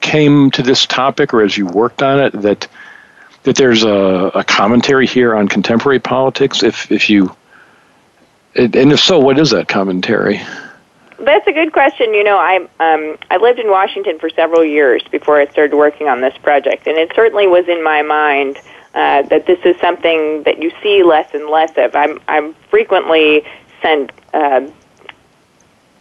came 0.00 0.50
to 0.52 0.62
this 0.62 0.86
topic 0.86 1.34
or 1.34 1.42
as 1.42 1.56
you 1.56 1.66
worked 1.66 2.02
on 2.02 2.18
it 2.18 2.32
that 2.42 2.66
that 3.44 3.54
there's 3.54 3.84
a, 3.84 4.32
a 4.34 4.42
commentary 4.42 5.06
here 5.06 5.34
on 5.34 5.46
contemporary 5.46 6.00
politics? 6.00 6.62
If 6.62 6.90
if 6.90 7.10
you 7.10 7.34
and 8.54 8.92
if 8.92 9.00
so, 9.00 9.18
what 9.18 9.38
is 9.38 9.50
that 9.50 9.68
commentary? 9.68 10.40
That's 11.18 11.46
a 11.46 11.52
good 11.52 11.72
question. 11.72 12.12
You 12.12 12.24
know, 12.24 12.38
I 12.38 12.56
um, 12.80 13.16
I 13.30 13.36
lived 13.36 13.58
in 13.58 13.70
Washington 13.70 14.18
for 14.18 14.30
several 14.30 14.64
years 14.64 15.02
before 15.10 15.40
I 15.40 15.46
started 15.46 15.76
working 15.76 16.08
on 16.08 16.20
this 16.20 16.36
project, 16.38 16.86
and 16.86 16.96
it 16.96 17.12
certainly 17.14 17.46
was 17.46 17.68
in 17.68 17.82
my 17.82 18.02
mind 18.02 18.58
uh, 18.96 19.22
that 19.22 19.46
this 19.46 19.58
is 19.64 19.76
something 19.80 20.42
that 20.44 20.60
you 20.60 20.72
see 20.82 21.02
less 21.02 21.32
and 21.34 21.48
less 21.48 21.70
of. 21.76 21.94
I'm 21.94 22.18
I'm 22.26 22.54
frequently 22.70 23.44
sent 23.82 24.10
uh, 24.32 24.66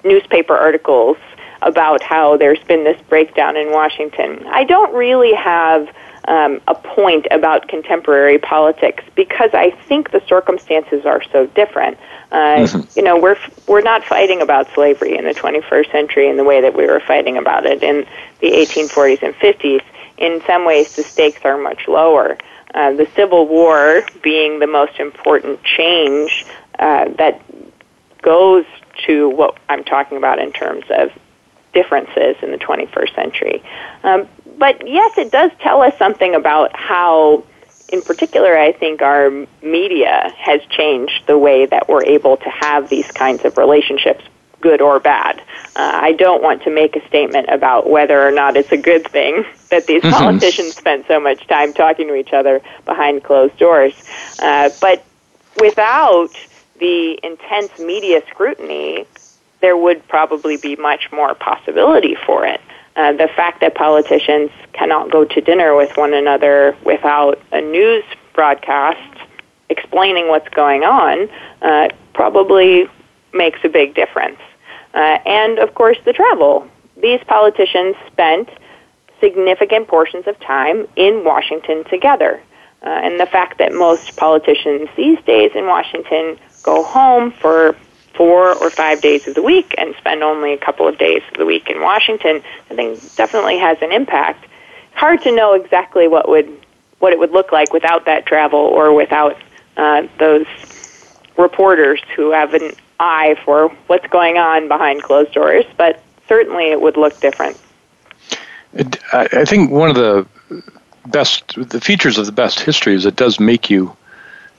newspaper 0.05 0.55
articles 0.55 1.17
about 1.61 2.01
how 2.01 2.37
there's 2.37 2.63
been 2.63 2.83
this 2.85 2.99
breakdown 3.09 3.57
in 3.57 3.71
Washington. 3.71 4.45
I 4.47 4.63
don't 4.63 4.93
really 4.93 5.33
have 5.33 5.89
um, 6.27 6.61
a 6.67 6.75
point 6.75 7.27
about 7.31 7.67
contemporary 7.67 8.37
politics 8.39 9.03
because 9.15 9.51
I 9.53 9.71
think 9.87 10.11
the 10.11 10.21
circumstances 10.27 11.05
are 11.05 11.21
so 11.31 11.47
different. 11.47 11.97
Uh, 12.31 12.65
You 12.95 13.03
know, 13.03 13.19
we're 13.19 13.37
we're 13.67 13.81
not 13.81 14.05
fighting 14.05 14.41
about 14.41 14.73
slavery 14.73 15.17
in 15.17 15.25
the 15.25 15.33
21st 15.33 15.91
century 15.91 16.29
in 16.29 16.37
the 16.37 16.43
way 16.43 16.61
that 16.61 16.75
we 16.75 16.85
were 16.87 17.01
fighting 17.01 17.37
about 17.37 17.65
it 17.65 17.83
in 17.83 18.05
the 18.39 18.51
1840s 18.51 19.21
and 19.21 19.35
50s. 19.35 19.81
In 20.17 20.41
some 20.47 20.65
ways, 20.65 20.95
the 20.95 21.03
stakes 21.03 21.41
are 21.43 21.57
much 21.57 21.87
lower. 21.87 22.37
Uh, 22.73 22.93
the 22.93 23.07
Civil 23.15 23.47
War 23.47 24.03
being 24.21 24.59
the 24.59 24.67
most 24.67 24.99
important 24.99 25.63
change 25.63 26.45
uh, 26.79 27.09
that 27.17 27.41
goes 28.21 28.65
to 29.05 29.29
what 29.29 29.57
I'm 29.69 29.83
talking 29.83 30.17
about 30.17 30.39
in 30.39 30.51
terms 30.51 30.85
of 30.89 31.11
differences 31.73 32.37
in 32.41 32.51
the 32.51 32.57
21st 32.57 33.15
century. 33.15 33.63
Um, 34.03 34.27
but 34.57 34.87
yes, 34.87 35.17
it 35.17 35.31
does 35.31 35.51
tell 35.59 35.81
us 35.81 35.95
something 35.97 36.33
about 36.33 36.75
how, 36.75 37.43
in 37.89 38.01
particular, 38.01 38.57
I 38.57 38.71
think 38.71 39.01
our 39.01 39.29
media 39.61 40.33
has 40.37 40.61
changed 40.69 41.27
the 41.27 41.37
way 41.37 41.65
that 41.65 41.87
we're 41.87 42.05
able 42.05 42.37
to 42.37 42.49
have 42.49 42.89
these 42.89 43.11
kinds 43.11 43.45
of 43.45 43.57
relationships, 43.57 44.23
good 44.65 44.81
or 44.81 44.99
bad. 44.99 45.39
Uh, 45.75 45.99
I 46.01 46.13
don't 46.13 46.41
want 46.41 46.63
to 46.63 46.71
make 46.71 46.95
a 46.95 47.07
statement 47.07 47.49
about 47.49 47.87
whether 47.87 48.27
or 48.27 48.31
not 48.31 48.57
it's 48.57 48.71
a 48.71 48.77
good 48.77 49.07
thing 49.07 49.45
that 49.69 49.85
these 49.85 50.01
politicians 50.01 50.75
spend 50.75 51.05
so 51.07 51.19
much 51.19 51.45
time 51.45 51.71
talking 51.71 52.07
to 52.07 52.15
each 52.15 52.33
other 52.33 52.63
behind 52.83 53.23
closed 53.23 53.55
doors. 53.59 53.93
Uh, 54.39 54.71
but 54.81 55.05
without 55.59 56.31
the 56.79 57.19
intense 57.21 57.77
media 57.77 58.23
scrutiny, 58.31 59.05
there 59.61 59.77
would 59.77 60.07
probably 60.07 60.57
be 60.57 60.75
much 60.75 61.11
more 61.11 61.35
possibility 61.35 62.15
for 62.25 62.43
it. 62.47 62.59
Uh, 62.95 63.11
the 63.11 63.27
fact 63.27 63.61
that 63.61 63.75
politicians 63.75 64.49
cannot 64.73 65.11
go 65.11 65.25
to 65.25 65.41
dinner 65.41 65.75
with 65.75 65.95
one 65.95 66.15
another 66.15 66.75
without 66.83 67.39
a 67.51 67.61
news 67.61 68.03
broadcast 68.33 69.19
explaining 69.69 70.27
what's 70.27 70.49
going 70.49 70.83
on 70.83 71.29
uh, 71.61 71.87
probably 72.13 72.89
makes 73.31 73.59
a 73.63 73.69
big 73.69 73.93
difference. 73.93 74.39
Uh, 74.95 75.19
and 75.25 75.59
of 75.59 75.75
course, 75.75 75.97
the 76.05 76.13
travel. 76.13 76.67
These 77.01 77.19
politicians 77.27 77.95
spent 78.07 78.49
significant 79.19 79.87
portions 79.87 80.25
of 80.27 80.39
time 80.39 80.87
in 80.95 81.23
Washington 81.23 81.83
together. 81.83 82.41
Uh, 82.81 82.89
and 82.89 83.19
the 83.19 83.25
fact 83.25 83.57
that 83.57 83.73
most 83.73 84.15
politicians 84.15 84.89
these 84.95 85.19
days 85.25 85.51
in 85.55 85.65
Washington 85.65 86.37
go 86.63 86.83
home 86.83 87.31
for 87.31 87.75
four 88.13 88.53
or 88.53 88.69
five 88.69 89.01
days 89.01 89.27
of 89.27 89.35
the 89.35 89.41
week 89.41 89.75
and 89.77 89.93
spend 89.97 90.23
only 90.23 90.53
a 90.53 90.57
couple 90.57 90.87
of 90.87 90.97
days 90.97 91.21
of 91.31 91.37
the 91.37 91.45
week 91.45 91.69
in 91.69 91.81
Washington, 91.81 92.41
I 92.71 92.75
think 92.75 93.15
definitely 93.15 93.57
has 93.59 93.77
an 93.81 93.91
impact. 93.91 94.47
Hard 94.93 95.21
to 95.23 95.35
know 95.35 95.53
exactly 95.53 96.07
what 96.07 96.29
would 96.29 96.49
what 96.99 97.11
it 97.11 97.19
would 97.19 97.31
look 97.31 97.51
like 97.51 97.73
without 97.73 98.05
that 98.05 98.25
travel 98.25 98.59
or 98.59 98.93
without 98.93 99.35
uh, 99.75 100.07
those 100.17 100.47
reporters 101.37 102.01
who 102.15 102.31
have 102.31 102.53
an 102.53 102.71
eye 102.99 103.35
for 103.43 103.69
what's 103.87 104.07
going 104.07 104.37
on 104.37 104.67
behind 104.67 105.03
closed 105.03 105.33
doors, 105.33 105.65
but 105.77 106.01
certainly 106.27 106.71
it 106.71 106.81
would 106.81 106.97
look 106.97 107.19
different. 107.19 107.59
I, 109.13 109.45
think 109.45 109.71
one 109.71 109.89
of 109.89 109.95
the 109.95 110.27
best, 111.07 111.55
the 111.55 111.79
features 111.79 112.17
of 112.17 112.25
the 112.25 112.31
best 112.31 112.59
history 112.59 112.93
is 112.93 113.05
it 113.05 113.15
does 113.15 113.39
make 113.39 113.69
you 113.69 113.95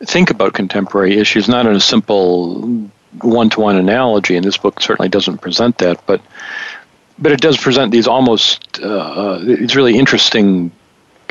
think 0.01 0.31
about 0.31 0.55
contemporary 0.55 1.19
issues, 1.19 1.49
not 1.49 1.67
in 1.67 1.75
a 1.75 1.81
simple 1.81 2.89
one-to-one 3.23 3.77
analogy. 3.77 4.37
And 4.37 4.45
this 4.45 4.57
book 4.57 4.81
certainly 4.81 5.09
doesn't 5.09 5.39
present 5.39 5.79
that, 5.79 6.05
but 6.07 6.21
but 7.19 7.33
it 7.33 7.41
does 7.41 7.57
present 7.57 7.93
these 7.93 8.07
almost 8.07 8.79
uh, 8.81 9.39
these 9.39 9.75
really 9.75 9.99
interesting 9.99 10.71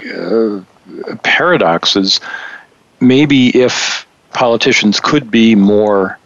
uh, 0.04 0.62
paradoxes. 1.24 2.20
Maybe 3.00 3.50
if 3.50 4.08
politicians 4.34 5.00
could 5.00 5.30
be 5.30 5.56
more 5.56 6.18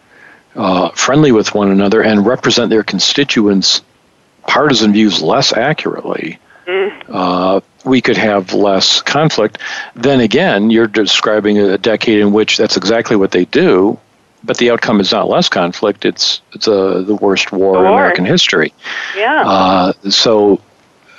uh, 0.60 0.90
friendly 0.90 1.32
with 1.32 1.54
one 1.54 1.70
another 1.70 2.02
and 2.02 2.26
represent 2.26 2.68
their 2.68 2.84
constituents' 2.84 3.80
partisan 4.46 4.92
views 4.92 5.22
less 5.22 5.54
accurately, 5.54 6.38
uh, 7.08 7.60
we 7.84 8.00
could 8.02 8.18
have 8.18 8.52
less 8.52 9.00
conflict. 9.00 9.58
Then 9.96 10.20
again, 10.20 10.70
you're 10.70 10.86
describing 10.86 11.58
a 11.58 11.78
decade 11.78 12.20
in 12.20 12.32
which 12.32 12.58
that's 12.58 12.76
exactly 12.76 13.16
what 13.16 13.30
they 13.30 13.46
do, 13.46 13.98
but 14.44 14.58
the 14.58 14.70
outcome 14.70 15.00
is 15.00 15.12
not 15.12 15.28
less 15.28 15.48
conflict. 15.48 16.04
It's 16.04 16.42
it's 16.52 16.68
a, 16.68 17.02
the 17.06 17.16
worst 17.16 17.52
war 17.52 17.78
in. 17.78 17.92
American 17.92 18.26
history. 18.26 18.74
Yeah. 19.16 19.42
Uh, 19.46 19.92
so, 20.10 20.60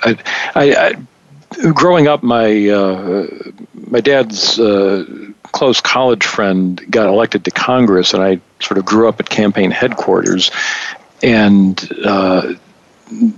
I, 0.02 0.16
I, 0.54 0.64
I, 0.74 1.70
growing 1.72 2.06
up, 2.06 2.22
my 2.22 2.68
uh, 2.68 3.26
my 3.74 4.00
dad's 4.00 4.58
uh, 4.58 5.04
close 5.52 5.80
college 5.80 6.24
friend 6.24 6.80
got 6.90 7.08
elected 7.08 7.44
to 7.44 7.50
Congress, 7.50 8.14
and 8.14 8.22
I 8.22 8.40
sort 8.60 8.78
of 8.78 8.84
grew 8.84 9.08
up 9.08 9.20
at 9.20 9.28
campaign 9.28 9.70
headquarters, 9.70 10.50
and 11.22 11.88
uh, 12.04 12.54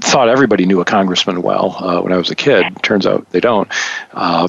thought 0.01 0.29
everybody 0.29 0.67
knew 0.67 0.81
a 0.81 0.85
congressman 0.85 1.43
well 1.43 1.77
uh, 1.81 2.01
when 2.01 2.13
I 2.13 2.17
was 2.17 2.31
a 2.31 2.35
kid. 2.37 2.65
Turns 2.83 3.07
out 3.07 3.29
they 3.31 3.41
don't. 3.41 3.69
Uh, 4.13 4.49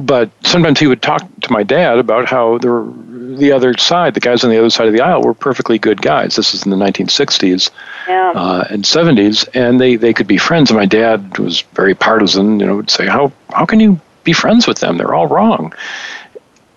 but 0.00 0.30
sometimes 0.46 0.78
he 0.78 0.86
would 0.86 1.02
talk 1.02 1.22
to 1.40 1.52
my 1.52 1.64
dad 1.64 1.98
about 1.98 2.26
how 2.28 2.58
the 2.58 2.94
the 3.38 3.50
other 3.52 3.76
side, 3.76 4.14
the 4.14 4.20
guys 4.20 4.44
on 4.44 4.50
the 4.50 4.58
other 4.58 4.70
side 4.70 4.86
of 4.86 4.92
the 4.92 5.00
aisle, 5.00 5.22
were 5.22 5.34
perfectly 5.34 5.78
good 5.78 6.00
guys. 6.00 6.36
This 6.36 6.54
is 6.54 6.64
in 6.64 6.70
the 6.70 6.76
1960s 6.76 7.70
Yeah. 8.08 8.30
uh, 8.34 8.64
and 8.70 8.84
70s, 8.84 9.48
and 9.54 9.80
they, 9.80 9.96
they 9.96 10.12
could 10.14 10.26
be 10.26 10.38
friends. 10.38 10.70
And 10.70 10.78
my 10.78 10.86
dad 10.86 11.38
was 11.38 11.60
very 11.74 11.94
partisan. 11.94 12.58
You 12.60 12.66
know, 12.66 12.76
would 12.76 12.90
say, 12.90 13.06
"How 13.06 13.32
how 13.52 13.64
can 13.66 13.80
you 13.80 14.00
be 14.22 14.32
friends 14.32 14.66
with 14.68 14.78
them? 14.78 14.98
They're 14.98 15.14
all 15.14 15.26
wrong." 15.26 15.72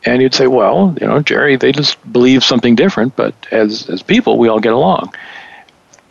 And 0.03 0.21
you'd 0.21 0.33
say, 0.33 0.47
"Well, 0.47 0.95
you 0.99 1.07
know, 1.07 1.21
Jerry, 1.21 1.55
they 1.55 1.71
just 1.71 1.97
believe 2.11 2.43
something 2.43 2.75
different, 2.75 3.15
but 3.15 3.35
as 3.51 3.89
as 3.89 4.01
people, 4.01 4.37
we 4.37 4.47
all 4.47 4.59
get 4.59 4.73
along." 4.73 5.13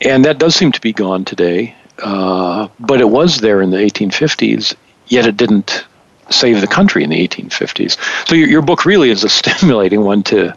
And 0.00 0.24
that 0.24 0.38
does 0.38 0.54
seem 0.54 0.72
to 0.72 0.80
be 0.80 0.92
gone 0.92 1.24
today. 1.24 1.74
Uh, 2.02 2.68
but 2.78 3.00
it 3.00 3.08
was 3.08 3.38
there 3.38 3.60
in 3.60 3.70
the 3.70 3.76
1850s, 3.76 4.74
yet 5.08 5.26
it 5.26 5.36
didn't 5.36 5.84
save 6.30 6.60
the 6.60 6.66
country 6.66 7.04
in 7.04 7.10
the 7.10 7.28
1850s. 7.28 7.98
So 8.26 8.34
your, 8.34 8.48
your 8.48 8.62
book 8.62 8.86
really 8.86 9.10
is 9.10 9.24
a 9.24 9.28
stimulating 9.40 10.02
one 10.02 10.22
to 10.24 10.56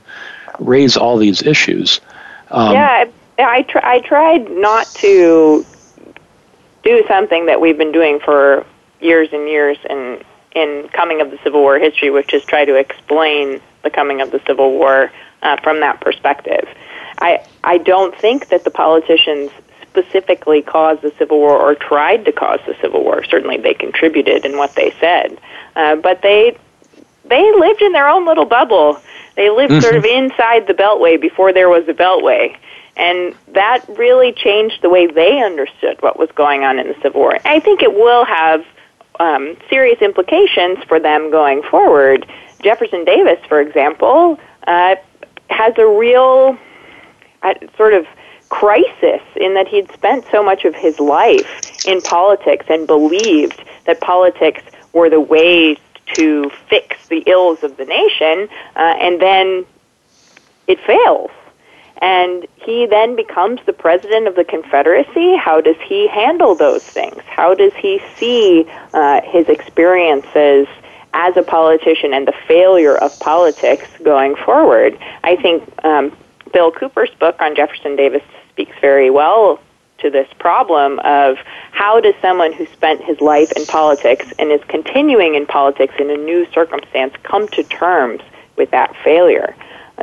raise 0.60 0.96
all 0.96 1.18
these 1.18 1.42
issues. 1.44 2.00
Um, 2.52 2.74
yeah, 2.74 3.06
I, 3.40 3.64
tr- 3.64 3.84
I 3.84 4.00
tried 4.00 4.50
not 4.50 4.88
to 4.96 5.66
do 6.84 7.04
something 7.08 7.48
that 7.48 7.60
we've 7.60 7.78
been 7.78 7.92
doing 7.92 8.20
for 8.20 8.66
years 9.02 9.30
and 9.32 9.50
years 9.50 9.78
in 9.90 10.24
in 10.56 10.90
coming 10.94 11.22
of 11.22 11.32
the 11.32 11.40
Civil 11.44 11.62
War 11.62 11.80
history, 11.80 12.10
which 12.10 12.34
is 12.34 12.44
try 12.46 12.66
to 12.66 12.76
explain 12.76 13.62
the 13.84 13.90
coming 13.90 14.22
of 14.22 14.32
the 14.32 14.40
Civil 14.48 14.72
War 14.72 15.12
uh, 15.42 15.58
from 15.62 15.80
that 15.82 16.00
perspective. 16.02 16.68
I 17.20 17.46
I 17.64 17.78
don't 17.78 18.16
think 18.16 18.50
that 18.50 18.64
the 18.64 18.72
politicians 18.72 19.52
specifically 19.82 20.62
caused 20.62 21.02
the 21.02 21.14
Civil 21.20 21.38
War 21.40 21.58
or 21.58 21.76
tried 21.76 22.26
to 22.26 22.32
cause 22.32 22.60
the 22.66 22.76
Civil 22.82 23.04
War. 23.04 23.24
Certainly, 23.24 23.58
they 23.58 23.74
contributed 23.74 24.46
in 24.46 24.58
what 24.58 24.74
they 24.76 24.92
said, 25.00 25.38
uh, 25.76 25.96
but 25.98 26.22
they 26.22 26.58
they 27.26 27.52
lived 27.56 27.82
in 27.82 27.92
their 27.94 28.08
own 28.08 28.26
little 28.26 28.46
bubble. 28.46 29.00
They 29.36 29.50
lived 29.50 29.72
Mm-hmm. 29.72 29.82
sort 29.82 29.96
of 29.96 30.06
inside 30.06 30.68
the 30.68 30.74
Beltway 30.74 31.20
before 31.20 31.54
there 31.54 31.70
was 31.70 31.88
a 31.88 31.94
Beltway. 31.94 32.56
And 32.96 33.34
that 33.54 33.84
really 33.98 34.34
changed 34.34 34.84
the 34.84 34.90
way 34.90 35.08
they 35.08 35.42
understood 35.42 36.00
what 36.02 36.20
was 36.20 36.30
going 36.36 36.64
on 36.64 36.78
in 36.78 36.88
the 36.88 36.94
Civil 37.02 37.22
War. 37.22 37.40
I 37.44 37.60
think 37.60 37.82
it 37.82 37.94
will 37.94 38.24
have 38.26 38.64
um, 39.20 39.58
serious 39.70 40.02
implications 40.02 40.80
for 40.88 41.00
them 41.00 41.32
going 41.32 41.62
forward. 41.64 42.26
Jefferson 42.62 43.06
Davis, 43.06 43.40
for 43.48 43.60
example, 43.60 44.40
uh, 44.68 44.96
has 45.50 45.74
a 45.78 45.86
real 45.86 46.58
uh, 47.42 47.54
sort 47.78 47.94
of 47.94 48.08
crisis 48.50 49.22
in 49.36 49.56
that 49.56 49.68
he'd 49.68 49.92
spent 49.92 50.26
so 50.32 50.44
much 50.44 50.64
of 50.66 50.76
his 50.76 51.00
life 51.00 51.86
in 51.86 52.02
politics 52.02 52.66
and 52.70 52.88
believed 52.88 53.64
that 53.86 54.00
politics 54.00 54.62
were 54.94 55.10
the 55.10 55.20
way 55.20 55.76
to 56.14 56.50
fix 56.70 57.08
the 57.08 57.24
ills 57.26 57.64
of 57.64 57.78
the 57.78 57.86
nation, 57.86 58.48
uh, 58.76 58.96
and 59.00 59.22
then 59.22 59.66
it 60.68 60.80
fails. 60.82 61.32
And 62.04 62.46
he 62.58 62.86
then 62.86 63.16
becomes 63.16 63.62
the 63.66 63.72
president 63.72 64.28
of 64.28 64.36
the 64.36 64.44
Confederacy. 64.44 65.38
How 65.38 65.62
does 65.62 65.78
he 65.88 66.06
handle 66.10 66.54
those 66.54 66.84
things? 66.84 67.24
How 67.28 67.54
does 67.54 67.72
he 67.76 68.02
see 68.18 68.66
uh, 68.94 69.22
his 69.22 69.48
experiences 69.48 70.68
as 71.14 71.38
a 71.38 71.44
politician 71.44 72.14
and 72.14 72.28
the 72.28 72.34
failure 72.46 72.98
of 72.98 73.18
politics 73.22 73.88
going 74.04 74.36
forward? 74.36 75.00
I 75.24 75.38
think 75.38 75.64
um, 75.86 76.12
Bill 76.52 76.74
Cooper's 76.74 77.12
book 77.22 77.38
on 77.40 77.56
Jefferson 77.56 77.96
Davis 77.96 78.24
speaks 78.50 78.76
very 78.82 79.10
well 79.10 79.62
to 80.00 80.10
this 80.10 80.28
problem 80.40 81.00
of 81.06 81.38
how 81.72 82.02
does 82.02 82.16
someone 82.22 82.52
who 82.52 82.66
spent 82.66 83.02
his 83.02 83.22
life 83.22 83.54
in 83.54 83.66
politics 83.66 84.26
and 84.38 84.52
is 84.52 84.60
continuing 84.68 85.36
in 85.36 85.46
politics 85.46 85.94
in 85.98 86.10
a 86.10 86.18
new 86.18 86.46
circumstance 86.52 87.14
come 87.24 87.48
to 87.48 87.64
terms 87.64 88.22
with 88.58 88.72
that 88.72 88.94
failure? 89.06 89.56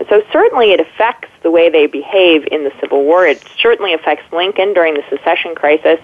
So 0.08 0.22
certainly 0.32 0.72
it 0.72 0.80
affects 0.80 1.28
the 1.42 1.50
way 1.50 1.68
they 1.68 1.86
behave 1.86 2.46
in 2.50 2.64
the 2.64 2.72
Civil 2.80 3.04
War. 3.04 3.26
It 3.26 3.42
certainly 3.58 3.92
affects 3.92 4.30
Lincoln 4.32 4.72
during 4.72 4.94
the 4.94 5.02
secession 5.10 5.54
crisis 5.54 5.98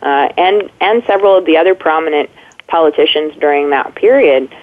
uh, 0.00 0.28
and, 0.36 0.70
and 0.80 1.02
several 1.04 1.36
of 1.36 1.44
the 1.44 1.56
other 1.56 1.74
prominent 1.74 2.30
politicians 2.68 3.34
during 3.40 3.70
that 3.70 3.94
period. 3.94 4.54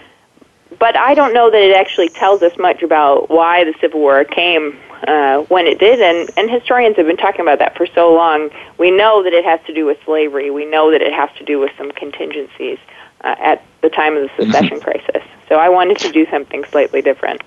But 0.78 0.96
I 0.96 1.14
don't 1.14 1.34
know 1.34 1.52
that 1.52 1.62
it 1.62 1.76
actually 1.76 2.10
tells 2.10 2.42
us 2.42 2.58
much 2.58 2.82
about 2.82 3.30
why 3.30 3.66
the 3.66 3.74
Civil 3.82 4.00
War 4.00 4.24
came 4.24 4.78
uh, 5.08 5.40
when 5.44 5.68
it 5.68 5.80
did, 5.80 6.02
and, 6.02 6.30
and 6.38 6.50
historians 6.50 6.96
have 6.98 7.06
been 7.06 7.18
talking 7.18 7.42
about 7.42 7.60
that 7.60 7.76
for 7.76 7.86
so 7.88 8.14
long. 8.14 8.50
We 8.78 8.92
know 8.92 9.24
that 9.24 9.34
it 9.34 9.44
has 9.46 9.60
to 9.68 9.74
do 9.74 9.86
with 9.86 9.98
slavery. 10.06 10.52
We 10.52 10.66
know 10.66 10.92
that 10.92 11.02
it 11.02 11.14
has 11.14 11.30
to 11.38 11.46
do 11.46 11.60
with 11.60 11.72
some 11.78 11.92
contingencies 11.92 12.78
uh, 13.22 13.36
at 13.40 13.64
the 13.82 13.90
time 13.90 14.16
of 14.16 14.30
the 14.30 14.46
secession 14.46 14.80
crisis. 14.80 15.24
So 15.48 15.56
I 15.56 15.70
wanted 15.70 15.98
to 16.00 16.12
do 16.12 16.26
something 16.30 16.64
slightly 16.66 17.02
different. 17.02 17.42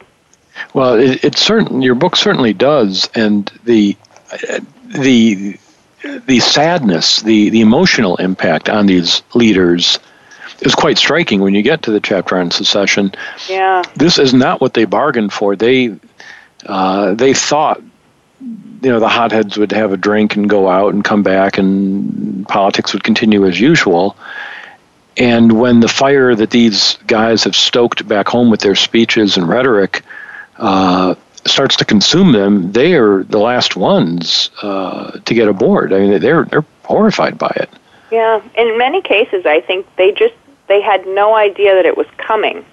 Well, 0.75 0.95
it, 0.95 1.25
it 1.25 1.37
certain 1.37 1.83
your 1.83 1.95
book 1.95 2.17
certainly 2.17 2.53
does, 2.53 3.09
and 3.15 3.51
the 3.65 3.97
the 4.87 5.59
the 6.27 6.41
sadness, 6.41 7.23
the 7.23 7.51
the 7.51 7.61
emotional 7.61 8.17
impact 8.17 8.69
on 8.69 8.87
these 8.87 9.23
leaders 9.35 9.99
is 10.61 10.75
quite 10.75 10.99
striking 10.99 11.41
when 11.41 11.55
you 11.55 11.63
get 11.63 11.83
to 11.83 11.91
the 11.91 12.01
chapter 12.01 12.37
on 12.37 12.51
secession. 12.51 13.13
Yeah. 13.49 13.83
This 13.97 14.19
is 14.19 14.33
not 14.33 14.61
what 14.61 14.75
they 14.75 14.85
bargained 14.85 15.33
for. 15.33 15.57
They 15.57 15.97
uh, 16.67 17.15
they 17.15 17.35
thought 17.35 17.83
you 18.41 18.91
know 18.91 19.01
the 19.01 19.09
hotheads 19.09 19.57
would 19.57 19.73
have 19.73 19.93
a 19.93 19.97
drink 19.97 20.37
and 20.37 20.49
go 20.49 20.69
out 20.69 20.93
and 20.93 21.05
come 21.05 21.23
back 21.23 21.59
and 21.59 22.47
politics 22.49 22.93
would 22.93 23.05
continue 23.05 23.47
as 23.47 23.61
usual 23.61 24.17
and 25.17 25.53
when 25.53 25.81
the 25.81 25.89
fire 25.89 26.35
that 26.35 26.51
these 26.51 26.99
guys 27.07 27.45
have 27.45 27.55
stoked 27.55 28.07
back 28.09 28.27
home 28.27 28.51
with 28.51 28.61
their 28.61 28.75
speeches 28.75 29.37
and 29.37 29.49
rhetoric 29.49 30.03
uh, 30.63 31.15
starts 31.45 31.77
to 31.77 31.85
consume 31.85 32.33
them, 32.33 32.73
they 32.73 32.95
are 32.95 33.25
the 33.25 33.39
last 33.39 33.77
ones 33.77 34.51
uh, 34.63 35.19
to 35.25 35.35
get 35.35 35.49
aboard. 35.49 35.93
I 35.93 35.99
mean, 35.99 36.21
they're 36.21 36.45
they're 36.45 36.65
horrified 36.85 37.37
by 37.37 37.53
it. 37.57 37.69
Yeah, 38.11 38.41
in 38.57 38.79
many 38.79 39.03
cases, 39.03 39.45
I 39.45 39.61
think 39.61 39.87
they 39.97 40.13
just 40.13 40.35
they 40.69 40.81
had 40.81 41.07
no 41.07 41.35
idea 41.35 41.75
that 41.75 41.85
it 41.85 41.97
was 41.97 42.07
coming. 42.17 42.65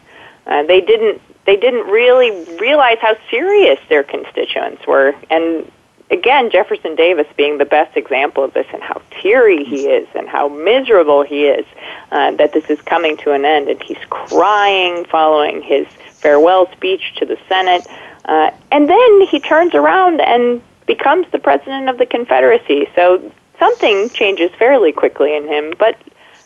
Uh, 0.46 0.64
they 0.64 0.82
didn't 0.82 1.22
they 1.46 1.56
didn't 1.56 1.88
really 1.88 2.30
realize 2.58 3.00
how 3.02 3.16
serious 3.32 3.80
their 3.90 4.04
constituents 4.04 4.86
were, 4.86 5.16
and 5.32 5.70
again, 6.12 6.52
Jefferson 6.52 6.96
Davis 6.96 7.26
being 7.38 7.58
the 7.58 7.66
best 7.66 7.98
example 7.98 8.44
of 8.44 8.54
this, 8.54 8.68
and 8.72 8.84
how 8.84 9.02
teary 9.10 9.64
he 9.64 9.88
is, 9.88 10.08
and 10.14 10.28
how 10.28 10.48
miserable 10.48 11.24
he 11.24 11.48
is 11.48 11.66
uh, 12.12 12.32
that 12.32 12.54
this 12.54 12.70
is 12.70 12.80
coming 12.82 13.18
to 13.18 13.32
an 13.32 13.46
end, 13.46 13.68
and 13.68 13.82
he's 13.82 13.98
crying 14.12 15.06
following 15.06 15.64
his 15.64 15.88
farewell 16.22 16.72
speech 16.72 17.14
to 17.18 17.26
the 17.26 17.38
Senate, 17.48 17.86
uh, 18.26 18.52
and 18.72 18.90
then 18.90 19.22
he 19.28 19.40
turns 19.40 19.74
around 19.74 20.22
and 20.22 20.62
becomes 20.86 21.28
the 21.32 21.40
president 21.40 21.90
of 21.90 21.98
the 21.98 22.06
Confederacy. 22.06 22.88
So 22.96 23.32
something 23.60 24.10
changes 24.10 24.52
fairly 24.58 24.92
quickly 24.92 25.36
in 25.36 25.48
him, 25.48 25.74
but 25.78 25.98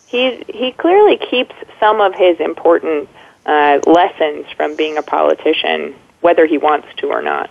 he 0.06 0.44
he 0.48 0.72
clearly 0.72 1.18
keeps 1.18 1.56
some 1.80 2.02
of 2.02 2.14
his 2.14 2.40
important 2.40 3.10
uh, 3.46 3.80
lessons 3.86 4.46
from 4.56 4.76
being 4.76 4.98
a 4.98 5.02
politician, 5.02 5.96
whether 6.22 6.46
he 6.46 6.58
wants 6.58 6.88
to 6.98 7.08
or 7.08 7.22
not. 7.22 7.50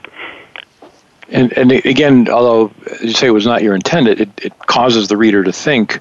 And 1.28 1.52
and 1.56 1.72
again, 1.72 2.28
although 2.28 2.72
you 3.00 3.12
say 3.12 3.26
it 3.26 3.30
was 3.30 3.46
not 3.46 3.62
your 3.62 3.74
intent, 3.74 4.08
it, 4.08 4.30
it 4.44 4.58
causes 4.66 5.08
the 5.08 5.16
reader 5.16 5.42
to 5.42 5.52
think, 5.52 5.98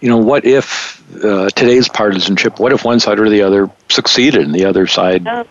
you 0.00 0.08
know, 0.10 0.18
what 0.18 0.44
if 0.44 1.02
uh, 1.24 1.48
today's 1.50 1.88
partisanship? 1.88 2.58
What 2.60 2.72
if 2.72 2.84
one 2.84 3.00
side 3.00 3.18
or 3.18 3.28
the 3.30 3.42
other 3.42 3.70
succeeded 3.88 4.42
and 4.42 4.54
the 4.54 4.64
other 4.66 4.86
side 4.86 5.26
Oh. 5.26 5.44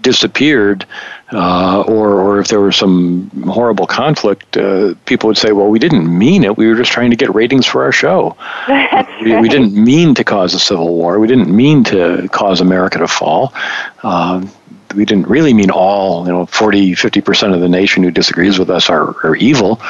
disappeared, 0.00 0.84
uh, 1.32 1.82
or 1.82 2.20
or 2.20 2.38
if 2.40 2.48
there 2.48 2.60
was 2.60 2.76
some 2.76 3.30
horrible 3.46 3.86
conflict? 3.86 4.56
Uh, 4.56 4.94
people 5.06 5.28
would 5.28 5.38
say, 5.38 5.52
well, 5.52 5.68
we 5.68 5.78
didn't 5.78 6.06
mean 6.18 6.44
it. 6.44 6.56
We 6.56 6.66
were 6.66 6.74
just 6.76 6.92
trying 6.92 7.10
to 7.10 7.16
get 7.16 7.34
ratings 7.34 7.66
for 7.66 7.82
our 7.84 7.92
show. 7.92 8.36
We, 9.22 9.34
we 9.40 9.48
didn't 9.48 9.72
mean 9.72 10.14
to 10.16 10.24
cause 10.24 10.52
a 10.52 10.58
civil 10.58 10.94
war. 10.94 11.18
We 11.18 11.26
didn't 11.26 11.48
mean 11.48 11.84
to 11.84 12.28
cause 12.32 12.60
America 12.60 12.98
to 12.98 13.08
fall. 13.08 13.54
Um, 14.02 14.50
we 14.94 15.04
didn't 15.06 15.26
really 15.28 15.54
mean 15.54 15.70
all, 15.70 16.26
you 16.26 16.32
know, 16.32 16.44
40, 16.46 16.92
50% 16.92 17.54
of 17.54 17.60
the 17.60 17.68
nation 17.68 18.02
who 18.02 18.10
disagrees 18.10 18.58
with 18.58 18.68
us 18.70 18.88
are, 18.90 19.16
are 19.26 19.34
evil. 19.36 19.80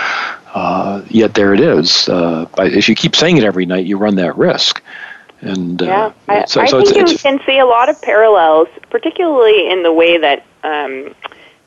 Uh, 0.57 1.05
yet 1.11 1.35
there 1.35 1.53
it 1.53 1.61
is. 1.61 2.09
Uh, 2.09 2.47
if 2.57 2.89
you 2.89 2.95
keep 2.95 3.15
saying 3.15 3.37
it 3.37 3.45
every 3.45 3.67
night, 3.67 3.85
you 3.85 3.99
run 3.99 4.15
that 4.15 4.39
risk. 4.39 4.83
And 5.43 5.83
uh, 5.83 5.85
Yeah, 5.85 6.13
I, 6.29 6.45
so, 6.47 6.63
I 6.63 6.67
so 6.67 6.81
think 6.81 6.97
it's, 6.97 7.11
you 7.11 7.15
it's, 7.17 7.23
can 7.23 7.41
see 7.45 7.59
a 7.59 7.67
lot 7.67 7.91
of 7.91 8.01
parallels, 8.01 8.69
particularly 8.89 9.69
in 9.71 9.83
the 9.83 9.93
way 9.93 10.17
that 10.17 10.47
um, 10.65 11.15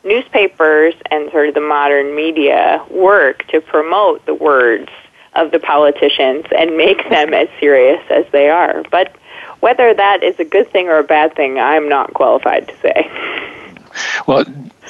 newspapers 0.02 0.94
and 1.08 1.30
sort 1.30 1.46
of 1.46 1.54
the 1.54 1.60
modern 1.60 2.16
media 2.16 2.84
work 2.90 3.46
to 3.46 3.60
promote 3.60 4.26
the 4.26 4.34
words 4.34 4.88
of 5.34 5.52
the 5.52 5.60
politicians 5.60 6.46
and 6.58 6.76
make 6.76 7.08
them 7.10 7.32
as 7.32 7.48
serious 7.60 8.02
as 8.10 8.24
they 8.32 8.48
are. 8.48 8.82
But 8.90 9.14
whether 9.60 9.94
that 9.94 10.24
is 10.24 10.40
a 10.40 10.44
good 10.44 10.68
thing 10.72 10.88
or 10.88 10.98
a 10.98 11.04
bad 11.04 11.36
thing, 11.36 11.60
I'm 11.60 11.88
not 11.88 12.12
qualified 12.12 12.66
to 12.66 12.76
say. 12.80 13.08
Well, 14.26 14.44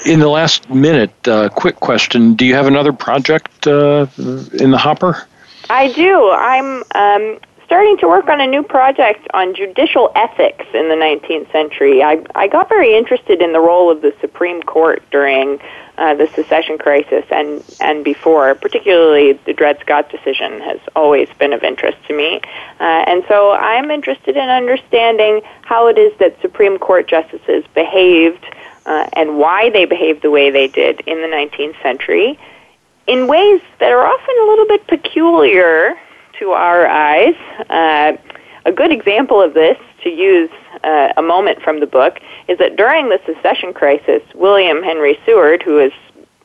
in 0.07 0.20
the 0.20 0.28
last 0.28 0.68
minute, 0.70 1.28
uh, 1.28 1.48
quick 1.48 1.76
question: 1.76 2.34
Do 2.34 2.44
you 2.44 2.55
have 2.55 2.66
another 2.66 2.92
project 2.92 3.66
uh, 3.66 4.07
in 4.18 4.70
the 4.70 4.78
hopper? 4.78 5.26
I 5.68 5.92
do. 5.92 6.30
I'm 6.30 6.82
um, 6.94 7.38
starting 7.70 7.96
to 7.98 8.09
work 8.09 8.28
on 8.28 8.40
a 8.40 8.46
new 8.48 8.64
project 8.64 9.28
on 9.32 9.55
judicial 9.55 10.11
ethics 10.16 10.66
in 10.74 10.88
the 10.88 10.96
19th 10.96 11.53
century. 11.53 12.03
I, 12.03 12.20
I 12.34 12.48
got 12.48 12.68
very 12.68 12.96
interested 12.96 13.40
in 13.40 13.53
the 13.53 13.61
role 13.61 13.92
of 13.92 14.03
the 14.03 14.12
Supreme 14.20 14.61
Court 14.64 15.01
during 15.12 15.61
uh, 15.96 16.14
the 16.14 16.26
secession 16.34 16.78
crisis 16.78 17.24
and, 17.30 17.62
and 17.80 18.03
before, 18.03 18.57
particularly 18.57 19.34
the 19.46 19.53
Dred 19.53 19.78
Scott 19.78 20.11
decision 20.11 20.61
has 20.62 20.80
always 20.96 21.28
been 21.38 21.53
of 21.53 21.62
interest 21.62 21.98
to 22.09 22.16
me. 22.16 22.40
Uh, 22.80 23.05
and 23.07 23.22
so 23.28 23.53
I'm 23.53 23.92
interested 23.92 24.36
in 24.36 24.48
understanding 24.48 25.40
how 25.62 25.86
it 25.86 25.96
is 25.96 26.12
that 26.18 26.40
Supreme 26.40 26.76
Court 26.76 27.07
justices 27.07 27.62
behaved 27.72 28.44
uh, 28.86 29.08
and 29.12 29.38
why 29.38 29.70
they 29.70 29.84
behaved 29.84 30.22
the 30.22 30.30
way 30.30 30.50
they 30.50 30.68
did 30.68 31.00
in 31.00 31.20
the 31.20 31.28
19th 31.28 31.80
century 31.82 32.38
in 33.06 33.26
ways 33.26 33.60
that 33.78 33.92
are 33.92 34.06
often 34.06 34.34
a 34.42 34.46
little 34.46 34.66
bit 34.66 34.86
peculiar 34.86 35.98
to 36.38 36.50
our 36.50 36.86
eyes. 36.86 37.34
Uh, 37.68 38.16
a 38.64 38.72
good 38.72 38.92
example 38.92 39.40
of 39.40 39.54
this, 39.54 39.76
to 40.02 40.10
use 40.10 40.50
uh, 40.84 41.12
a 41.16 41.22
moment 41.22 41.60
from 41.60 41.80
the 41.80 41.86
book, 41.86 42.20
is 42.48 42.58
that 42.58 42.76
during 42.76 43.08
the 43.08 43.20
secession 43.26 43.72
crisis, 43.72 44.22
William 44.34 44.82
Henry 44.82 45.18
Seward, 45.26 45.62
who 45.62 45.78
is 45.78 45.92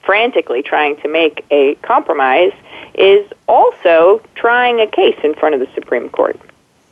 frantically 0.03 0.61
trying 0.61 0.97
to 0.97 1.07
make 1.07 1.45
a 1.51 1.75
compromise, 1.75 2.51
is 2.93 3.29
also 3.47 4.21
trying 4.35 4.79
a 4.79 4.87
case 4.87 5.17
in 5.23 5.33
front 5.33 5.55
of 5.55 5.61
the 5.61 5.69
Supreme 5.73 6.09
Court. 6.09 6.39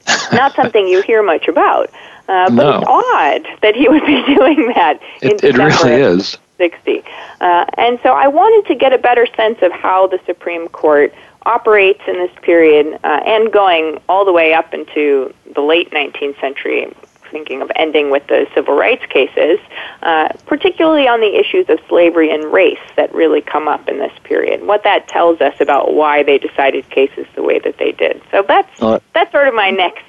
Not 0.34 0.56
something 0.56 0.88
you 0.88 1.02
hear 1.02 1.24
much 1.24 1.48
about, 1.48 1.90
uh, 2.28 2.50
but 2.50 2.54
no. 2.54 2.78
it's 2.80 2.88
odd 2.88 3.60
that 3.62 3.76
he 3.76 3.88
would 3.94 4.06
be 4.06 4.24
doing 4.36 4.72
that. 4.76 5.00
It, 5.22 5.44
it 5.44 5.58
really 5.58 5.94
is. 5.94 6.38
60. 6.58 7.04
Uh, 7.42 7.66
and 7.78 8.00
so 8.04 8.14
I 8.14 8.28
wanted 8.28 8.68
to 8.70 8.76
get 8.76 8.94
a 8.94 8.98
better 8.98 9.28
sense 9.36 9.60
of 9.62 9.72
how 9.72 10.08
the 10.08 10.20
Supreme 10.26 10.70
Court 10.70 11.14
operates 11.46 12.02
in 12.08 12.14
this 12.16 12.32
period 12.42 13.00
uh, 13.04 13.22
and 13.26 13.52
going 13.52 14.00
all 14.08 14.24
the 14.24 14.32
way 14.32 14.54
up 14.54 14.74
into 14.74 15.34
the 15.54 15.62
late 15.62 15.92
19th 15.92 16.40
century, 16.40 16.94
thinking 17.32 17.62
of 17.62 17.72
ending 17.76 18.12
with 18.12 18.26
the 18.28 18.48
civil 18.54 18.76
rights 18.76 19.06
cases, 19.08 19.60
uh, 20.04 20.30
particularly 20.46 21.08
on 21.08 21.20
the 21.20 21.38
issues 21.38 21.68
of 21.70 21.80
slavery 21.90 22.32
and 22.32 22.46
race 22.54 22.80
that 22.96 23.14
really 23.14 23.42
come 23.42 23.68
up 23.68 23.90
in 23.90 23.98
this 23.98 24.14
period. 24.24 24.66
What 24.66 24.84
that 24.84 25.08
tells 25.08 25.42
us 25.42 25.60
about 25.60 25.96
why 25.96 26.24
they 26.24 26.38
decided 26.38 26.90
cases 26.92 27.26
the 27.36 27.44
way 27.44 27.60
that 27.60 27.78
they 27.78 27.92
did. 27.92 28.22
So 28.32 28.46
that's 28.48 28.82
Uh, 28.82 29.00
that's 29.14 29.32
sort 29.32 29.48
of 29.48 29.54
my 29.54 29.70
next 29.72 30.04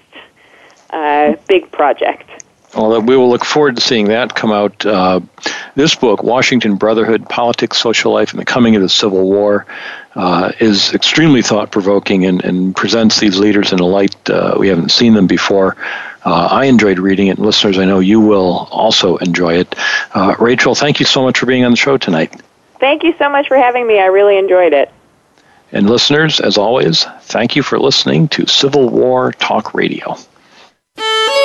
uh, 0.95 1.37
big 1.49 1.71
project. 1.73 2.45
Well, 2.77 3.01
we 3.03 3.17
will 3.17 3.29
look 3.29 3.45
forward 3.45 3.77
to 3.77 3.83
seeing 3.83 4.07
that 4.07 4.35
come 4.35 4.51
out. 4.51 4.85
Uh, 4.85 5.21
this 5.77 5.95
book, 5.95 6.25
Washington 6.25 6.75
Brotherhood 6.75 7.29
Politics, 7.29 7.79
Social 7.79 8.13
Life, 8.13 8.33
and 8.33 8.41
the 8.41 8.45
Coming 8.45 8.75
of 8.75 8.83
the 8.83 8.89
Civil 8.89 9.29
War, 9.31 9.67
uh, 10.17 10.53
is 10.59 10.93
extremely 10.93 11.43
thought 11.43 11.71
provoking 11.71 12.25
and, 12.25 12.45
and, 12.45 12.75
presents 12.75 13.21
these 13.21 13.39
leaders 13.39 13.73
in 13.73 13.81
a 13.81 13.85
light 13.85 14.15
uh, 14.31 14.57
we 14.59 14.69
haven't 14.69 14.91
seen 14.91 15.15
them 15.15 15.27
before. 15.27 15.77
Uh, 16.25 16.49
I 16.51 16.67
enjoyed 16.67 16.99
reading 16.99 17.27
it, 17.29 17.37
and 17.37 17.47
listeners, 17.47 17.79
I 17.79 17.85
know 17.85 17.99
you 17.99 18.21
will 18.21 18.69
also 18.71 19.17
enjoy 19.19 19.55
it. 19.55 19.75
Uh, 20.15 20.35
Rachel, 20.39 20.75
thank 20.75 21.01
you 21.01 21.07
so 21.07 21.23
much 21.23 21.39
for 21.39 21.47
being 21.47 21.65
on 21.65 21.73
the 21.73 21.77
show 21.77 21.97
tonight. 21.97 22.41
Thank 22.81 23.03
you 23.03 23.15
so 23.19 23.29
much 23.29 23.49
for 23.49 23.57
having 23.57 23.87
me. 23.87 24.01
I 24.01 24.07
really 24.07 24.39
enjoyed 24.39 24.73
it. 24.73 24.91
And 25.73 25.91
listeners, 25.91 26.41
as 26.41 26.57
always, 26.57 27.05
thank 27.23 27.57
you 27.57 27.63
for 27.63 27.79
listening 27.79 28.29
to 28.29 28.47
Civil 28.47 28.89
War 28.89 29.33
Talk 29.33 29.75
Radio. 29.75 30.17